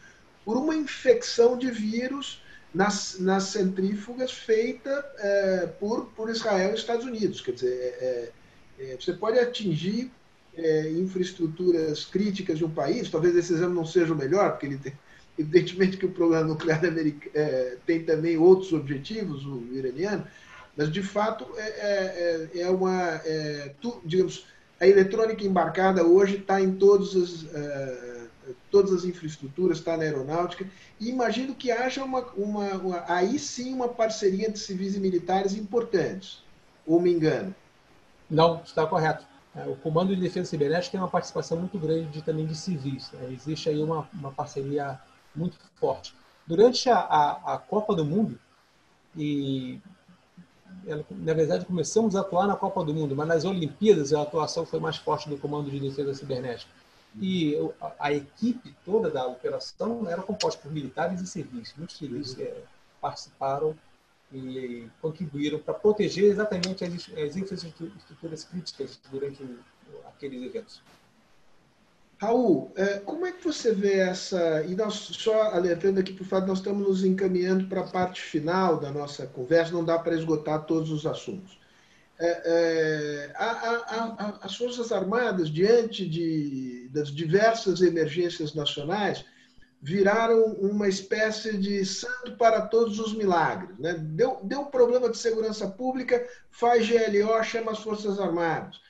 [0.44, 2.42] por uma infecção de vírus
[2.74, 7.40] nas, nas centrífugas feita é, por, por Israel e Estados Unidos.
[7.40, 8.32] Quer dizer, é,
[8.80, 10.10] é, é você pode atingir
[10.56, 14.78] é, infraestruturas críticas de um país, talvez esse exame não seja o melhor, porque ele
[14.78, 14.92] tem,
[15.38, 16.80] evidentemente que o programa nuclear
[17.34, 20.26] é, tem também outros objetivos, o iraniano,
[20.76, 23.22] mas de fato é, é uma,
[23.80, 24.44] tu, digamos,
[24.84, 27.46] a eletrônica embarcada hoje está em todos os
[28.70, 30.66] todas as infraestruturas, está na aeronáutica,
[31.00, 35.54] e imagino que haja uma, uma, uma, aí sim uma parceria entre civis e militares
[35.54, 36.42] importantes,
[36.84, 37.54] ou me engano?
[38.28, 39.24] Não, está correto.
[39.56, 43.12] É, o Comando de Defesa Cibernética tem uma participação muito grande de, também de civis.
[43.12, 43.32] Né?
[43.32, 44.98] Existe aí uma, uma parceria
[45.34, 46.12] muito forte.
[46.44, 48.38] Durante a, a, a Copa do Mundo,
[49.16, 49.80] e
[51.10, 54.80] na verdade começamos a atuar na Copa do Mundo, mas nas Olimpíadas a atuação foi
[54.80, 56.70] mais forte do Comando de Defesa Cibernética
[57.20, 57.56] e
[57.98, 61.74] a, equipe toda da operação era composta por militares e civis.
[61.76, 62.62] Muitos civis é,
[63.00, 63.76] participaram
[64.32, 69.58] e contribuíram para proteger exatamente as, as infraestruturas críticas durante o,
[70.08, 70.82] aqueles eventos.
[72.24, 74.62] Raul, é, como é que você vê essa.
[74.64, 78.20] E nós, só alertando aqui para o fato, nós estamos nos encaminhando para a parte
[78.20, 81.58] final da nossa conversa, não dá para esgotar todos os assuntos
[82.18, 89.24] é, é, a, a, a, as Forças Armadas, diante de, das diversas emergências nacionais,
[89.82, 93.76] viraram uma espécie de santo para todos os milagres.
[93.78, 93.94] Né?
[93.98, 98.80] Deu, deu problema de segurança pública, faz GLO, chama as Forças Armadas.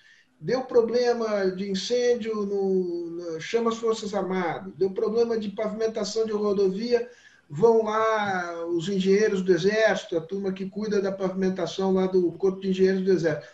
[0.45, 4.75] Deu problema de incêndio, no, chama as Forças Armadas.
[4.77, 7.09] Deu problema de pavimentação de rodovia,
[7.49, 12.61] vão lá os engenheiros do Exército, a turma que cuida da pavimentação lá do Corpo
[12.61, 13.49] de Engenheiros do Exército.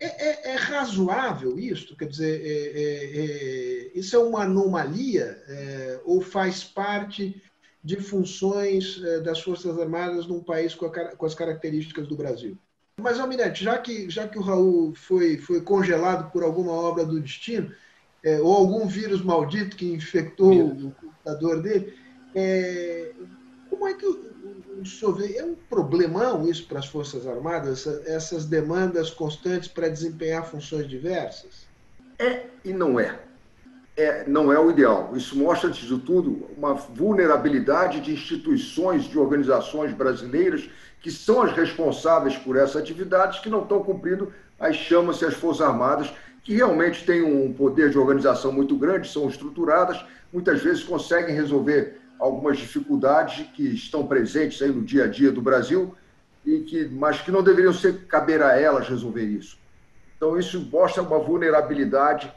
[0.00, 1.94] É, é, é razoável isso?
[1.98, 7.42] Quer dizer, é, é, é isso é uma anomalia é, ou faz parte
[7.84, 12.56] de funções das Forças Armadas num país com, a, com as características do Brasil?
[13.00, 17.20] Mas, Almirante, já que, já que o Raul foi, foi congelado por alguma obra do
[17.20, 17.72] destino,
[18.42, 21.94] ou algum vírus maldito que infectou o computador dele,
[22.34, 23.12] é,
[23.68, 25.36] como é que o, senhor vê?
[25.36, 31.66] É um problemão isso para as Forças Armadas, essas demandas constantes para desempenhar funções diversas?
[32.18, 33.18] É e não é.
[33.96, 34.24] É.
[34.26, 35.12] Não é o ideal.
[35.14, 40.68] Isso mostra, antes de tudo, uma vulnerabilidade de instituições, de organizações brasileiras
[41.00, 45.34] que são as responsáveis por essa atividade que não estão cumprindo as chamas e as
[45.34, 46.12] Forças Armadas
[46.42, 52.00] que realmente têm um poder de organização muito grande, são estruturadas, muitas vezes conseguem resolver
[52.18, 55.94] algumas dificuldades que estão presentes aí no dia a dia do Brasil,
[56.44, 59.56] e que, mas que não deveriam ser caber a elas resolver isso.
[60.16, 62.32] Então, isso mostra uma vulnerabilidade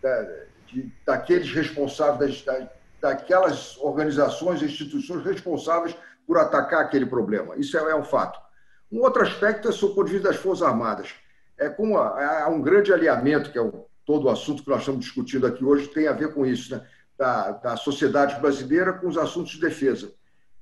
[0.00, 0.28] da,
[0.72, 2.68] de, daqueles responsáveis, da,
[3.00, 7.56] daquelas organizações e instituições responsáveis por atacar aquele problema.
[7.56, 8.40] Isso é, é um fato.
[8.90, 11.14] Um outro aspecto é o ponto de vista das Forças Armadas.
[11.58, 15.04] É como há um grande alinhamento, que é o, todo o assunto que nós estamos
[15.04, 16.86] discutindo aqui hoje, tem a ver com isso, né?
[17.20, 20.12] da, da sociedade brasileira com os assuntos de defesa.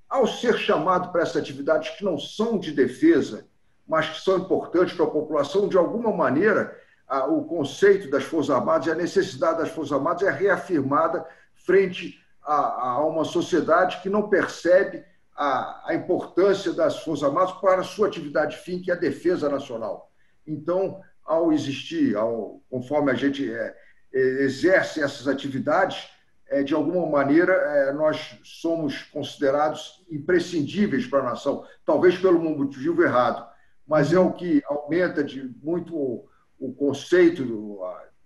[0.08, 3.46] Ao ser chamado para essas atividades que não são de defesa,
[3.86, 6.76] mas que são importantes para a população, de alguma maneira,
[7.08, 12.20] a, o conceito das Forças Armadas e a necessidade das Forças Armadas é reafirmada frente
[12.42, 15.04] a, a uma sociedade que não percebe
[15.34, 19.48] a, a, importância das Forças Armadas para a sua atividade fim, que é a defesa
[19.48, 20.10] nacional.
[20.46, 23.74] Então, ao existir, ao, conforme a gente é,
[24.12, 26.08] exerce essas atividades,
[26.48, 33.02] é, de alguma maneira, é, nós somos considerados imprescindíveis para a nação, talvez pelo motivo
[33.02, 33.46] errado,
[33.86, 36.26] mas é o que aumenta de muito
[36.58, 37.80] o, conceito do,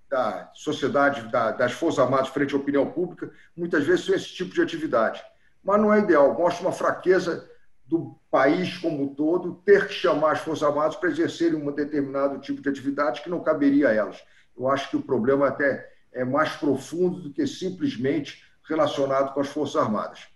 [0.08, 4.54] da sociedade, da, das Forças Armadas frente à opinião pública, muitas vezes são esse tipo
[4.54, 5.22] de atividade.
[5.62, 7.48] Mas não é ideal, mostra uma fraqueza
[7.86, 12.40] do país como um todo ter que chamar as Forças Armadas para exercerem um determinado
[12.40, 14.22] tipo de atividade que não caberia a elas.
[14.56, 19.48] Eu acho que o problema até é mais profundo do que simplesmente relacionado com as
[19.48, 20.26] Forças Armadas.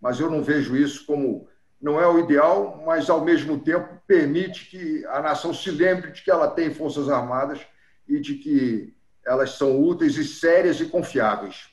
[0.00, 1.48] Mas eu não vejo isso como
[1.80, 6.22] não é o ideal, mas ao mesmo tempo permite que a nação se lembre de
[6.22, 7.60] que ela tem Forças Armadas
[8.06, 8.94] e de que
[9.24, 11.68] elas são úteis e sérias e confiáveis.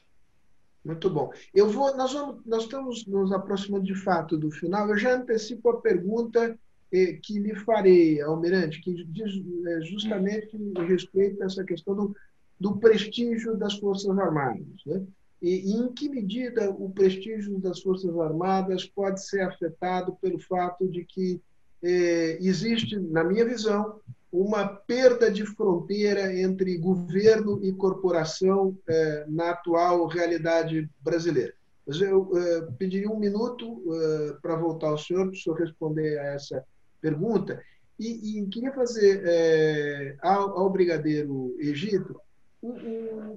[0.83, 1.31] Muito bom.
[1.53, 4.87] Eu vou, nós, vamos, nós estamos nos aproximando de fato do final.
[4.87, 6.59] Eu já antecipo a pergunta
[6.91, 9.33] eh, que lhe farei, Almirante, que diz
[9.65, 10.55] eh, justamente
[10.87, 12.15] respeito a essa questão do,
[12.59, 14.67] do prestígio das Forças Armadas.
[14.85, 15.03] Né?
[15.41, 20.87] E, e, em que medida o prestígio das Forças Armadas pode ser afetado pelo fato
[20.87, 21.41] de que
[21.83, 23.99] eh, existe, na minha visão,
[24.31, 31.53] uma perda de fronteira entre governo e corporação eh, na atual realidade brasileira.
[31.85, 36.17] Mas eu eh, pediria um minuto eh, para voltar ao senhor, para o senhor responder
[36.17, 36.65] a essa
[36.99, 37.61] pergunta.
[37.99, 42.19] E, e queria fazer eh, ao, ao Brigadeiro Egito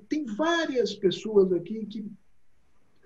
[0.09, 2.10] tem várias pessoas aqui que.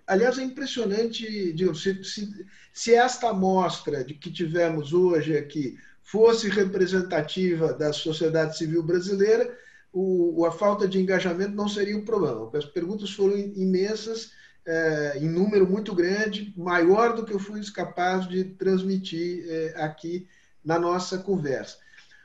[0.06, 6.48] Aliás, é impressionante, digamos, se, se, se esta amostra de que tivemos hoje aqui fosse
[6.48, 9.56] representativa da sociedade civil brasileira,
[9.92, 12.50] o, a falta de engajamento não seria um problema.
[12.52, 14.32] As perguntas foram imensas,
[14.66, 20.26] é, em número muito grande, maior do que eu fui capaz de transmitir é, aqui
[20.64, 21.78] na nossa conversa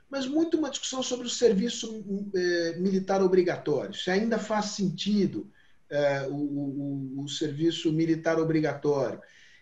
[0.10, 2.04] mas muito uma discussão sobre o serviço
[2.34, 5.52] é, militar obrigatório, se ainda faz sentido
[5.90, 9.22] é, o, o, o, serviço militar obrigatório.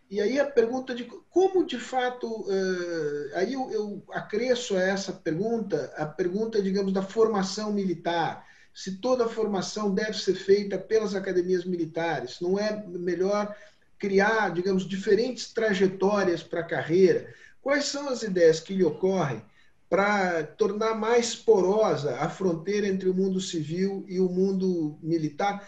[0.09, 5.11] E aí a pergunta de como de fato, é, aí eu, eu acresço a essa
[5.11, 8.45] pergunta a pergunta, digamos, da formação militar.
[8.73, 13.55] Se toda a formação deve ser feita pelas academias militares, não é melhor
[13.97, 17.33] criar, digamos, diferentes trajetórias para a carreira?
[17.61, 19.41] Quais são as ideias que lhe ocorrem
[19.89, 25.67] para tornar mais porosa a fronteira entre o mundo civil e o mundo militar,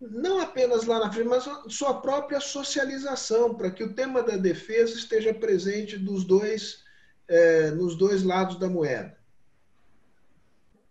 [0.00, 4.94] não apenas lá na frente, mas sua própria socialização, para que o tema da defesa
[4.94, 6.84] esteja presente dos dois,
[7.26, 9.16] é, nos dois lados da moeda.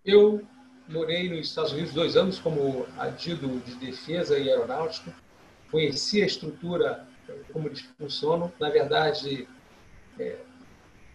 [0.03, 0.41] Eu
[0.87, 5.13] morei nos Estados Unidos dois anos como adido de defesa e aeronáutica,
[5.71, 7.07] conheci a estrutura,
[7.51, 8.51] como eles funcionam.
[8.59, 9.47] Na verdade,
[10.19, 10.37] é,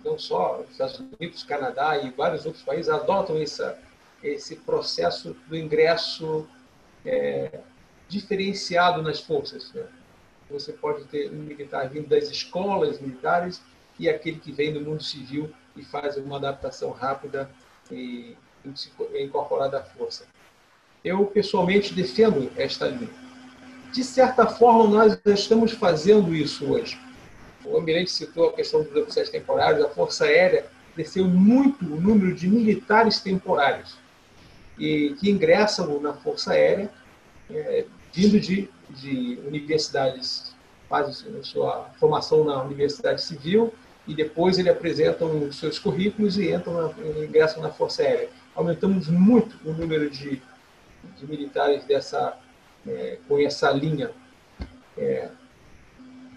[0.05, 3.79] não só os Estados Unidos, Canadá e vários outros países adotam essa,
[4.23, 6.47] esse processo do ingresso
[7.05, 7.61] é,
[8.09, 9.73] diferenciado nas forças.
[9.73, 9.85] Né?
[10.51, 13.63] Você pode ter um militar vindo das escolas militares
[13.99, 17.51] e aquele que vem do mundo civil e faz uma adaptação rápida
[17.91, 20.27] e, e se incorporar da força.
[21.05, 23.11] Eu, pessoalmente, defendo esta linha.
[23.93, 26.99] De certa forma, nós estamos fazendo isso hoje
[27.65, 32.35] o Almirante citou a questão dos oficiais temporários, a Força Aérea cresceu muito o número
[32.35, 33.97] de militares temporários
[34.78, 36.91] e que ingressam na Força Aérea
[37.51, 40.55] é, vindo de, de universidades,
[40.89, 43.73] fazem sua formação na Universidade Civil
[44.07, 48.28] e depois ele apresentam os seus currículos e entram na, ingressam na Força Aérea.
[48.55, 50.43] Aumentamos muito o número de,
[51.16, 52.37] de militares dessa,
[52.87, 54.11] é, com essa linha.
[54.97, 55.28] É,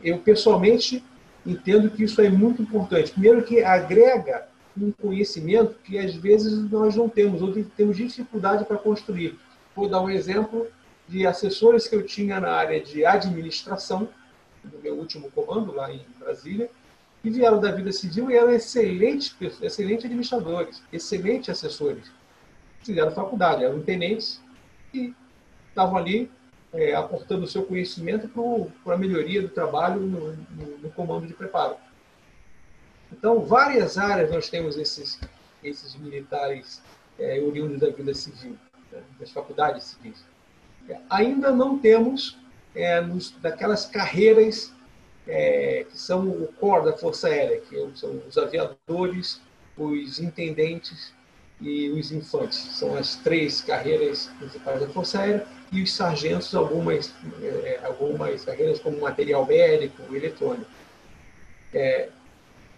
[0.03, 1.03] eu, pessoalmente,
[1.45, 3.11] entendo que isso é muito importante.
[3.11, 4.47] Primeiro, que agrega
[4.77, 9.37] um conhecimento que às vezes nós não temos, ou temos dificuldade para construir.
[9.75, 10.67] Vou dar um exemplo
[11.07, 14.09] de assessores que eu tinha na área de administração,
[14.63, 16.69] no meu último comando lá em Brasília,
[17.21, 22.11] que vieram da vida civil e eram excelentes, excelentes administradores, excelentes assessores.
[22.81, 24.41] Fizeram faculdade, eram tenentes
[24.93, 25.13] e
[25.69, 26.29] estavam ali
[26.73, 28.27] é, aportando o seu conhecimento
[28.83, 31.75] para a melhoria do trabalho no, no, no, comando de preparo.
[33.11, 35.19] Então, várias áreas nós temos esses,
[35.63, 36.81] esses militares
[37.19, 38.57] é, oriundos da vida civil,
[39.19, 40.25] das faculdades civis.
[40.89, 42.37] É, ainda não temos
[42.75, 44.73] é, nos, daquelas carreiras
[45.27, 49.39] é, que são o core da Força Aérea, que são os aviadores,
[49.77, 51.13] os intendentes
[51.64, 52.57] e os infantes.
[52.57, 58.80] São as três carreiras principais da Força Aérea e os sargentos, algumas, é, algumas carreiras
[58.80, 60.69] como material bélico, eletrônico.
[61.73, 62.10] É,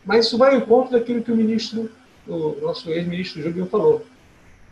[0.06, 1.92] mas isso vai ao encontro daquilo que o ministro,
[2.28, 4.06] o nosso ex-ministro Júlio falou.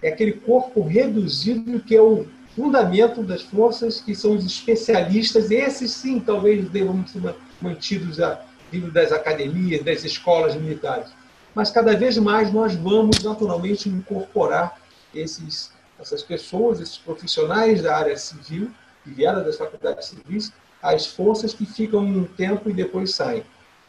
[0.02, 5.92] É aquele corpo reduzido que é o fundamento das forças, que são os especialistas, esses
[5.92, 11.12] sim talvez devam ser mantidos a, vindo das academias, das escolas militares.
[11.54, 14.80] Mas cada vez mais nós vamos naturalmente incorporar
[15.14, 18.72] esses, essas pessoas, esses profissionais da área civil,
[19.04, 20.52] que vieram das faculdades civis,
[20.82, 23.44] às forças que ficam um tempo e depois saem.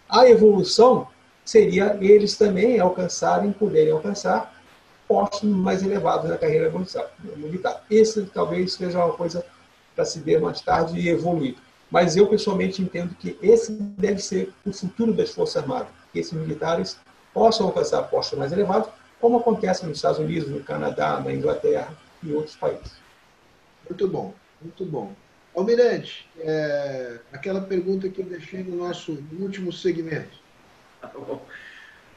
[0.09, 1.09] A evolução
[1.45, 4.55] seria eles também alcançarem, poderem alcançar
[5.09, 6.73] postos mais elevados na carreira
[7.36, 7.85] militar.
[7.91, 9.45] Esse talvez seja uma coisa
[9.95, 11.57] para se ver mais tarde e evoluir.
[11.91, 16.32] Mas eu pessoalmente entendo que esse deve ser o futuro das Forças Armadas, que esses
[16.32, 16.99] militares
[17.35, 18.89] possam alcançar postos mais elevados,
[19.20, 21.93] como acontece nos Estados Unidos, no Canadá, na Inglaterra
[22.23, 22.93] e outros países.
[23.89, 24.32] Muito bom,
[24.62, 25.12] muito bom.
[25.55, 30.39] Almirante, é, aquela pergunta que eu deixei no nosso último segmento.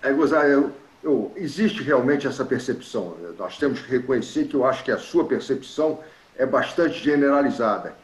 [0.02, 0.72] É, Gozar, eu,
[1.04, 3.18] eu, existe realmente essa percepção.
[3.38, 6.00] Nós temos que reconhecer que eu acho que a sua percepção
[6.36, 7.96] é bastante generalizada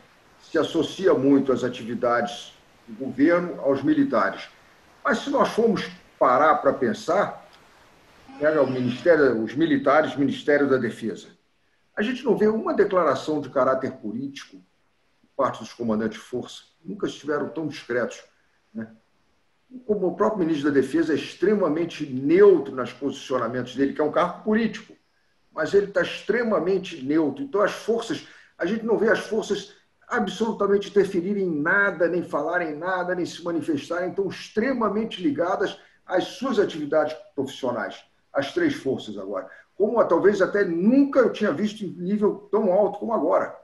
[0.51, 2.53] se associa muito às atividades
[2.87, 4.49] do governo, aos militares.
[5.03, 5.89] Mas se nós formos
[6.23, 7.45] parar para pensar,
[8.39, 11.27] pega o Ministério, os militares, Ministério da Defesa,
[11.93, 16.63] a gente não vê uma declaração de caráter político por parte dos comandantes de força.
[16.81, 18.23] Nunca estiveram tão discretos.
[18.73, 18.87] Né?
[19.85, 24.11] Como o próprio ministro da Defesa é extremamente neutro nos posicionamentos dele, que é um
[24.11, 24.93] cargo político,
[25.51, 27.43] mas ele está extremamente neutro.
[27.43, 28.25] Então, as forças,
[28.57, 29.73] a gente não vê as forças
[30.07, 36.25] absolutamente interferir em nada, nem falar em nada, nem se manifestarem, estão extremamente ligadas às
[36.25, 39.49] suas atividades profissionais, as três forças agora.
[39.75, 43.55] Como talvez até nunca eu tinha visto em nível tão alto como agora.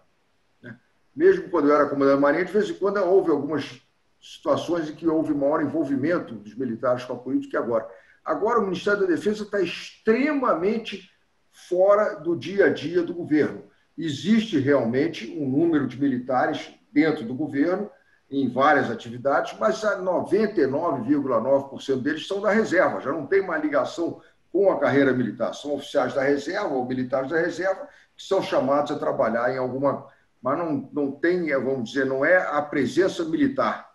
[0.61, 0.77] Né?
[1.15, 3.81] Mesmo quando eu era comandante da Marinha, de vez em quando houve algumas
[4.19, 7.87] situações em que houve maior envolvimento dos militares com a política que agora.
[8.25, 11.09] Agora o Ministério da Defesa está extremamente
[11.51, 17.35] fora do dia a dia do governo existe realmente um número de militares dentro do
[17.35, 17.91] governo,
[18.29, 24.71] em várias atividades, mas 99,9% deles são da reserva, já não tem uma ligação com
[24.71, 25.53] a carreira militar.
[25.53, 30.07] São oficiais da reserva ou militares da reserva que são chamados a trabalhar em alguma.
[30.41, 33.89] Mas não, não tem, vamos dizer, não é a presença militar.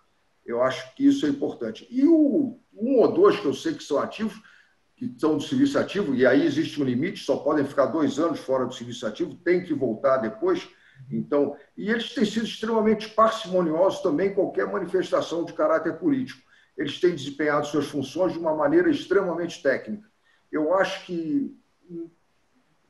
[0.44, 1.86] Eu acho que isso é importante.
[1.90, 4.40] E o um ou dois que eu sei que são ativos,
[4.97, 8.40] que estão do serviço ativo, e aí existe um limite, só podem ficar dois anos
[8.40, 10.69] fora do serviço ativo, tem que voltar depois.
[11.10, 16.43] Então, e eles têm sido extremamente parcimoniosos também em qualquer manifestação de caráter político.
[16.76, 20.09] Eles têm desempenhado suas funções de uma maneira extremamente técnica.
[20.51, 21.56] Eu acho que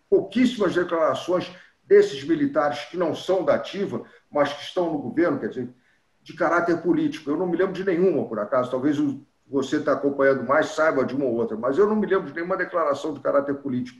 [0.09, 1.51] pouquíssimas declarações
[1.83, 5.69] desses militares que não são da ativa, mas que estão no governo, quer dizer,
[6.23, 7.31] de caráter político.
[7.31, 8.71] Eu não me lembro de nenhuma, por acaso.
[8.71, 8.97] Talvez
[9.47, 12.35] você está acompanhando mais, saiba de uma ou outra, mas eu não me lembro de
[12.35, 13.99] nenhuma declaração de caráter político.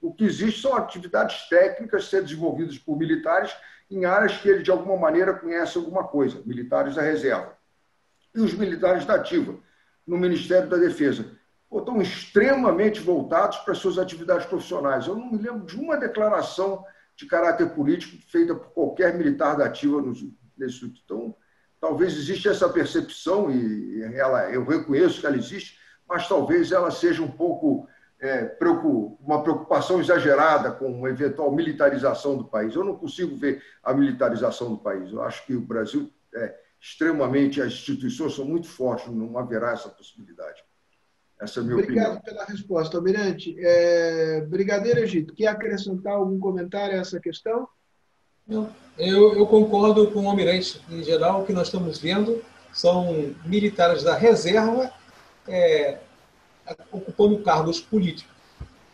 [0.00, 3.54] O que existe são atividades técnicas sendo desenvolvidas por militares
[3.90, 7.56] em áreas que eles, de alguma maneira, conhecem alguma coisa, militares da reserva.
[8.34, 9.56] E os militares da ativa,
[10.06, 11.32] no Ministério da Defesa,
[11.72, 15.06] estão extremamente voltados para as suas atividades profissionais.
[15.06, 16.84] Eu não me lembro de uma declaração
[17.16, 20.02] de caráter político feita por qualquer militar da ativa
[20.56, 20.84] nesse.
[21.04, 21.34] Então,
[21.80, 27.22] Talvez exista essa percepção, e ela, eu reconheço que ela existe, mas talvez ela seja
[27.22, 27.88] um pouco
[28.20, 28.56] é,
[29.20, 32.74] uma preocupação exagerada com uma eventual militarização do país.
[32.74, 35.12] Eu não consigo ver a militarização do país.
[35.12, 39.88] Eu acho que o Brasil é extremamente, as instituições são muito fortes, não haverá essa
[39.88, 40.62] possibilidade.
[41.40, 42.22] Essa é a minha Obrigado opinião.
[42.22, 43.54] pela resposta, Almirante.
[43.58, 47.68] É, Brigadeiro Egito, quer acrescentar algum comentário a essa questão?
[48.46, 48.68] Não.
[48.98, 50.82] Eu, eu concordo com o Almirante.
[50.90, 52.42] Em geral, o que nós estamos vendo
[52.72, 54.92] são militares da reserva
[55.46, 55.98] é,
[56.92, 58.32] ocupando cargos políticos.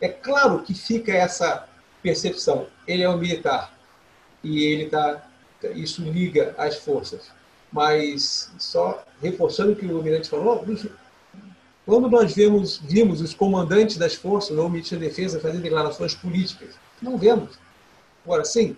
[0.01, 1.67] É claro que fica essa
[2.01, 2.67] percepção.
[2.87, 3.73] Ele é um militar
[4.43, 5.27] e ele tá
[5.73, 7.31] isso liga as forças.
[7.71, 10.65] Mas só reforçando o que o Almirante falou,
[11.85, 16.75] quando nós vemos, vimos os comandantes das forças ou ministro da Defesa fazendo declarações políticas,
[17.01, 17.59] não vemos.
[18.23, 18.75] Agora, sim,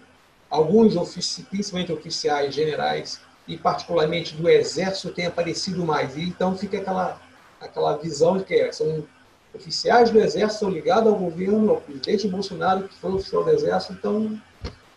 [0.49, 6.17] alguns, ofici principalmente oficiais, generais, e particularmente do Exército, têm aparecido mais.
[6.17, 7.21] E então fica aquela,
[7.59, 9.05] aquela visão de que são
[9.53, 13.93] oficiais do Exército são ligados ao governo, ao presidente Bolsonaro, que foi oficial do Exército,
[13.93, 14.41] então,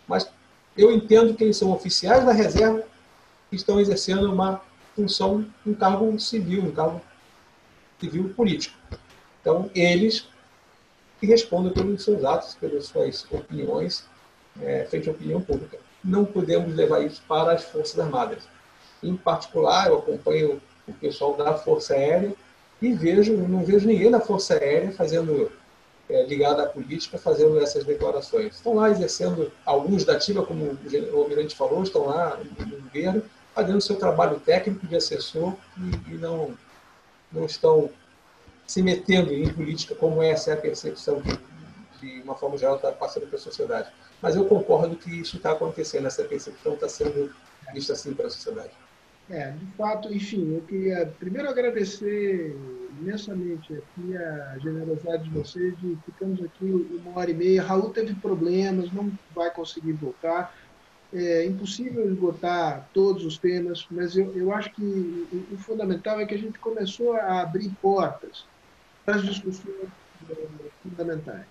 [0.07, 0.31] mas
[0.77, 2.83] eu entendo que eles são oficiais da reserva
[3.49, 4.61] que estão exercendo uma
[4.95, 7.01] função, um cargo civil, um cargo
[7.99, 8.77] civil político.
[9.41, 10.29] Então, eles
[11.19, 14.07] que respondem pelos seus atos, pelas suas opiniões,
[14.63, 15.79] é, frente à opinião pública.
[16.03, 18.49] Não podemos levar isso para as Forças Armadas.
[19.03, 22.35] Em particular, eu acompanho o pessoal da Força Aérea
[22.81, 25.51] e vejo, não vejo ninguém da Força Aérea fazendo
[26.09, 28.57] é, ligado à política, fazendo essas declarações.
[28.57, 30.77] Estão lá exercendo, alguns da ativa, como
[31.13, 33.23] o Almirante falou, estão lá no governo,
[33.55, 36.57] fazendo seu trabalho técnico de assessor e, e não,
[37.31, 37.91] não estão
[38.67, 41.39] se metendo em política, como essa é a percepção que,
[42.01, 43.91] de uma forma geral, está passando para a sociedade.
[44.23, 47.33] Mas eu concordo que isso está acontecendo, essa percepção está sendo
[47.73, 48.71] vista assim para a sociedade.
[49.31, 52.57] É, de fato, enfim, eu queria primeiro agradecer
[53.01, 57.63] imensamente aqui a generosidade de vocês de ficamos aqui uma hora e meia.
[57.63, 60.53] Raul teve problemas, não vai conseguir voltar.
[61.13, 66.27] É impossível esgotar todos os temas, mas eu, eu acho que o, o fundamental é
[66.27, 68.45] que a gente começou a abrir portas
[69.05, 69.89] para as discussões
[70.29, 70.47] é,
[70.83, 71.47] fundamentais.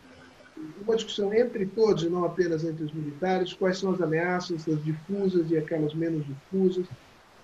[0.81, 4.83] Uma discussão entre todos e não apenas entre os militares, quais são as ameaças, as
[4.83, 6.85] difusas e aquelas menos difusas,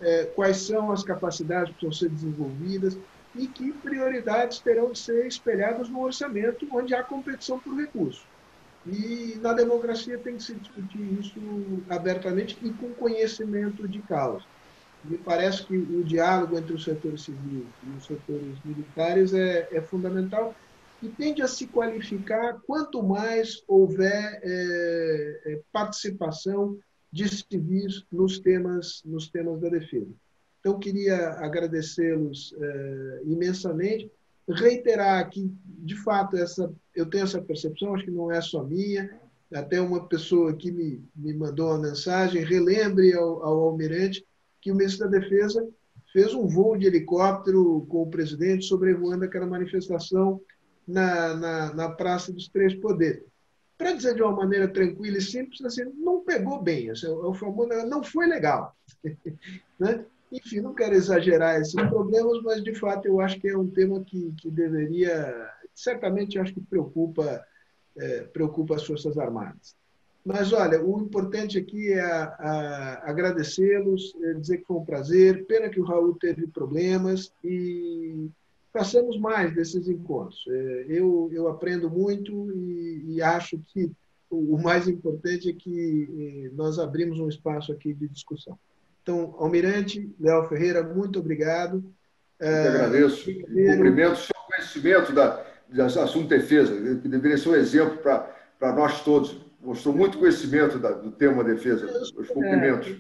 [0.02, 2.98] é, quais são as capacidades que precisam ser desenvolvidas
[3.34, 8.26] e que prioridades terão de ser espelhadas no orçamento onde há competição por recurso.
[8.86, 11.40] E na democracia tem que se discutir isso
[11.90, 14.46] abertamente e com conhecimento de causa.
[15.04, 19.82] Me parece que o diálogo entre os setores civis e os setores militares é, é
[19.82, 20.56] fundamental
[21.02, 26.78] e tende a se qualificar quanto mais houver é, é participação
[27.24, 30.12] civis nos temas, nos temas da defesa.
[30.60, 34.12] Então, queria agradecê-los é, imensamente,
[34.50, 39.20] reiterar que, de fato, essa, eu tenho essa percepção, acho que não é só minha,
[39.54, 44.26] até uma pessoa aqui me, me mandou uma mensagem, relembre ao, ao almirante
[44.60, 45.66] que o ministro da Defesa
[46.12, 50.42] fez um voo de helicóptero com o presidente sobrevoando aquela manifestação
[50.88, 53.24] na, na, na Praça dos Três Poderes
[53.78, 56.90] para dizer de uma maneira tranquila e simples, assim, não pegou bem.
[56.90, 58.76] Assim, o famoso não foi legal.
[59.80, 60.06] né?
[60.32, 64.04] Enfim, não quero exagerar esses problemas, mas de fato eu acho que é um tema
[64.04, 67.46] que, que deveria, certamente, acho que preocupa,
[67.98, 69.76] é, preocupa as Forças Armadas.
[70.26, 72.02] Mas olha, o importante aqui é
[73.04, 75.46] agradecê-los, é dizer que foi um prazer.
[75.46, 78.28] Pena que o Raul teve problemas e
[78.76, 80.44] façamos mais desses encontros.
[80.50, 83.90] É, eu, eu aprendo muito e, e acho que
[84.30, 88.60] o mais importante é que é, nós abrimos um espaço aqui de discussão.
[89.02, 91.86] Então, Almirante, Léo Ferreira, muito obrigado.
[92.38, 93.30] Eu que agradeço.
[93.30, 98.76] É, cumprimento o seu conhecimento da, da assunto defesa, que deveria ser um exemplo para
[98.76, 99.38] nós todos.
[99.62, 101.86] Mostrou muito conhecimento da, do tema defesa.
[102.02, 102.90] Os cumprimentos.
[102.90, 102.98] É,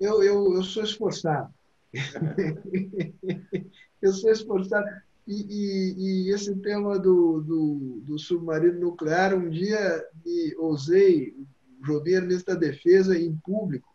[0.00, 1.48] eu, eu, eu sou esforçado.
[4.02, 4.88] eu sou esforçado.
[5.26, 11.34] E, e, e, esse tema do, do, do, submarino nuclear, um dia me ousei,
[11.80, 13.88] o Jobim ministro da Defesa, em público,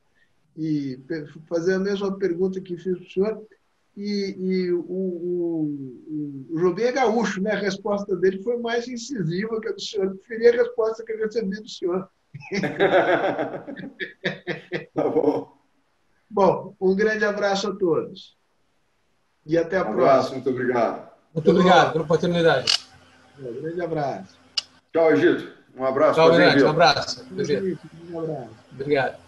[0.56, 1.00] e
[1.48, 3.46] fazer a mesma pergunta que fiz para o senhor.
[3.96, 7.52] E, e o, o, o, é gaúcho, né?
[7.52, 10.06] a resposta dele foi mais incisiva que a do senhor.
[10.06, 12.08] Eu preferia a resposta que eu recebi do senhor.
[14.94, 15.58] tá bom.
[16.30, 18.38] Bom, um grande abraço a todos.
[19.46, 20.12] E até a um próxima.
[20.12, 21.17] Abraço, muito obrigado.
[21.38, 22.80] Muito obrigado pela oportunidade.
[23.40, 24.36] Um grande abraço.
[24.92, 25.52] Tchau, Egito.
[25.78, 26.14] Um abraço.
[26.16, 26.66] Tchau, Egito.
[26.66, 27.26] Um abraço.
[28.12, 28.48] Um abraço.
[28.74, 29.27] Obrigado.